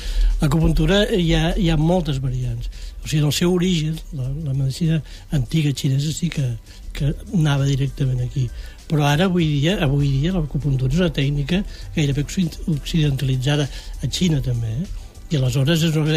l'acupuntura 0.43 1.05
hi, 1.11 1.33
ha, 1.35 1.55
hi 1.59 1.71
ha 1.71 1.77
moltes 1.81 2.21
variants. 2.23 2.71
O 3.03 3.09
sigui, 3.09 3.21
en 3.23 3.29
el 3.31 3.37
seu 3.37 3.53
origen, 3.53 3.99
la, 4.15 4.31
la 4.47 4.55
medicina 4.55 5.01
antiga 5.35 5.75
xinesa 5.75 6.13
sí 6.15 6.31
que, 6.31 6.47
que 6.95 7.13
anava 7.35 7.67
directament 7.67 8.23
aquí. 8.25 8.49
Però 8.89 9.07
ara, 9.09 9.27
avui 9.31 9.47
dia, 9.59 9.79
avui 9.85 10.11
dia 10.21 10.33
l'acupuntura 10.35 10.93
és 10.93 11.01
una 11.01 11.13
tècnica 11.13 11.63
gairebé 11.97 12.23
occid- 12.23 12.61
occidentalitzada 12.69 13.67
a 14.03 14.11
Xina 14.11 14.43
també, 14.45 14.71
eh? 14.83 15.04
I 15.33 15.37
aleshores 15.39 15.83
és 15.89 15.95
una 15.97 16.15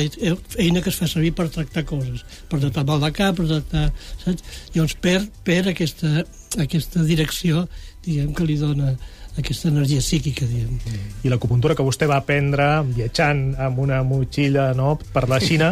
eina 0.60 0.82
que 0.84 0.89
es 0.91 0.98
fa 1.00 1.08
servir 1.08 1.32
per 1.38 1.48
tractar 1.54 1.86
coses, 1.88 2.24
per 2.50 2.60
tractar 2.60 2.84
mal 2.86 3.00
de 3.02 3.12
cap, 3.15 3.38
per 3.39 3.48
tractar... 3.50 3.86
Saps? 4.24 4.43
Llavors 4.76 4.98
perd, 5.02 5.30
perd 5.48 5.72
aquesta, 5.72 6.26
aquesta 6.60 7.04
direcció, 7.08 7.63
diguem, 8.06 8.34
que 8.38 8.46
li 8.46 8.58
dona 8.60 8.93
aquesta 9.38 9.70
energia 9.70 10.02
psíquica, 10.02 10.46
diguem. 10.50 10.78
I 11.24 11.30
l'acupuntura 11.32 11.76
que 11.78 11.86
vostè 11.86 12.08
va 12.10 12.17
aprendre 12.22 12.67
viatjant 12.90 13.52
amb 13.62 13.79
una 13.84 14.02
motxilla 14.04 14.71
no, 14.77 14.96
per 15.13 15.27
la 15.29 15.40
Xina, 15.44 15.71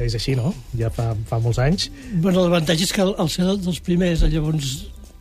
és 0.00 0.14
així, 0.16 0.34
no? 0.38 0.54
Ja 0.78 0.88
fa, 0.94 1.10
fa 1.28 1.38
molts 1.42 1.58
anys. 1.62 1.90
Bueno, 2.14 2.46
l'avantatge 2.46 2.86
és 2.88 2.94
que 2.96 3.02
al, 3.04 3.14
ser 3.28 3.44
dels 3.60 3.82
primers, 3.84 4.22
llavors 4.32 4.70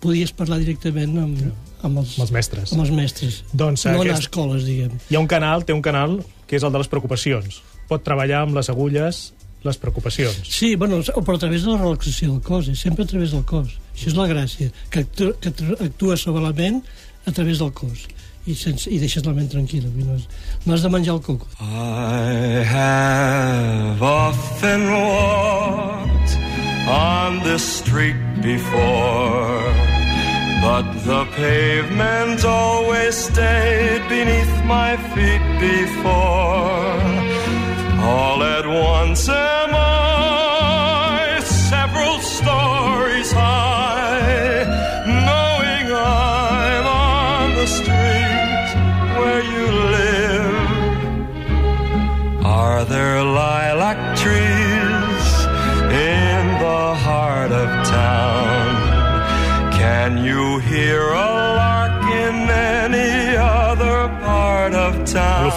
podies 0.02 0.32
parlar 0.34 0.58
directament 0.62 1.18
amb, 1.22 1.42
amb, 1.84 1.98
els, 2.02 2.14
Amb 2.16 2.24
els 2.28 2.32
mestres. 2.38 2.72
amb 2.74 2.86
els 2.86 2.94
mestres. 2.96 3.42
Doncs, 3.52 3.84
no 3.86 3.98
anar 3.98 4.06
a 4.06 4.14
aquest- 4.16 4.30
escoles, 4.30 4.64
diguem. 4.70 4.96
Hi 5.12 5.18
ha 5.18 5.22
un 5.22 5.28
canal, 5.30 5.66
té 5.68 5.74
un 5.76 5.82
canal, 5.86 6.22
que 6.52 6.60
és 6.60 6.66
el 6.68 6.74
de 6.76 6.82
les 6.82 6.92
preocupacions. 6.92 7.62
Pot 7.88 8.04
treballar 8.04 8.42
amb 8.44 8.58
les 8.60 8.68
agulles 8.74 9.30
les 9.64 9.78
preocupacions. 9.78 10.42
Sí, 10.44 10.76
bueno, 10.76 10.98
o 11.00 11.22
però 11.24 11.38
a 11.38 11.44
través 11.46 11.64
de 11.64 11.72
la 11.72 11.78
relaxació 11.80 12.32
del 12.34 12.42
cos, 12.44 12.68
és 12.68 12.82
sempre 12.82 13.06
a 13.06 13.08
través 13.08 13.32
del 13.32 13.46
cos. 13.48 13.78
Això 13.94 14.10
és 14.10 14.18
la 14.18 14.28
gràcia, 14.28 14.72
que 14.90 15.06
actua, 15.06 15.36
que 15.40 15.54
actua 15.86 16.18
sobre 16.18 16.44
la 16.44 16.52
ment 16.58 16.82
a 17.30 17.32
través 17.32 17.62
del 17.62 17.72
cos 17.72 18.08
i, 18.50 18.56
sense, 18.58 18.90
i 18.90 18.98
deixes 19.02 19.24
la 19.26 19.34
ment 19.38 19.50
tranquil·la. 19.52 19.92
No, 19.94 20.16
has, 20.18 20.26
no 20.66 20.74
has 20.74 20.86
de 20.86 20.90
menjar 20.90 21.16
el 21.16 21.22
coco. 21.22 21.48
I 21.62 22.66
have 22.66 24.02
often 24.02 24.90
walked 24.92 26.38
on 26.90 27.44
this 27.46 27.62
street 27.62 28.18
before, 28.42 29.91
but 30.62 30.86
the 31.10 31.26
pavement 31.36 32.46
always 32.46 33.16
stayed 33.16 34.08
beneath 34.08 34.56
my 34.66 34.96
feet 35.14 35.46
before. 35.60 37.02
All 38.04 38.44
at 38.44 38.68
once 38.68 39.28
am 39.28 39.76
I 39.76 40.21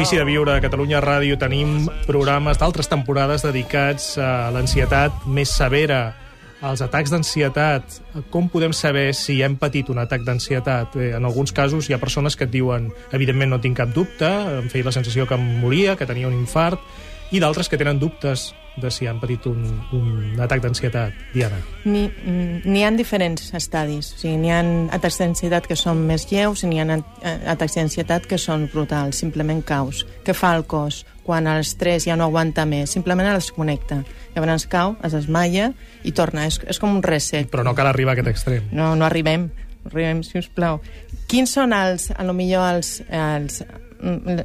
L'Ofici 0.04 0.20
de 0.20 0.24
Viure 0.28 0.52
a 0.52 0.60
Catalunya 0.60 0.98
Ràdio 1.00 1.38
tenim 1.40 1.86
programes 2.04 2.58
d'altres 2.60 2.90
temporades 2.92 3.40
dedicats 3.40 4.18
a 4.20 4.50
l'ansietat 4.52 5.22
més 5.24 5.48
severa, 5.56 6.12
als 6.60 6.82
atacs 6.84 7.14
d'ansietat. 7.14 7.96
Com 8.28 8.50
podem 8.52 8.74
saber 8.76 9.06
si 9.16 9.38
hem 9.40 9.54
patit 9.56 9.88
un 9.88 10.02
atac 10.02 10.26
d'ansietat? 10.26 10.98
Eh, 11.00 11.14
en 11.16 11.24
alguns 11.24 11.56
casos 11.56 11.88
hi 11.88 11.96
ha 11.96 12.00
persones 12.02 12.36
que 12.36 12.44
et 12.44 12.52
diuen 12.52 12.90
evidentment 13.16 13.54
no 13.54 13.62
tinc 13.64 13.80
cap 13.80 13.96
dubte, 13.96 14.28
em 14.58 14.68
feia 14.68 14.84
la 14.84 14.92
sensació 14.92 15.24
que 15.24 15.40
em 15.40 15.48
moria, 15.64 15.96
que 15.96 16.04
tenia 16.04 16.28
un 16.28 16.36
infart, 16.36 16.84
i 17.32 17.40
d'altres 17.40 17.72
que 17.72 17.80
tenen 17.80 17.96
dubtes 17.96 18.50
de 18.76 18.90
si 18.90 19.06
han 19.06 19.20
patit 19.22 19.46
un, 19.46 19.62
un 19.94 20.40
atac 20.42 20.62
d'ansietat. 20.64 21.14
Diana. 21.34 21.60
N'hi 21.84 22.04
mm, 22.08 22.64
n'hi 22.66 22.84
ha 22.84 22.90
diferents 22.96 23.52
estadis. 23.54 24.12
O 24.16 24.20
sigui, 24.20 24.36
n'hi 24.42 24.52
ha 24.52 24.60
atacs 24.96 25.20
d'ansietat 25.22 25.68
que 25.70 25.78
són 25.78 26.02
més 26.08 26.26
lleus 26.30 26.64
i 26.64 26.70
n'hi 26.70 26.82
ha 26.82 26.98
eh, 26.98 27.34
atacs 27.54 27.78
d'ansietat 27.78 28.28
que 28.30 28.38
són 28.40 28.68
brutals, 28.72 29.20
simplement 29.22 29.62
caus. 29.66 30.04
Què 30.26 30.34
fa 30.36 30.54
el 30.58 30.66
cos 30.66 31.04
quan 31.24 31.46
a 31.48 31.56
l'estrès 31.58 32.08
ja 32.08 32.18
no 32.18 32.28
aguanta 32.28 32.66
més? 32.68 32.92
Simplement 32.96 33.30
es 33.30 33.44
desconnecta. 33.44 34.02
Llavors 34.34 34.66
cau, 34.66 34.96
es 35.06 35.14
desmaia 35.14 35.70
i 36.02 36.12
torna. 36.12 36.48
És, 36.50 36.58
és 36.66 36.80
com 36.82 36.96
un 36.96 37.04
reset. 37.06 37.46
Però 37.52 37.64
no 37.66 37.76
cal 37.78 37.88
arribar 37.90 38.14
a 38.14 38.18
aquest 38.18 38.32
extrem. 38.32 38.66
No, 38.74 38.94
no 38.98 39.06
arribem. 39.06 39.48
Arribem, 39.86 40.24
si 40.26 40.40
us 40.40 40.48
plau. 40.48 40.80
Quins 41.30 41.52
són 41.54 41.74
els, 41.76 42.08
a 42.10 42.24
lo 42.26 42.34
millor 42.36 42.66
els, 42.74 42.96
els, 43.06 43.62
mm, 44.00 44.40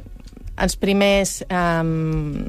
els 0.60 0.76
primers 0.76 1.40
um, 1.48 2.44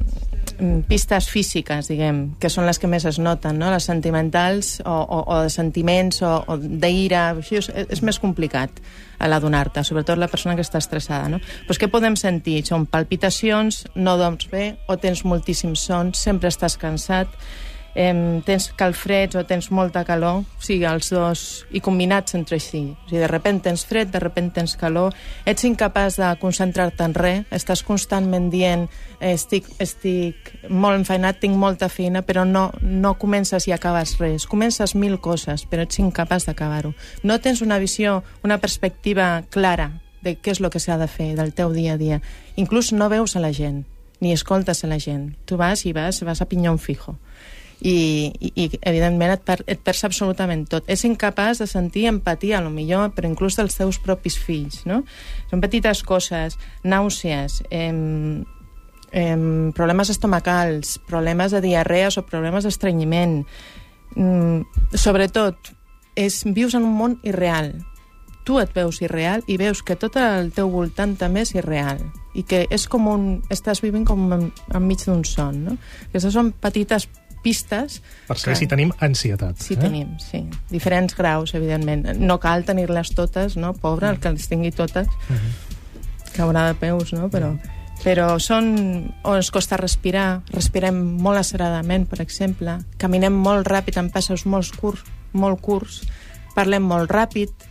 pistes 0.87 1.29
físiques, 1.31 1.87
diguem, 1.89 2.21
que 2.41 2.49
són 2.51 2.67
les 2.67 2.79
que 2.79 2.89
més 2.89 3.05
es 3.09 3.17
noten, 3.21 3.57
no? 3.59 3.71
les 3.73 3.87
sentimentals 3.87 4.75
o, 4.85 4.93
o, 4.93 5.21
o 5.25 5.39
de 5.45 5.49
sentiments 5.53 6.21
o, 6.25 6.33
o 6.47 6.57
d'ira, 6.57 7.31
això 7.33 7.57
és, 7.61 7.69
és 7.97 8.03
més 8.05 8.19
complicat 8.21 8.81
a 9.21 9.29
l'adonar-te, 9.29 9.83
sobretot 9.85 10.19
la 10.21 10.29
persona 10.31 10.55
que 10.57 10.65
està 10.65 10.81
estressada. 10.81 11.29
No? 11.29 11.41
Pues 11.67 11.81
què 11.81 11.89
podem 11.91 12.17
sentir? 12.19 12.61
Són 12.67 12.87
palpitacions, 12.89 13.85
no 13.95 14.17
dorms 14.21 14.49
bé, 14.51 14.75
o 14.89 14.97
tens 15.01 15.25
moltíssim 15.25 15.75
son, 15.77 16.13
sempre 16.17 16.49
estàs 16.53 16.77
cansat, 16.81 17.29
eh, 17.95 18.41
tens 18.45 18.71
calfreds 18.77 19.35
o 19.35 19.43
tens 19.45 19.69
molta 19.71 20.03
calor, 20.05 20.43
o 20.43 20.63
sigui, 20.63 20.85
els 20.87 21.11
dos, 21.11 21.65
i 21.71 21.81
combinats 21.83 22.35
entre 22.37 22.59
si. 22.59 22.83
O 22.91 23.09
sigui, 23.09 23.21
de 23.21 23.29
repent 23.29 23.61
tens 23.65 23.85
fred, 23.87 24.11
de 24.11 24.21
repent 24.21 24.51
tens 24.55 24.75
calor, 24.79 25.15
ets 25.45 25.65
incapaç 25.67 26.19
de 26.21 26.29
concentrar-te 26.41 27.05
en 27.07 27.15
res, 27.17 27.45
estàs 27.51 27.83
constantment 27.87 28.49
dient 28.53 28.87
eh, 29.19 29.33
estic, 29.33 29.67
estic 29.79 30.53
molt 30.69 31.01
enfeinat, 31.01 31.41
tinc 31.41 31.57
molta 31.57 31.89
feina, 31.89 32.23
però 32.25 32.45
no, 32.47 32.69
no 32.81 33.15
comences 33.19 33.67
i 33.67 33.75
acabes 33.75 34.17
res. 34.21 34.47
Comences 34.49 34.95
mil 34.95 35.19
coses, 35.19 35.65
però 35.69 35.85
ets 35.87 35.99
incapaç 36.01 36.47
d'acabar-ho. 36.49 36.93
No 37.23 37.39
tens 37.41 37.61
una 37.61 37.79
visió, 37.79 38.21
una 38.43 38.59
perspectiva 38.61 39.43
clara 39.49 39.91
de 40.21 40.35
què 40.37 40.53
és 40.53 40.61
el 40.61 40.69
que 40.69 40.79
s'ha 40.79 40.99
de 41.01 41.07
fer 41.09 41.33
del 41.35 41.53
teu 41.57 41.73
dia 41.73 41.95
a 41.95 41.97
dia. 41.97 42.21
Inclús 42.61 42.91
no 42.93 43.09
veus 43.09 43.35
a 43.35 43.41
la 43.41 43.49
gent, 43.53 43.83
ni 44.21 44.33
escoltes 44.35 44.83
a 44.85 44.87
la 44.87 44.99
gent. 45.01 45.31
Tu 45.49 45.57
vas 45.57 45.81
i 45.89 45.93
vas, 45.97 46.21
vas 46.21 46.41
a 46.41 46.45
pinyón 46.45 46.77
fijo 46.77 47.17
i, 47.81 48.31
i, 48.39 48.51
i 48.63 48.69
evidentment 48.85 49.33
et, 49.33 49.43
per, 49.45 49.57
et 49.65 49.81
perds 49.81 50.05
absolutament 50.05 50.67
tot. 50.69 50.85
És 50.91 51.03
incapaç 51.07 51.63
de 51.63 51.67
sentir 51.69 52.05
empatia, 52.11 52.59
a 52.59 52.63
lo 52.63 52.69
millor, 52.73 53.09
però 53.15 53.29
inclús 53.29 53.57
dels 53.57 53.77
teus 53.77 53.99
propis 54.01 54.37
fills, 54.37 54.83
no? 54.85 55.01
Són 55.49 55.63
petites 55.63 56.03
coses, 56.05 56.59
nàusees, 56.85 57.61
em, 57.73 58.43
em, 59.11 59.45
problemes 59.77 60.13
estomacals, 60.13 60.99
problemes 61.09 61.55
de 61.55 61.63
diarrees 61.65 62.17
o 62.21 62.25
problemes 62.27 62.67
d'estrenyiment. 62.67 63.41
Mm, 64.15 64.61
sobretot, 64.93 65.73
és, 66.15 66.43
vius 66.53 66.75
en 66.77 66.85
un 66.85 66.93
món 66.97 67.17
irreal. 67.23 67.73
Tu 68.45 68.57
et 68.57 68.71
veus 68.73 69.01
irreal 69.01 69.43
i 69.47 69.57
veus 69.57 69.83
que 69.85 69.95
tot 69.97 70.15
el 70.17 70.49
teu 70.53 70.69
voltant 70.69 71.13
també 71.17 71.43
és 71.45 71.53
irreal 71.53 72.01
i 72.33 72.43
que 72.47 72.63
és 72.71 72.87
com 72.89 73.09
un... 73.11 73.25
estàs 73.53 73.83
vivint 73.83 74.05
com 74.07 74.31
en, 74.33 74.47
enmig 74.73 75.03
d'un 75.05 75.21
son, 75.27 75.59
no? 75.65 75.75
Aquestes 76.09 76.33
són 76.33 76.53
petites 76.63 77.05
pistes... 77.43 77.99
Per 78.27 78.37
saber 78.39 78.57
si 78.59 78.67
tenim 78.69 78.93
ansietat. 79.03 79.59
Sí, 79.61 79.75
eh? 79.75 79.81
tenim, 79.81 80.15
sí. 80.21 80.43
Diferents 80.71 81.15
graus, 81.17 81.55
evidentment. 81.57 82.07
No 82.21 82.39
cal 82.43 82.65
tenir-les 82.67 83.13
totes, 83.17 83.57
no? 83.57 83.73
Pobre, 83.73 84.09
el 84.13 84.21
que 84.23 84.33
les 84.33 84.47
tingui 84.51 84.73
totes 84.75 85.09
caurà 86.35 86.67
de 86.69 86.75
peus, 86.79 87.11
no? 87.13 87.29
Però, 87.33 87.51
però 88.05 88.27
són... 88.39 88.71
O 89.27 89.35
ens 89.37 89.51
costa 89.53 89.79
respirar, 89.79 90.43
respirem 90.53 91.01
molt 91.21 91.41
aceleradament, 91.41 92.07
per 92.09 92.21
exemple, 92.23 92.79
caminem 93.01 93.35
molt 93.35 93.67
ràpid 93.69 93.99
en 94.01 94.11
passos 94.13 94.45
molt 94.45 94.77
curts, 94.79 95.03
molt 95.33 95.61
curts, 95.63 96.01
parlem 96.55 96.87
molt 96.87 97.11
ràpid, 97.11 97.67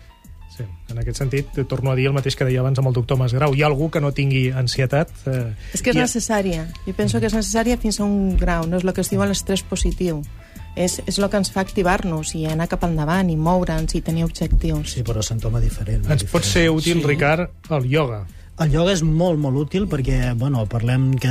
Sí. 0.61 0.93
En 0.93 0.99
aquest 1.03 1.19
sentit, 1.19 1.49
te 1.55 1.65
torno 1.65 1.91
a 1.93 1.97
dir 1.97 2.07
el 2.11 2.13
mateix 2.17 2.37
que 2.37 2.45
deia 2.45 2.61
abans 2.61 2.79
amb 2.79 2.89
el 2.91 2.95
doctor 2.95 3.19
Masgrau. 3.19 3.55
Hi 3.55 3.63
ha 3.63 3.67
algú 3.67 3.91
que 3.91 4.01
no 4.01 4.13
tingui 4.13 4.51
ansietat? 4.51 5.11
Eh, 5.27 5.55
És 5.75 5.83
que 5.83 5.91
és 5.91 5.97
ha- 5.97 6.05
necessària. 6.05 6.67
Jo 6.87 6.95
penso 6.97 7.21
que 7.21 7.27
és 7.27 7.35
necessària 7.35 7.79
fins 7.79 8.01
a 8.01 8.05
un 8.05 8.37
grau, 8.37 8.67
no 8.67 8.77
és 8.79 8.85
el 8.85 8.93
que 8.93 9.01
es 9.03 9.11
diu 9.11 9.23
l'estrès 9.25 9.63
positiu. 9.63 10.23
És, 10.77 11.01
és 11.07 11.19
el 11.19 11.29
que 11.29 11.37
ens 11.37 11.51
fa 11.51 11.61
activar-nos 11.65 12.35
i 12.39 12.45
anar 12.47 12.69
cap 12.71 12.85
endavant 12.87 13.29
i 13.29 13.35
moure'ns 13.37 13.95
i 13.99 14.01
tenir 14.07 14.23
objectius. 14.25 14.93
Sí, 14.93 15.03
però 15.03 15.21
símptoma 15.23 15.59
diferent. 15.61 16.05
Ens 16.11 16.23
pot 16.31 16.45
ser 16.47 16.69
útil, 16.71 17.01
Sí. 17.01 17.07
Ricard, 17.07 17.51
el 17.71 17.87
ioga. 17.91 18.27
El 18.61 18.71
ioga 18.73 18.93
és 18.93 19.03
molt, 19.03 19.39
molt 19.41 19.57
útil 19.57 19.89
perquè, 19.89 20.35
bueno, 20.39 20.67
parlem 20.67 21.15
que 21.19 21.29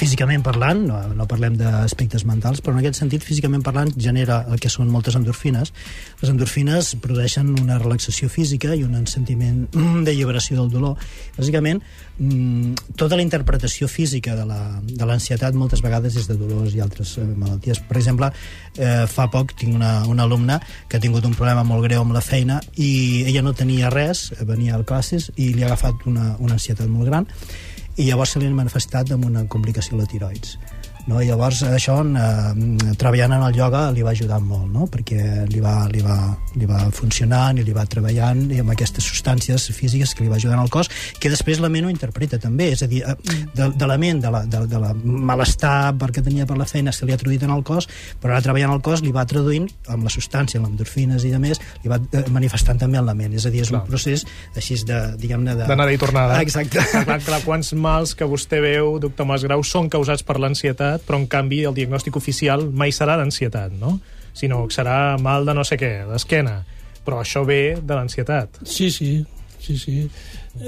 físicament 0.00 0.42
parlant, 0.46 0.80
no, 0.88 0.98
no 1.14 1.26
parlem 1.28 1.58
d'aspectes 1.60 2.24
mentals, 2.28 2.62
però 2.64 2.72
en 2.74 2.80
aquest 2.80 2.96
sentit, 3.02 3.24
físicament 3.26 3.62
parlant, 3.66 3.90
genera 4.00 4.40
el 4.48 4.60
que 4.62 4.70
són 4.72 4.88
moltes 4.92 5.16
endorfines. 5.18 5.72
Les 6.22 6.30
endorfines 6.32 6.94
produeixen 7.04 7.50
una 7.60 7.76
relaxació 7.80 8.30
física 8.32 8.72
i 8.78 8.84
un 8.86 8.96
sentiment 9.10 9.66
d'alliberació 10.06 10.56
del 10.62 10.70
dolor. 10.72 10.96
Bàsicament, 11.36 11.82
mm, 12.18 12.94
tota 13.00 13.18
la 13.20 13.24
interpretació 13.26 13.88
física 13.88 14.34
de 14.38 14.46
la- 14.48 14.80
de 14.82 15.06
l'ansietat 15.08 15.54
moltes 15.54 15.82
vegades 15.84 16.16
és 16.16 16.26
de 16.28 16.36
dolors 16.40 16.74
i 16.74 16.80
altres 16.80 17.16
eh, 17.18 17.24
malalties. 17.24 17.80
Per 17.88 17.96
exemple, 18.00 18.32
eh, 18.76 19.04
fa 19.06 19.28
poc 19.30 19.52
tinc 19.58 19.74
una, 19.76 20.06
una 20.08 20.24
alumna 20.24 20.60
que 20.88 20.96
ha 20.96 21.00
tingut 21.00 21.24
un 21.28 21.34
problema 21.36 21.62
molt 21.64 21.84
greu 21.84 22.00
amb 22.02 22.16
la 22.16 22.20
feina 22.24 22.60
i 22.76 23.24
ella 23.26 23.42
no 23.44 23.52
tenia 23.52 23.90
res, 23.92 24.30
venia 24.48 24.76
a 24.76 24.82
classes 24.84 25.30
i 25.36 25.52
li 25.54 25.62
ha 25.62 25.68
agafat 25.70 26.06
una, 26.08 26.36
una 26.40 26.56
ansietat 26.56 26.88
molt 26.88 27.08
gran 27.10 27.26
i 28.00 28.06
llavors 28.08 28.32
se 28.32 28.40
li 28.40 28.48
ha 28.48 28.56
manifestat 28.56 29.10
amb 29.12 29.26
una 29.28 29.42
complicació 29.52 29.98
a 29.98 30.00
la. 30.00 30.54
No? 31.08 31.20
I 31.22 31.28
llavors 31.30 31.62
això, 31.68 31.96
eh, 32.04 32.94
treballant 33.00 33.36
en 33.36 33.44
el 33.46 33.56
ioga, 33.56 33.86
li 33.94 34.04
va 34.06 34.12
ajudar 34.12 34.40
molt, 34.44 34.68
no? 34.72 34.86
perquè 34.90 35.46
li 35.50 35.62
va, 35.62 35.86
li, 35.92 36.02
va, 36.04 36.18
li 36.58 36.68
va 36.68 36.82
funcionant 36.94 37.58
i 37.58 37.64
li 37.66 37.74
va 37.76 37.86
treballant 37.90 38.46
i 38.50 38.60
amb 38.62 38.74
aquestes 38.74 39.06
substàncies 39.06 39.70
físiques 39.76 40.14
que 40.14 40.24
li 40.24 40.30
va 40.32 40.38
ajudant 40.40 40.60
al 40.60 40.70
cos, 40.72 40.90
que 41.20 41.32
després 41.32 41.60
la 41.62 41.70
ment 41.72 41.88
ho 41.88 41.92
interpreta 41.92 42.40
també, 42.42 42.70
és 42.74 42.84
a 42.84 42.90
dir, 42.90 43.02
eh, 43.06 43.16
de, 43.56 43.70
de 43.76 43.90
la 43.90 43.98
ment, 44.00 44.20
de 44.22 44.32
la, 44.34 44.44
de, 44.44 44.64
de 44.70 44.82
la 44.82 44.92
malestar 44.94 45.92
perquè 46.00 46.24
tenia 46.26 46.46
per 46.48 46.58
la 46.58 46.68
feina, 46.68 46.92
se 46.92 47.06
li 47.06 47.14
ha 47.14 47.20
traduït 47.20 47.44
en 47.46 47.54
el 47.54 47.64
cos, 47.66 47.88
però 48.20 48.34
ara 48.34 48.44
treballant 48.44 48.74
al 48.74 48.82
cos 48.84 49.04
li 49.04 49.14
va 49.14 49.26
traduint 49.28 49.68
amb 49.90 50.06
la 50.06 50.12
substància, 50.12 50.60
amb 50.60 50.72
endorfines 50.72 51.24
i 51.26 51.32
de 51.34 51.40
més, 51.42 51.60
li 51.84 51.92
va 51.92 52.00
eh, 52.00 52.24
manifestant 52.32 52.80
també 52.80 53.00
en 53.00 53.08
la 53.08 53.16
ment, 53.16 53.34
és 53.36 53.46
a 53.46 53.52
dir, 53.52 53.64
és 53.64 53.72
Clar. 53.72 53.82
un 53.82 53.90
procés 53.90 54.26
així 54.56 54.78
de, 54.86 55.00
diguem-ne, 55.20 55.56
de... 55.58 55.66
D'anada 55.70 55.94
i 55.94 56.00
tornada. 56.00 56.38
Ah, 56.38 56.44
exacte. 56.44 56.82
Clar, 56.90 57.20
clar, 57.24 57.40
quants 57.44 57.72
mals 57.78 58.14
que 58.18 58.26
vostè 58.28 58.60
veu, 58.62 58.96
doctor 59.02 59.28
Masgrau, 59.28 59.62
són 59.66 59.90
causats 59.92 60.24
per 60.26 60.38
l'ansietat, 60.42 60.89
però 61.06 61.20
en 61.20 61.28
canvi 61.30 61.62
el 61.68 61.76
diagnòstic 61.76 62.16
oficial 62.18 62.66
mai 62.74 62.90
serà 62.90 63.16
d'ansietat, 63.20 63.76
no? 63.78 63.98
Sinó 64.34 64.64
que 64.66 64.74
serà 64.74 65.18
mal 65.22 65.46
de 65.46 65.54
no 65.54 65.62
sé 65.66 65.78
què, 65.78 65.92
d'esquena. 66.10 66.62
Però 67.06 67.20
això 67.22 67.44
ve 67.46 67.78
de 67.82 67.94
l'ansietat. 67.94 68.60
Sí, 68.64 68.90
sí. 68.90 69.20
Sí, 69.60 69.76
sí. 69.76 70.08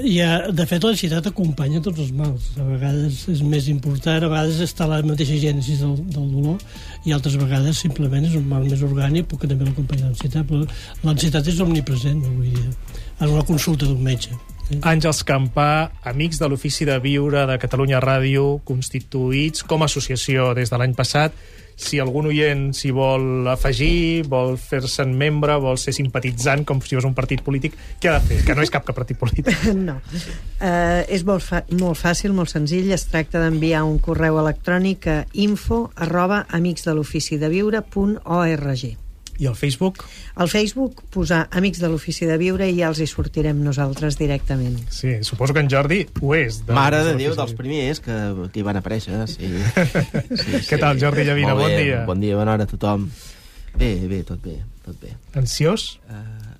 I, 0.03 0.19
eh, 0.21 0.51
de 0.53 0.65
fet, 0.69 0.83
l'ansietat 0.85 1.25
acompanya 1.27 1.81
tots 1.81 1.99
els 2.05 2.11
mals. 2.15 2.51
A 2.61 2.65
vegades 2.67 3.23
és 3.33 3.41
més 3.41 3.67
important, 3.71 4.21
a 4.21 4.29
vegades 4.29 4.61
està 4.63 4.87
la 4.87 5.01
mateixa 5.03 5.39
gènesi 5.41 5.79
del, 5.81 5.97
del 6.13 6.29
dolor, 6.35 6.61
i 7.03 7.15
altres 7.15 7.35
vegades 7.41 7.81
simplement 7.83 8.29
és 8.29 8.37
un 8.37 8.45
mal 8.47 8.69
més 8.69 8.85
orgànic, 8.85 9.27
perquè 9.31 9.49
també 9.49 9.67
l'acompanya 9.67 10.11
l'ansietat, 10.11 10.47
però 10.47 10.63
l'ansietat 11.03 11.49
és 11.49 11.61
omnipresent 11.65 12.21
avui 12.29 12.53
dia, 12.53 12.73
en 13.19 13.33
una 13.33 13.45
consulta 13.49 13.89
d'un 13.89 14.01
metge. 14.05 14.37
Àngels 14.81 15.23
Campà, 15.27 15.91
amics 16.07 16.39
de 16.39 16.47
l'Ofici 16.47 16.87
de 16.87 16.95
Viure 17.03 17.43
de 17.49 17.57
Catalunya 17.59 17.99
Ràdio, 18.03 18.61
constituïts 18.65 19.65
com 19.67 19.83
a 19.83 19.89
associació 19.91 20.53
des 20.57 20.71
de 20.71 20.79
l'any 20.79 20.95
passat, 20.95 21.35
si 21.75 21.99
algun 21.99 22.27
oient 22.29 22.71
s'hi 22.77 22.91
vol 22.93 23.47
afegir, 23.49 24.27
vol 24.29 24.57
fer-se'n 24.61 25.17
membre, 25.17 25.57
vol 25.61 25.77
ser 25.81 25.93
simpatitzant, 25.95 26.65
com 26.69 26.81
si 26.81 26.95
fos 26.95 27.05
un 27.09 27.15
partit 27.17 27.41
polític, 27.43 27.73
què 27.99 28.07
ha 28.09 28.19
de 28.19 28.25
fer? 28.27 28.37
Que 28.45 28.55
no 28.55 28.61
és 28.65 28.71
cap, 28.73 28.83
cap 28.87 28.95
partit 28.95 29.17
polític. 29.19 29.45
No. 29.83 29.95
Uh, 30.63 31.03
és 31.11 31.23
molt, 31.27 31.43
molt 31.79 31.97
fàcil, 31.99 32.31
molt 32.35 32.49
senzill. 32.51 32.91
Es 32.93 33.05
tracta 33.09 33.39
d'enviar 33.41 33.83
un 33.83 33.99
correu 33.99 34.39
electrònic 34.39 35.07
a 35.09 35.25
info 35.33 35.91
arroba 35.95 36.45
amicsdeloficideviure.org. 36.55 38.97
I 39.41 39.47
el 39.49 39.55
Facebook? 39.57 40.03
Al 40.35 40.49
Facebook 40.51 41.01
posar 41.13 41.47
Amics 41.51 41.81
de 41.81 41.89
l'Ofici 41.89 42.27
de 42.29 42.37
Viure 42.37 42.67
i 42.69 42.75
ja 42.77 42.89
els 42.91 43.01
hi 43.01 43.07
sortirem 43.09 43.63
nosaltres 43.65 44.17
directament. 44.19 44.77
Sí, 44.93 45.15
suposo 45.25 45.55
que 45.55 45.63
en 45.65 45.71
Jordi 45.71 46.03
ho 46.21 46.33
és. 46.37 46.61
De, 46.67 46.75
Mare 46.77 47.01
de 47.07 47.15
Déu, 47.19 47.33
dels 47.37 47.55
primers 47.57 48.01
que, 48.03 48.17
que 48.53 48.61
hi 48.61 48.65
van 48.65 48.77
aparèixer, 48.79 49.23
sí. 49.31 49.49
sí, 49.49 50.03
sí. 50.43 50.61
Què 50.69 50.81
tal, 50.81 51.01
Jordi 51.01 51.25
Llavina? 51.25 51.57
Bon 51.57 51.73
dia. 51.73 52.03
Bon 52.09 52.21
dia, 52.21 52.37
bona 52.37 52.57
hora 52.57 52.69
a 52.69 52.69
tothom. 52.69 53.09
Bé, 53.73 53.95
bé, 54.05 54.21
tot 54.27 54.41
bé, 54.43 54.59
tot 54.85 54.99
bé. 55.01 55.15
Ansiós? 55.39 55.95
Uh, 56.05 56.53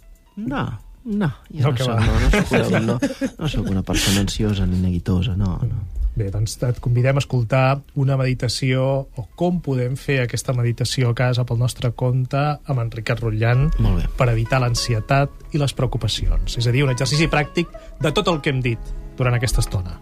no, 0.50 0.66
no, 1.06 1.30
jo 1.54 1.70
no, 1.70 1.72
no, 1.72 1.78
soc, 1.78 2.00
no, 2.00 2.14
no, 2.20 2.30
soc 2.32 2.54
una, 2.58 2.80
no, 2.80 3.00
no 3.38 3.50
soc 3.52 3.70
una 3.70 3.84
persona 3.86 4.24
ansiosa 4.24 4.66
ni 4.66 4.82
neguitosa, 4.82 5.38
no, 5.38 5.60
no. 5.68 5.84
Bé, 6.14 6.28
doncs 6.30 6.60
et 6.62 6.78
convidem 6.84 7.18
a 7.18 7.22
escoltar 7.24 7.80
una 7.98 8.14
meditació 8.20 8.84
o 9.18 9.24
com 9.40 9.58
podem 9.66 9.96
fer 9.98 10.20
aquesta 10.22 10.54
meditació 10.54 11.10
a 11.10 11.18
casa 11.18 11.46
pel 11.50 11.58
nostre 11.58 11.90
compte 11.98 12.38
amb 12.38 12.84
en 12.84 12.92
Ricard 12.94 13.24
Rotllant 13.26 13.72
per 14.20 14.28
evitar 14.30 14.62
l'ansietat 14.62 15.56
i 15.58 15.62
les 15.62 15.74
preocupacions. 15.74 16.60
És 16.62 16.70
a 16.70 16.74
dir, 16.76 16.86
un 16.86 16.94
exercici 16.94 17.26
pràctic 17.32 17.74
de 18.02 18.14
tot 18.14 18.30
el 18.30 18.44
que 18.46 18.54
hem 18.54 18.62
dit 18.62 18.94
durant 19.18 19.34
aquesta 19.34 19.66
estona. 19.66 19.98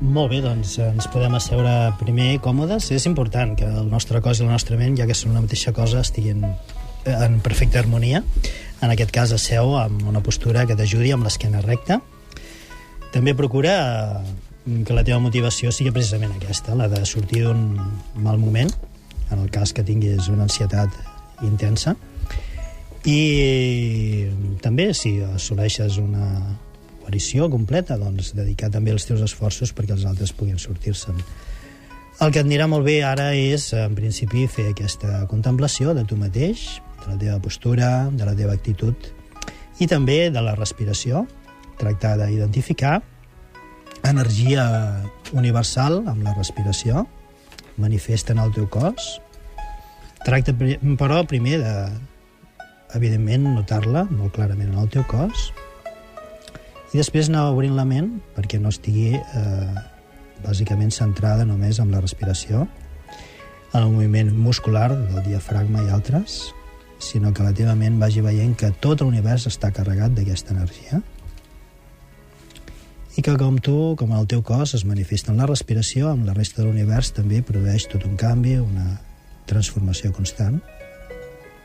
Molt 0.00 0.32
bé, 0.32 0.40
doncs 0.40 0.78
ens 0.80 1.10
podem 1.12 1.36
asseure 1.36 1.92
primer 2.00 2.38
còmodes. 2.40 2.88
És 2.96 3.04
important 3.04 3.52
que 3.60 3.68
el 3.68 3.92
nostre 3.92 4.22
cos 4.24 4.40
i 4.40 4.46
la 4.46 4.54
nostra 4.56 4.80
ment, 4.80 4.96
ja 4.96 5.04
que 5.04 5.16
són 5.16 5.34
una 5.34 5.44
mateixa 5.44 5.76
cosa, 5.76 6.00
estiguin 6.00 6.46
en 7.04 7.40
perfecta 7.44 7.82
harmonia. 7.84 8.22
En 8.80 8.88
aquest 8.88 9.12
cas, 9.12 9.36
asseu 9.36 9.76
amb 9.76 10.06
una 10.08 10.24
postura 10.24 10.64
que 10.64 10.78
t'ajudi 10.78 11.12
amb 11.12 11.28
l'esquena 11.28 11.60
recta. 11.60 12.00
També 13.12 13.36
procura 13.36 13.74
que 14.64 14.94
la 14.94 15.04
teva 15.04 15.20
motivació 15.22 15.72
sigui 15.72 15.92
precisament 15.94 16.34
aquesta, 16.36 16.76
la 16.76 16.88
de 16.92 17.02
sortir 17.08 17.44
d'un 17.46 17.78
mal 18.20 18.38
moment, 18.38 18.70
en 19.30 19.38
el 19.38 19.50
cas 19.50 19.72
que 19.72 19.84
tinguis 19.86 20.28
una 20.28 20.44
ansietat 20.48 20.94
intensa, 21.46 21.94
i 23.08 24.26
també 24.60 24.90
si 24.92 25.14
assoleixes 25.24 25.96
una 26.02 26.58
guarició 27.00 27.48
completa, 27.50 27.96
doncs 27.98 28.34
dedicar 28.36 28.68
també 28.70 28.92
els 28.92 29.06
teus 29.08 29.22
esforços 29.24 29.72
perquè 29.72 29.96
els 29.96 30.04
altres 30.04 30.34
puguin 30.36 30.60
sortir-se'n. 30.60 31.16
El 32.20 32.34
que 32.34 32.42
et 32.42 32.44
anirà 32.44 32.66
molt 32.68 32.84
bé 32.84 32.98
ara 33.06 33.30
és, 33.32 33.70
en 33.72 33.94
principi, 33.96 34.44
fer 34.44 34.68
aquesta 34.74 35.24
contemplació 35.30 35.94
de 35.96 36.04
tu 36.04 36.18
mateix, 36.20 36.82
de 37.00 37.14
la 37.14 37.16
teva 37.16 37.38
postura, 37.40 38.10
de 38.12 38.28
la 38.28 38.36
teva 38.36 38.52
actitud, 38.52 39.08
i 39.80 39.88
també 39.88 40.26
de 40.28 40.42
la 40.44 40.52
respiració, 40.58 41.24
tractar 41.80 42.18
d'identificar 42.20 42.98
energia 44.08 44.64
universal 45.36 46.02
amb 46.08 46.24
la 46.24 46.34
respiració, 46.36 47.06
manifesta 47.80 48.34
en 48.34 48.40
el 48.42 48.52
teu 48.54 48.68
cos. 48.70 49.20
Tracta, 50.24 50.52
però, 50.52 51.22
primer 51.28 51.60
de, 51.62 51.74
evidentment, 52.96 53.46
notar-la 53.54 54.04
molt 54.10 54.34
clarament 54.36 54.72
en 54.72 54.80
el 54.82 54.90
teu 54.92 55.04
cos 55.08 55.50
i 56.90 56.98
després 56.98 57.28
anar 57.30 57.46
obrint 57.52 57.76
la 57.78 57.86
ment 57.86 58.16
perquè 58.34 58.58
no 58.58 58.72
estigui 58.72 59.14
eh, 59.14 59.82
bàsicament 60.42 60.90
centrada 60.90 61.44
només 61.46 61.78
en 61.78 61.92
la 61.94 62.00
respiració, 62.02 62.64
en 63.70 63.82
el 63.84 63.92
moviment 63.92 64.32
muscular 64.34 64.88
del 64.90 65.22
diafragma 65.28 65.84
i 65.84 65.92
altres, 65.94 66.40
sinó 66.98 67.30
que 67.32 67.46
la 67.46 67.54
teva 67.56 67.76
ment 67.78 68.00
vagi 68.00 68.24
veient 68.24 68.56
que 68.58 68.72
tot 68.82 69.04
l'univers 69.04 69.46
està 69.46 69.70
carregat 69.72 70.16
d'aquesta 70.16 70.56
energia 70.56 71.00
i 73.18 73.22
que 73.26 73.34
com 73.38 73.56
tu, 73.58 73.96
com 73.98 74.12
el 74.14 74.28
teu 74.30 74.42
cos 74.46 74.76
es 74.78 74.84
manifesta 74.86 75.32
en 75.32 75.40
la 75.40 75.48
respiració, 75.50 76.12
amb 76.12 76.28
la 76.28 76.34
resta 76.36 76.62
de 76.62 76.68
l'univers 76.68 77.10
també 77.16 77.40
produeix 77.42 77.88
tot 77.90 78.06
un 78.06 78.14
canvi, 78.20 78.54
una 78.62 79.00
transformació 79.50 80.12
constant. 80.14 80.60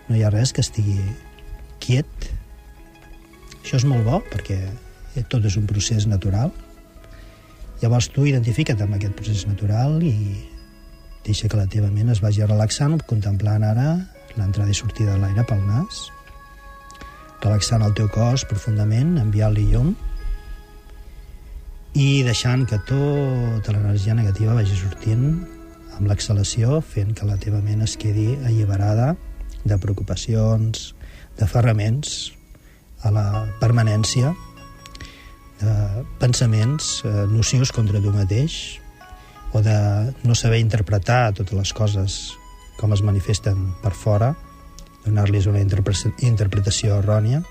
No 0.09 0.17
hi 0.17 0.23
ha 0.25 0.31
res 0.33 0.53
que 0.53 0.63
estigui 0.65 0.97
quiet. 1.83 2.29
Això 3.61 3.77
és 3.77 3.85
molt 3.85 4.05
bo 4.07 4.21
perquè 4.31 4.57
tot 5.29 5.45
és 5.45 5.57
un 5.59 5.67
procés 5.69 6.09
natural. 6.09 6.51
Llavors 7.83 8.09
tu 8.09 8.25
identifica't 8.25 8.81
amb 8.81 8.97
aquest 8.97 9.15
procés 9.17 9.45
natural 9.45 10.01
i 10.03 10.15
deixa 11.25 11.49
que 11.49 11.59
la 11.59 11.69
teva 11.69 11.91
ment 11.93 12.09
es 12.13 12.21
vagi 12.23 12.45
relaxant, 12.45 12.97
contemplant 13.09 13.65
ara 13.65 13.95
l'entrada 14.35 14.71
i 14.71 14.77
sortida 14.77 15.13
de 15.13 15.21
l'aire 15.21 15.45
pel 15.47 15.61
nas, 15.65 16.07
relaxant 17.43 17.85
el 17.85 17.93
teu 17.97 18.09
cos 18.11 18.43
profundament, 18.49 19.15
enviant-li 19.21 19.69
llum, 19.71 19.93
i 21.95 22.23
deixant 22.27 22.65
que 22.67 22.77
tota 22.83 23.71
l'energia 23.71 24.13
negativa 24.17 24.55
vagi 24.57 24.75
sortint 24.75 25.29
amb 25.95 26.09
l'exhalació, 26.09 26.81
fent 26.83 27.13
que 27.15 27.27
la 27.27 27.37
teva 27.39 27.61
ment 27.63 27.85
es 27.85 27.95
quedi 27.95 28.33
alliberada 28.43 29.13
de 29.63 29.77
preocupacions, 29.79 30.91
de 31.39 31.47
ferraments, 31.47 32.33
a 33.07 33.11
la 33.15 33.25
permanència, 33.61 34.33
de 35.61 35.75
pensaments 36.19 36.99
eh, 37.07 37.13
nocius 37.31 37.71
contra 37.71 38.01
tu 38.03 38.11
mateix, 38.11 38.81
o 39.55 39.63
de 39.63 39.77
no 40.27 40.35
saber 40.35 40.59
interpretar 40.59 41.31
totes 41.37 41.55
les 41.55 41.71
coses 41.71 42.17
com 42.75 42.91
es 42.91 43.05
manifesten 43.07 43.69
per 43.79 43.93
fora, 43.95 44.33
donar-los 45.05 45.47
una 45.47 45.63
interpretació 45.63 46.99
errònia, 46.99 47.45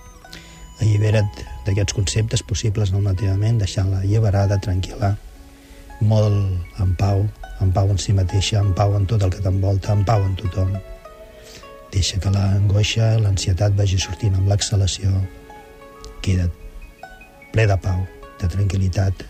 allibera't 0.81 1.45
d'aquests 1.67 1.95
conceptes 1.97 2.43
possibles 2.43 2.93
en 2.93 3.05
la 3.07 3.15
teva 3.19 3.37
ment, 3.41 3.61
deixant-la 3.61 4.03
alliberada, 4.03 4.59
tranquil·la, 4.63 5.15
molt 6.03 6.81
en 6.83 6.97
pau, 6.99 7.23
en 7.63 7.71
pau 7.73 7.93
en 7.93 8.01
si 8.01 8.15
mateixa, 8.17 8.61
en 8.61 8.75
pau 8.75 8.97
en 8.97 9.07
tot 9.11 9.23
el 9.23 9.33
que 9.33 9.43
t'envolta, 9.45 9.95
en 9.95 10.03
pau 10.05 10.25
en 10.25 10.35
tothom. 10.41 10.75
Deixa 11.95 12.19
que 12.19 12.33
l'angoixa, 12.35 13.15
l'ansietat 13.23 13.77
vagi 13.79 14.01
sortint 14.03 14.35
amb 14.35 14.51
l'exhalació. 14.51 15.13
Queda't 16.25 16.51
ple 17.55 17.69
de 17.71 17.79
pau, 17.79 18.03
de 18.41 18.51
tranquil·litat 18.51 19.23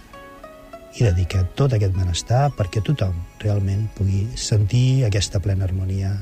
i 0.94 1.04
dedica 1.04 1.42
tot 1.58 1.74
aquest 1.74 1.94
benestar 1.96 2.46
perquè 2.56 2.82
tothom 2.86 3.18
realment 3.42 3.88
pugui 3.98 4.24
sentir 4.38 5.04
aquesta 5.08 5.42
plena 5.42 5.66
harmonia 5.68 6.14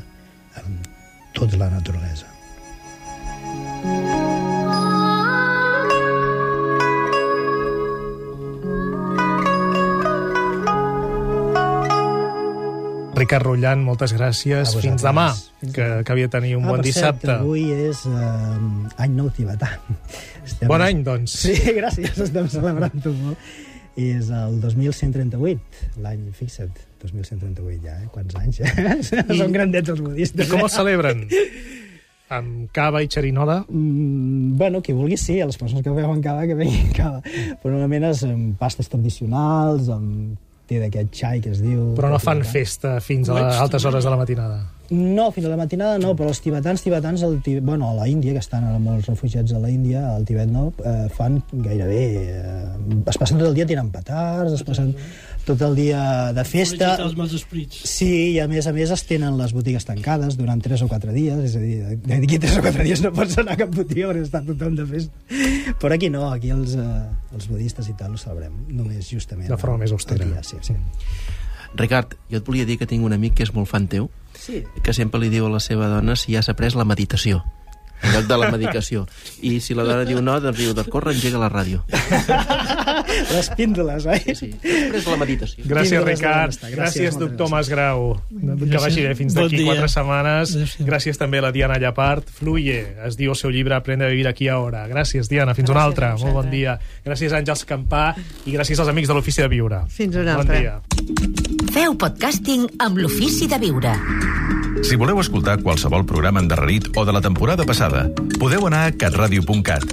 amb 0.65 0.89
tota 1.37 1.61
la 1.61 1.71
naturalesa. 1.71 2.32
Ricard 13.23 13.47
Rullant, 13.47 13.83
moltes 13.87 14.15
gràcies. 14.17 14.75
Fins 14.83 15.05
demà, 15.05 15.29
Fins 15.61 15.75
que, 15.77 15.89
que 16.03 16.15
havia 16.15 16.29
de 16.29 16.35
tenir 16.35 16.57
un 16.59 16.67
ah, 16.67 16.73
bon 16.75 16.83
dissabte. 16.83 17.29
Cert, 17.29 17.43
avui 17.45 17.69
és 17.71 18.03
uh, 18.11 19.03
any 19.05 19.13
nou 19.15 19.29
tibetà. 19.35 19.77
Estem... 20.43 20.67
Bon 20.71 20.83
any, 20.83 21.05
doncs. 21.07 21.37
Sí, 21.45 21.55
gràcies, 21.81 22.19
estem 22.27 22.49
celebrant-ho 22.51 23.15
molt. 23.21 23.53
I 23.93 24.09
és 24.17 24.31
el 24.33 24.57
2138, 24.63 25.83
l'any, 26.01 26.25
fixa't, 26.35 26.79
2138 27.03 27.83
ja, 27.85 27.99
eh? 28.01 28.09
Quants 28.11 28.39
anys, 28.41 28.63
eh? 28.65 28.73
I... 29.35 29.39
Són 29.39 29.53
grandets 29.55 29.93
els 29.93 30.01
budistes. 30.03 30.49
I 30.49 30.51
com 30.51 30.65
el 30.65 30.73
celebren? 30.73 31.27
amb 32.33 32.71
cava 32.73 33.03
i 33.05 33.11
xerinola? 33.13 33.59
Mm, 33.69 34.55
bueno, 34.57 34.81
qui 34.81 34.95
vulgui 34.97 35.19
sí, 35.21 35.35
a 35.43 35.49
les 35.51 35.59
persones 35.61 35.85
que 35.85 35.93
beuen 35.93 36.23
cava, 36.25 36.47
que 36.49 36.57
beguin 36.57 36.89
cava. 36.97 37.21
Però 37.61 37.75
normalment 37.75 38.07
és 38.09 38.23
amb 38.25 38.57
pastes 38.57 38.89
tradicionals, 38.89 39.91
amb 39.93 40.39
té 40.69 40.79
d'aquest 40.83 41.11
xai 41.23 41.43
que 41.45 41.53
es 41.55 41.63
diu... 41.63 41.93
Però 41.99 42.13
no 42.13 42.21
fan 42.23 42.45
festa 42.47 42.99
fins 43.05 43.31
a 43.31 43.39
les 43.39 43.59
altes 43.65 43.85
hores 43.89 44.05
de 44.07 44.13
la 44.13 44.21
matinada? 44.21 44.63
No, 44.93 45.31
fins 45.33 45.47
a 45.47 45.51
la 45.51 45.57
matinada 45.57 45.97
no, 45.97 46.11
però 46.19 46.29
els 46.29 46.43
tibetans, 46.45 46.83
tibetans, 46.85 47.23
el 47.25 47.39
Tibet, 47.41 47.65
bueno, 47.65 47.89
a 47.89 47.95
la 47.97 48.09
Índia, 48.11 48.35
que 48.37 48.43
estan 48.43 48.67
ara 48.69 48.81
molts 48.83 49.09
refugiats 49.09 49.55
a 49.57 49.61
la 49.63 49.71
Índia, 49.73 50.03
al 50.13 50.27
Tibet 50.29 50.51
no, 50.53 50.67
eh, 50.85 51.07
fan 51.17 51.39
gairebé... 51.53 52.03
Eh, 52.29 53.07
es 53.09 53.17
passen 53.17 53.41
tot 53.41 53.49
el 53.49 53.57
dia 53.57 53.65
tirant 53.69 53.89
petards, 53.95 54.59
es 54.59 54.65
passen... 54.69 54.93
tot 55.47 55.61
el 55.67 55.75
dia 55.77 56.33
de 56.37 56.45
festa. 56.47 56.93
Els 57.03 57.17
mals 57.19 57.35
esprits. 57.37 57.83
Sí, 57.89 58.09
i 58.35 58.41
a 58.43 58.47
més 58.51 58.67
a 58.71 58.73
més 58.77 58.93
es 58.95 59.05
tenen 59.09 59.37
les 59.39 59.53
botigues 59.57 59.85
tancades 59.89 60.37
durant 60.39 60.63
3 60.63 60.85
o 60.87 60.89
4 60.91 61.15
dies, 61.15 61.39
és 61.51 61.57
a 61.59 61.63
dir, 61.63 61.77
d'aquí 62.07 62.39
3 62.43 62.59
o 62.61 62.65
4 62.67 62.87
dies 62.87 63.03
no 63.05 63.13
pots 63.17 63.39
anar 63.43 63.57
a 63.57 63.61
cap 63.65 63.73
botiga 63.75 64.11
perquè 64.13 64.25
està 64.27 64.43
tothom 64.47 64.77
de 64.79 64.87
festa. 64.87 65.13
Però 65.83 65.95
aquí 65.97 66.11
no, 66.13 66.29
aquí 66.31 66.53
els, 66.55 66.77
eh, 66.79 66.91
els 67.35 67.49
budistes 67.51 67.89
i 67.91 67.97
tal 67.99 68.15
ho 68.15 68.21
celebrem, 68.21 68.55
només 68.71 69.09
justament. 69.11 69.49
De 69.51 69.59
forma 69.61 69.83
més 69.85 69.95
austera. 69.95 70.25
Dia, 70.27 70.43
sí, 70.47 70.61
sí. 70.63 70.77
Ricard, 71.79 72.15
jo 72.31 72.39
et 72.43 72.47
volia 72.47 72.69
dir 72.69 72.77
que 72.79 72.87
tinc 72.87 73.05
un 73.05 73.15
amic 73.17 73.39
que 73.41 73.47
és 73.47 73.55
molt 73.55 73.71
fan 73.71 73.89
teu, 73.89 74.11
Sí. 74.39 74.63
que 74.83 74.93
sempre 74.97 75.21
li 75.21 75.29
diu 75.29 75.47
a 75.47 75.51
la 75.53 75.61
seva 75.61 75.89
dona 75.89 76.17
si 76.17 76.33
ja 76.33 76.43
s'ha 76.43 76.55
pres 76.57 76.75
la 76.75 76.85
meditació 76.89 77.43
en 78.03 78.13
lloc 78.13 78.27
de 78.27 78.37
la 78.39 78.51
medicació. 78.51 79.07
I 79.43 79.61
si 79.61 79.75
la 79.75 79.85
dona 79.85 80.05
diu 80.05 80.21
no, 80.23 80.39
doncs 80.41 80.59
diu, 80.59 80.75
de 80.75 80.85
corre, 80.85 81.13
engega 81.15 81.39
la 81.39 81.49
ràdio. 81.51 81.83
Les 83.33 83.49
píndoles, 83.57 84.07
oi? 84.07 84.19
Sí, 84.27 84.35
sí. 84.35 84.49
Després 84.63 85.07
la 85.07 85.17
meditació. 85.21 85.65
Gràcies, 85.69 85.99
Quin 85.99 86.07
Ricard. 86.07 86.53
benestar. 86.53 86.71
Gràcies, 86.71 86.79
Gràcies, 86.79 87.19
doctor 87.19 87.49
moltes 87.51 87.71
Masgrau. 87.71 88.21
Que 88.29 88.55
Gràcies. 88.67 88.81
vagi 88.83 89.03
bé 89.07 89.15
fins 89.15 89.35
Bon 89.35 89.45
d'aquí 89.45 89.57
dia. 89.57 89.67
quatre 89.67 89.89
setmanes. 89.89 90.55
Adéu-siau. 90.57 90.87
Gràcies 90.89 91.19
també 91.19 91.39
a 91.39 91.43
la 91.43 91.53
Diana 91.53 91.79
Llapart. 91.79 92.29
Fluye, 92.29 92.97
es 93.07 93.17
diu 93.17 93.31
el 93.33 93.37
seu 93.37 93.51
llibre 93.51 93.75
Aprende 93.75 94.07
a 94.07 94.09
vivir 94.09 94.29
aquí 94.29 94.49
ahora. 94.49 94.87
Gràcies, 94.89 95.29
Diana. 95.29 95.55
Fins 95.55 95.71
una 95.71 95.83
altra. 95.85 96.17
Molt 96.17 96.33
bon 96.33 96.51
dia. 96.51 96.79
Gràcies, 97.05 97.33
Àngels 97.33 97.65
Campà. 97.67 98.15
I 98.47 98.53
gràcies 98.53 98.79
als 98.81 98.89
amics 98.89 99.09
de 99.09 99.15
l'Ofici 99.15 99.43
de 99.43 99.49
Viure. 99.49 99.85
Fins 99.89 100.17
una 100.17 100.37
Bon 100.37 100.41
altra. 100.49 100.59
dia. 100.59 101.52
Feu 101.73 101.95
podcasting 101.97 102.67
amb 102.85 102.99
l'Ofici 103.01 103.47
de 103.49 103.57
Viure. 103.57 103.93
Si 104.85 104.99
voleu 105.01 105.23
escoltar 105.23 105.55
qualsevol 105.63 106.05
programa 106.05 106.43
endarrerit 106.43 106.91
o 107.01 107.07
de 107.09 107.15
la 107.17 107.23
temporada 107.25 107.65
passada, 107.65 108.11
podeu 108.37 108.67
anar 108.69 108.83
a 108.91 108.93
catradio.cat. 108.93 109.87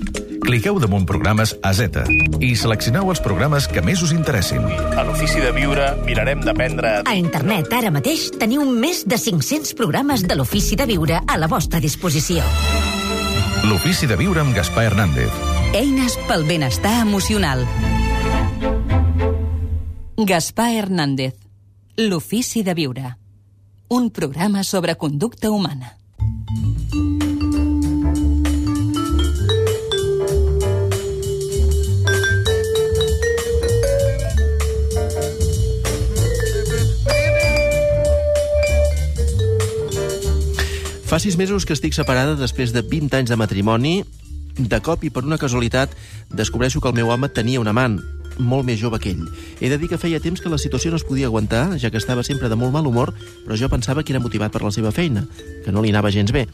Cliqueu 0.43 0.79
damunt 0.83 1.05
programes 1.07 1.53
a 1.63 1.71
Z 1.71 2.03
i 2.43 2.51
seleccioneu 2.59 3.07
els 3.13 3.23
programes 3.23 3.69
que 3.71 3.83
més 3.85 4.03
us 4.03 4.11
interessin. 4.11 4.59
A 4.91 5.07
l'Ofici 5.07 5.39
de 5.39 5.53
Viure 5.55 5.87
mirarem 6.03 6.43
d'aprendre... 6.43 6.93
A 7.07 7.15
internet 7.15 7.71
ara 7.71 7.95
mateix 7.95 8.27
teniu 8.35 8.67
més 8.67 9.05
de 9.07 9.15
500 9.15 9.71
programes 9.79 10.27
de 10.27 10.35
l'Ofici 10.35 10.75
de 10.75 10.87
Viure 10.89 11.23
a 11.23 11.39
la 11.39 11.47
vostra 11.47 11.79
disposició. 11.79 12.43
L'Ofici 13.71 14.09
de 14.09 14.19
Viure 14.19 14.43
amb 14.43 14.55
Gaspar 14.55 14.89
Hernández. 14.89 15.31
Eines 15.79 16.19
pel 16.27 16.43
benestar 16.43 16.97
emocional. 17.05 17.63
Gaspar 20.19 20.73
Hernández. 20.75 21.48
L'ofici 21.99 22.61
de 22.63 22.71
viure. 22.71 23.09
Un 23.91 24.05
programa 24.09 24.61
sobre 24.63 24.93
conducta 24.95 25.49
humana. 25.51 25.97
Fa 41.03 41.19
sis 41.19 41.35
mesos 41.35 41.65
que 41.65 41.75
estic 41.75 41.91
separada 41.97 42.37
després 42.39 42.71
de 42.71 42.79
20 42.79 43.19
anys 43.19 43.33
de 43.33 43.35
matrimoni. 43.35 44.05
De 44.55 44.79
cop 44.79 45.03
i 45.03 45.11
per 45.11 45.25
una 45.27 45.41
casualitat 45.41 45.91
descobreixo 46.31 46.79
que 46.79 46.87
el 46.87 46.95
meu 46.95 47.11
home 47.11 47.27
tenia 47.27 47.59
un 47.59 47.67
amant, 47.67 47.99
molt 48.39 48.65
més 48.65 48.79
jove 48.79 48.99
que 48.99 49.11
ell. 49.11 49.27
He 49.59 49.69
de 49.69 49.77
dir 49.77 49.89
que 49.91 49.99
feia 50.01 50.21
temps 50.23 50.41
que 50.41 50.49
la 50.51 50.57
situació 50.57 50.91
no 50.91 50.97
es 50.99 51.05
podia 51.05 51.27
aguantar, 51.27 51.77
ja 51.77 51.91
que 51.91 51.99
estava 52.01 52.23
sempre 52.23 52.49
de 52.49 52.57
molt 52.57 52.73
mal 52.73 52.87
humor, 52.87 53.13
però 53.45 53.59
jo 53.59 53.69
pensava 53.69 54.03
que 54.03 54.15
era 54.15 54.23
motivat 54.23 54.51
per 54.55 54.63
la 54.63 54.71
seva 54.71 54.91
feina, 54.95 55.27
que 55.65 55.71
no 55.71 55.83
li 55.83 55.93
anava 55.93 56.11
gens 56.11 56.31
bé. 56.31 56.47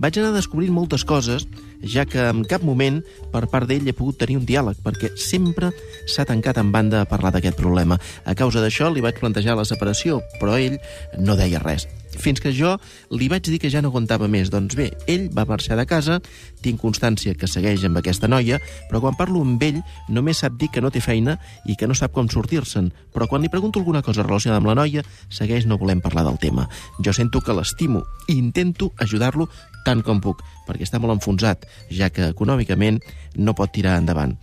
Vaig 0.00 0.16
anar 0.20 0.32
descobrint 0.36 0.72
moltes 0.72 1.04
coses, 1.04 1.48
ja 1.82 2.06
que 2.06 2.28
en 2.28 2.44
cap 2.48 2.64
moment 2.66 3.00
per 3.32 3.46
part 3.52 3.68
d'ell 3.68 3.88
he 3.88 3.96
pogut 3.96 4.18
tenir 4.20 4.38
un 4.40 4.46
diàleg, 4.48 4.80
perquè 4.84 5.12
sempre 5.16 5.72
s'ha 6.06 6.26
tancat 6.28 6.60
en 6.60 6.72
banda 6.72 7.02
a 7.02 7.08
parlar 7.08 7.32
d'aquest 7.34 7.58
problema. 7.58 7.98
A 8.24 8.34
causa 8.34 8.60
d'això 8.60 8.90
li 8.90 9.04
vaig 9.04 9.20
plantejar 9.20 9.56
la 9.56 9.68
separació, 9.68 10.20
però 10.40 10.58
ell 10.58 10.78
no 11.18 11.38
deia 11.38 11.62
res. 11.62 11.88
Fins 12.18 12.40
que 12.42 12.50
jo 12.50 12.72
li 13.14 13.28
vaig 13.30 13.44
dir 13.46 13.60
que 13.62 13.70
ja 13.70 13.80
no 13.82 13.90
aguantava 13.92 14.26
més. 14.28 14.50
Doncs 14.50 14.74
bé, 14.76 14.88
ell 15.06 15.28
va 15.34 15.46
marxar 15.46 15.78
de 15.78 15.86
casa, 15.86 16.18
tinc 16.64 16.80
constància 16.82 17.36
que 17.38 17.48
segueix 17.48 17.84
amb 17.86 18.00
aquesta 18.00 18.28
noia, 18.28 18.58
però 18.90 19.00
quan 19.04 19.16
parlo 19.18 19.44
amb 19.46 19.62
ell 19.62 19.78
només 20.10 20.42
sap 20.42 20.58
dir 20.58 20.70
que 20.74 20.82
no 20.82 20.90
té 20.90 21.00
feina 21.04 21.38
i 21.66 21.78
que 21.78 21.86
no 21.86 21.94
sap 21.94 22.12
com 22.16 22.28
sortir-se'n. 22.28 22.90
Però 23.14 23.28
quan 23.30 23.42
li 23.42 23.52
pregunto 23.52 23.78
alguna 23.78 24.02
cosa 24.02 24.26
relacionada 24.26 24.58
amb 24.58 24.72
la 24.72 24.78
noia, 24.82 25.04
segueix 25.30 25.68
no 25.70 25.78
volem 25.78 26.02
parlar 26.02 26.26
del 26.26 26.40
tema. 26.42 26.66
Jo 26.98 27.14
sento 27.14 27.40
que 27.40 27.54
l'estimo 27.54 28.02
i 28.26 28.36
intento 28.38 28.90
ajudar-lo 28.98 29.48
tant 29.86 30.02
com 30.04 30.20
puc, 30.20 30.42
perquè 30.66 30.84
està 30.84 31.00
molt 31.00 31.14
enfonsat, 31.16 31.64
ja 31.90 32.10
que 32.10 32.30
econòmicament 32.30 33.00
no 33.36 33.54
pot 33.54 33.72
tirar 33.72 33.98
endavant. 33.98 34.36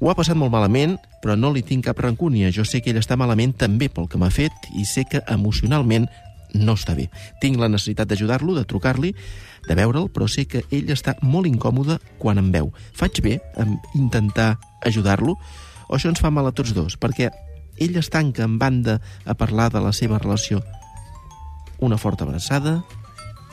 Ho 0.00 0.08
ha 0.08 0.16
passat 0.16 0.38
molt 0.38 0.52
malament, 0.52 0.96
però 1.20 1.36
no 1.36 1.52
li 1.52 1.60
tinc 1.66 1.84
cap 1.84 1.98
rancúnia. 2.00 2.52
Jo 2.54 2.64
sé 2.64 2.80
que 2.80 2.94
ell 2.94 3.00
està 3.00 3.18
malament 3.20 3.52
també 3.52 3.90
pel 3.92 4.08
que 4.08 4.18
m'ha 4.18 4.30
fet 4.32 4.70
i 4.72 4.86
sé 4.88 5.04
que 5.04 5.20
emocionalment 5.28 6.08
no 6.54 6.74
està 6.74 6.96
bé. 6.96 7.10
Tinc 7.42 7.60
la 7.60 7.68
necessitat 7.68 8.08
d'ajudar-lo, 8.08 8.56
de 8.56 8.64
trucar-li, 8.64 9.12
de 9.68 9.76
veure'l, 9.76 10.08
però 10.08 10.26
sé 10.28 10.46
que 10.48 10.64
ell 10.72 10.88
està 10.90 11.14
molt 11.20 11.46
incòmode 11.46 11.98
quan 12.18 12.40
em 12.40 12.48
veu. 12.50 12.72
Faig 12.96 13.20
bé 13.22 13.38
en 13.60 13.76
intentar 13.94 14.56
ajudar-lo 14.88 15.36
o 15.90 15.96
això 15.98 16.08
ens 16.08 16.22
fa 16.22 16.30
mal 16.30 16.46
a 16.46 16.54
tots 16.54 16.72
dos? 16.72 16.96
Perquè 16.96 17.28
ell 17.82 17.96
es 17.98 18.08
tanca 18.14 18.44
en 18.46 18.58
banda 18.58 19.00
a 19.26 19.34
parlar 19.34 19.68
de 19.74 19.82
la 19.82 19.92
seva 19.92 20.20
relació. 20.22 20.62
Una 21.80 21.98
forta 21.98 22.24
abraçada, 22.24 22.80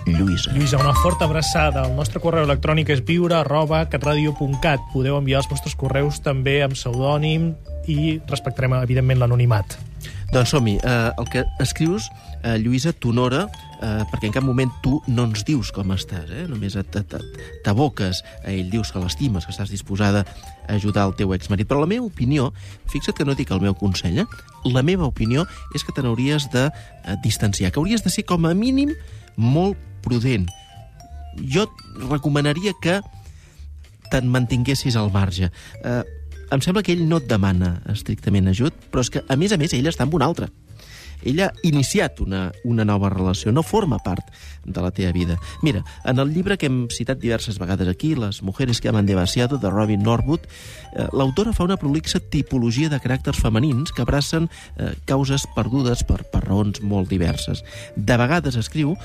Lluïsa. 0.08 0.54
Lluïsa, 0.56 0.80
una 0.80 0.94
forta 0.96 1.28
abraçada. 1.28 1.84
El 1.88 1.96
nostre 1.98 2.22
correu 2.24 2.48
electrònic 2.48 2.94
és 2.96 3.04
viure 3.06 3.36
arroba 3.36 3.84
catradio.cat. 3.92 4.88
Podeu 4.94 5.18
enviar 5.20 5.44
els 5.44 5.52
vostres 5.52 5.76
correus 5.76 6.22
també 6.24 6.62
amb 6.64 6.78
pseudònim 6.78 7.52
i 7.92 8.18
respectarem, 8.30 8.78
evidentment, 8.80 9.20
l'anonimat. 9.24 9.78
Doncs 10.32 10.52
som-hi. 10.52 10.76
Uh, 10.84 11.14
el 11.22 11.28
que 11.32 11.44
escrius, 11.64 12.10
uh, 12.44 12.58
Lluïsa, 12.60 12.92
t'honora, 12.92 13.46
uh, 13.48 14.04
perquè 14.12 14.28
en 14.28 14.36
cap 14.36 14.44
moment 14.44 14.72
tu 14.84 14.98
no 15.08 15.24
ens 15.30 15.46
dius 15.48 15.72
com 15.76 15.94
estàs, 15.96 16.28
eh? 16.36 16.44
només 16.52 16.76
t'aboques 17.64 18.22
a 18.44 18.52
ell, 18.52 18.68
dius 18.72 18.92
que 18.92 19.04
l'estimes, 19.04 19.48
que 19.48 19.56
estàs 19.56 19.72
disposada 19.72 20.26
a 20.68 20.76
ajudar 20.76 21.08
el 21.08 21.16
teu 21.20 21.32
exmarit. 21.36 21.68
Però 21.68 21.80
la 21.80 21.90
meva 21.90 22.08
opinió, 22.08 22.52
fixa't 22.92 23.16
que 23.16 23.28
no 23.28 23.38
dic 23.40 23.56
el 23.56 23.64
meu 23.64 23.76
consell, 23.76 24.20
eh? 24.24 24.28
la 24.68 24.84
meva 24.84 25.08
opinió 25.08 25.48
és 25.76 25.88
que 25.88 25.96
te 25.96 26.04
n'hauries 26.04 26.50
de 26.52 26.68
uh, 26.68 27.16
distanciar, 27.24 27.72
que 27.72 27.80
hauries 27.80 28.04
de 28.04 28.12
ser 28.12 28.28
com 28.28 28.48
a 28.48 28.56
mínim 28.56 28.92
molt 29.38 29.80
prudent. 30.08 30.48
Jo 31.38 31.68
recomanaria 32.10 32.74
que 32.82 33.02
te'n 34.12 34.30
mantinguessis 34.32 34.96
al 34.96 35.12
marge. 35.14 35.52
Eh, 35.84 36.04
em 36.56 36.64
sembla 36.64 36.84
que 36.84 36.96
ell 36.96 37.04
no 37.10 37.20
et 37.20 37.28
demana 37.28 37.78
estrictament 37.92 38.48
ajut, 38.48 38.76
però 38.92 39.04
és 39.04 39.12
que, 39.12 39.24
a 39.28 39.36
més 39.36 39.52
a 39.52 39.60
més, 39.60 39.76
ell 39.76 39.92
està 39.92 40.08
amb 40.08 40.16
un 40.16 40.24
altre. 40.24 40.48
Ell 41.24 41.42
ha 41.42 41.52
iniciat 41.64 42.22
una, 42.22 42.52
una 42.64 42.86
nova 42.86 43.10
relació, 43.14 43.52
no 43.52 43.64
forma 43.64 44.00
part 44.04 44.30
de 44.68 44.82
la 44.82 44.92
teva 44.92 45.12
vida. 45.12 45.38
Mira, 45.64 45.84
en 46.06 46.20
el 46.20 46.34
llibre 46.34 46.58
que 46.58 46.68
hem 46.68 46.88
citat 46.92 47.20
diverses 47.20 47.58
vegades 47.60 47.88
aquí, 47.88 48.16
Les 48.18 48.42
mujeres 48.44 48.82
que 48.82 48.90
aman 48.90 49.06
demasiado, 49.06 49.58
de 49.58 49.70
Robin 49.70 50.02
Norwood, 50.04 50.42
eh, 50.94 51.08
l'autora 51.14 51.54
fa 51.54 51.64
una 51.64 51.78
prolixa 51.78 52.20
tipologia 52.20 52.90
de 52.90 53.00
caràcters 53.00 53.40
femenins 53.40 53.92
que 53.92 54.02
abracen 54.02 54.50
eh, 54.78 54.94
causes 55.06 55.46
perdudes 55.56 56.04
per, 56.04 56.24
per 56.32 56.44
raons 56.48 56.82
molt 56.82 57.10
diverses. 57.10 57.64
De 57.96 58.18
vegades, 58.18 58.58
escriu, 58.60 58.96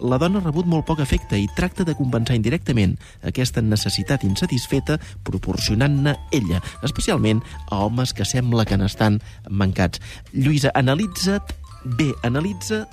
la 0.00 0.18
dona 0.18 0.40
ha 0.40 0.44
rebut 0.46 0.66
molt 0.70 0.86
poc 0.88 1.02
afecte 1.02 1.38
i 1.38 1.48
tracta 1.56 1.84
de 1.84 1.96
compensar 1.98 2.38
indirectament 2.38 2.96
aquesta 3.26 3.62
necessitat 3.62 4.24
insatisfeta 4.24 4.98
proporcionant-ne 5.26 6.16
ella, 6.32 6.62
especialment 6.86 7.42
a 7.70 7.84
homes 7.84 8.14
que 8.14 8.24
sembla 8.24 8.64
que 8.64 8.78
n'estan 8.80 9.20
mancats. 9.50 10.00
Lluïsa, 10.32 10.72
analitza't 10.74 11.59
bé, 11.84 12.10
analitza 12.26 12.84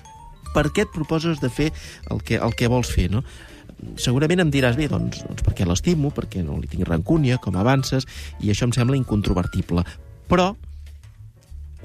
per 0.53 0.69
què 0.73 0.85
et 0.85 0.93
proposes 0.93 1.41
de 1.43 1.49
fer 1.53 1.71
el 2.11 2.23
que, 2.23 2.39
el 2.39 2.55
que 2.57 2.69
vols 2.71 2.91
fer, 2.93 3.09
no? 3.11 3.23
Segurament 4.01 4.41
em 4.41 4.51
diràs, 4.53 4.77
bé, 4.77 4.87
doncs, 4.89 5.21
doncs 5.27 5.45
perquè 5.45 5.67
l'estimo, 5.67 6.09
perquè 6.15 6.41
no 6.45 6.57
li 6.57 6.69
tinc 6.71 6.87
rancúnia, 6.87 7.37
com 7.41 7.57
avances, 7.59 8.07
i 8.41 8.49
això 8.49 8.65
em 8.65 8.73
sembla 8.73 8.97
incontrovertible. 8.97 9.83
Però 10.31 10.55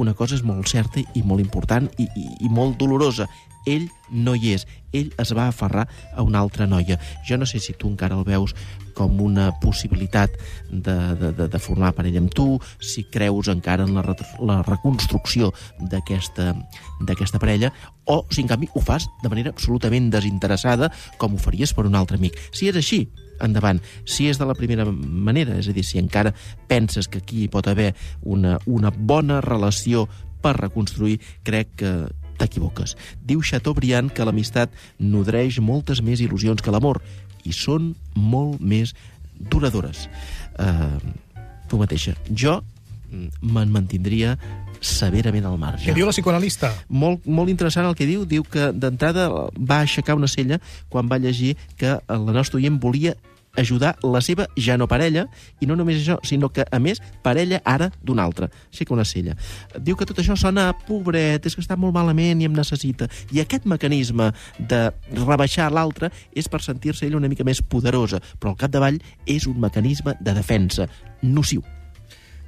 una 0.01 0.15
cosa 0.17 0.39
és 0.39 0.45
molt 0.47 0.71
certa 0.71 1.03
i 1.03 1.23
molt 1.25 1.43
important 1.45 1.91
i, 2.01 2.09
i, 2.17 2.29
i 2.47 2.53
molt 2.53 2.79
dolorosa. 2.81 3.29
Ell 3.69 3.85
no 4.11 4.33
hi 4.35 4.55
és. 4.57 4.65
Ell 4.97 5.13
es 5.21 5.35
va 5.37 5.47
aferrar 5.51 5.85
a 6.17 6.25
una 6.25 6.41
altra 6.41 6.67
noia. 6.67 6.99
Jo 7.29 7.37
no 7.39 7.47
sé 7.47 7.61
si 7.61 7.77
tu 7.79 7.91
encara 7.93 8.17
el 8.19 8.25
veus 8.27 8.57
com 8.97 9.21
una 9.25 9.51
possibilitat 9.63 10.35
de, 10.71 10.97
de, 11.19 11.33
de, 11.39 11.49
de 11.49 11.63
formar 11.63 11.93
parella 11.97 12.23
amb 12.23 12.33
tu, 12.35 12.59
si 12.81 13.05
creus 13.05 13.51
encara 13.53 13.87
en 13.89 13.97
la, 13.97 14.05
la 14.41 14.61
reconstrucció 14.67 15.53
d'aquesta 15.81 17.41
parella, 17.41 17.73
o 18.05 18.23
si 18.31 18.43
en 18.43 18.51
canvi 18.51 18.69
ho 18.75 18.83
fas 18.83 19.09
de 19.23 19.31
manera 19.31 19.53
absolutament 19.55 20.11
desinteressada, 20.13 20.91
com 21.19 21.35
ho 21.35 21.43
faries 21.43 21.75
per 21.75 21.87
un 21.87 21.99
altre 21.99 22.19
amic. 22.19 22.39
Si 22.53 22.71
és 22.71 22.79
així, 22.79 23.05
endavant. 23.43 23.81
Si 24.05 24.29
és 24.31 24.39
de 24.39 24.49
la 24.49 24.57
primera 24.59 24.87
manera, 24.87 25.59
és 25.59 25.69
a 25.69 25.77
dir, 25.77 25.85
si 25.87 26.01
encara 26.03 26.35
penses 26.69 27.09
que 27.09 27.23
aquí 27.23 27.49
pot 27.49 27.69
haver 27.69 27.93
una, 28.23 28.59
una 28.67 28.93
bona 28.95 29.41
relació 29.45 30.09
per 30.43 30.57
reconstruir, 30.59 31.21
crec 31.47 31.77
que 31.79 31.93
t'equivoques. 32.41 32.97
Diu 33.23 33.43
Chateaubriand 33.45 34.13
que 34.15 34.27
l'amistat 34.27 34.73
nodreix 34.99 35.61
moltes 35.63 36.03
més 36.03 36.23
il·lusions 36.25 36.63
que 36.63 36.75
l'amor 36.75 37.03
i 37.45 37.55
són 37.57 37.93
molt 38.15 38.61
més 38.61 38.95
duradores. 39.51 40.07
Uh, 40.59 40.99
tu 41.69 41.81
mateixa. 41.81 42.15
Jo 42.29 42.61
mm, 43.11 43.49
me'n 43.55 43.73
mantindria 43.73 44.37
severament 44.83 45.47
al 45.47 45.59
marge. 45.63 45.87
Què 45.87 45.95
diu 45.95 46.07
la 46.09 46.15
psicoanalista? 46.15 46.73
Molt, 46.91 47.27
molt 47.27 47.51
interessant 47.53 47.87
el 47.89 47.97
que 47.99 48.07
diu. 48.09 48.25
Diu 48.29 48.45
que 48.45 48.73
d'entrada 48.75 49.29
va 49.57 49.83
aixecar 49.83 50.19
una 50.19 50.31
cella 50.31 50.59
quan 50.93 51.11
va 51.11 51.21
llegir 51.23 51.55
que 51.79 51.99
la 52.09 52.35
nostra 52.35 52.59
oient 52.61 52.81
volia 52.83 53.15
ajudar 53.57 53.97
la 54.03 54.21
seva 54.25 54.47
ja 54.57 54.77
no 54.79 54.89
parella, 54.89 55.27
i 55.61 55.69
no 55.69 55.77
només 55.77 56.01
això, 56.01 56.19
sinó 56.27 56.51
que, 56.53 56.65
a 56.65 56.79
més, 56.83 57.03
parella 57.23 57.61
ara 57.65 57.91
d'una 58.03 58.25
altra. 58.25 58.49
Així 58.71 58.87
que 58.87 58.95
una 58.95 59.07
cella. 59.09 59.37
Diu 59.79 59.97
que 59.97 60.09
tot 60.09 60.23
això 60.23 60.37
sona 60.39 60.69
a 60.71 60.77
pobret, 60.87 61.47
és 61.47 61.57
que 61.57 61.65
està 61.65 61.77
molt 61.77 61.95
malament 61.95 62.41
i 62.41 62.49
em 62.49 62.57
necessita. 62.57 63.09
I 63.33 63.43
aquest 63.43 63.69
mecanisme 63.69 64.33
de 64.59 64.87
rebaixar 65.19 65.71
l'altre 65.73 66.13
és 66.35 66.49
per 66.49 66.63
sentir-se 66.63 67.07
ella 67.07 67.21
una 67.21 67.31
mica 67.31 67.45
més 67.45 67.63
poderosa, 67.63 68.23
però 68.39 68.55
al 68.55 68.61
capdavall 68.61 68.99
és 69.27 69.47
un 69.47 69.61
mecanisme 69.61 70.17
de 70.21 70.35
defensa 70.35 70.89
nociu. 71.23 71.63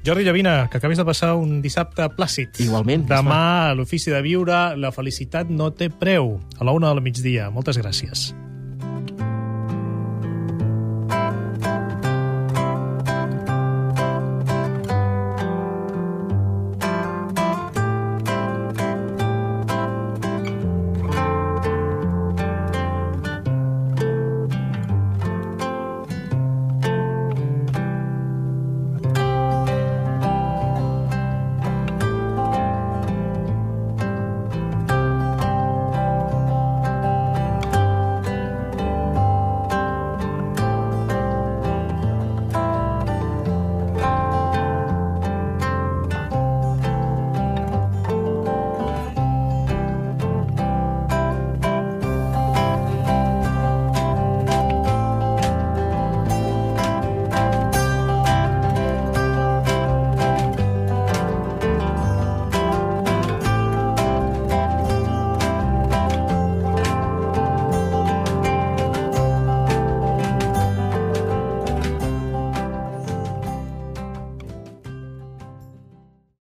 Jordi 0.05 0.25
Llavina, 0.27 0.69
que 0.69 0.77
acabis 0.77 0.99
de 1.01 1.05
passar 1.09 1.33
un 1.41 1.63
dissabte 1.65 2.05
plàcid. 2.13 2.61
Igualment. 2.61 3.07
Demà, 3.09 3.71
a 3.71 3.75
l'Ofici 3.75 4.13
de 4.13 4.21
Viure, 4.21 4.77
la 4.77 4.93
felicitat 4.93 5.49
no 5.49 5.71
té 5.73 5.89
preu, 5.89 6.35
a 6.61 6.69
la 6.69 6.77
una 6.77 6.93
del 6.93 7.01
migdia. 7.01 7.49
Moltes 7.49 7.81
gràcies. 7.81 8.35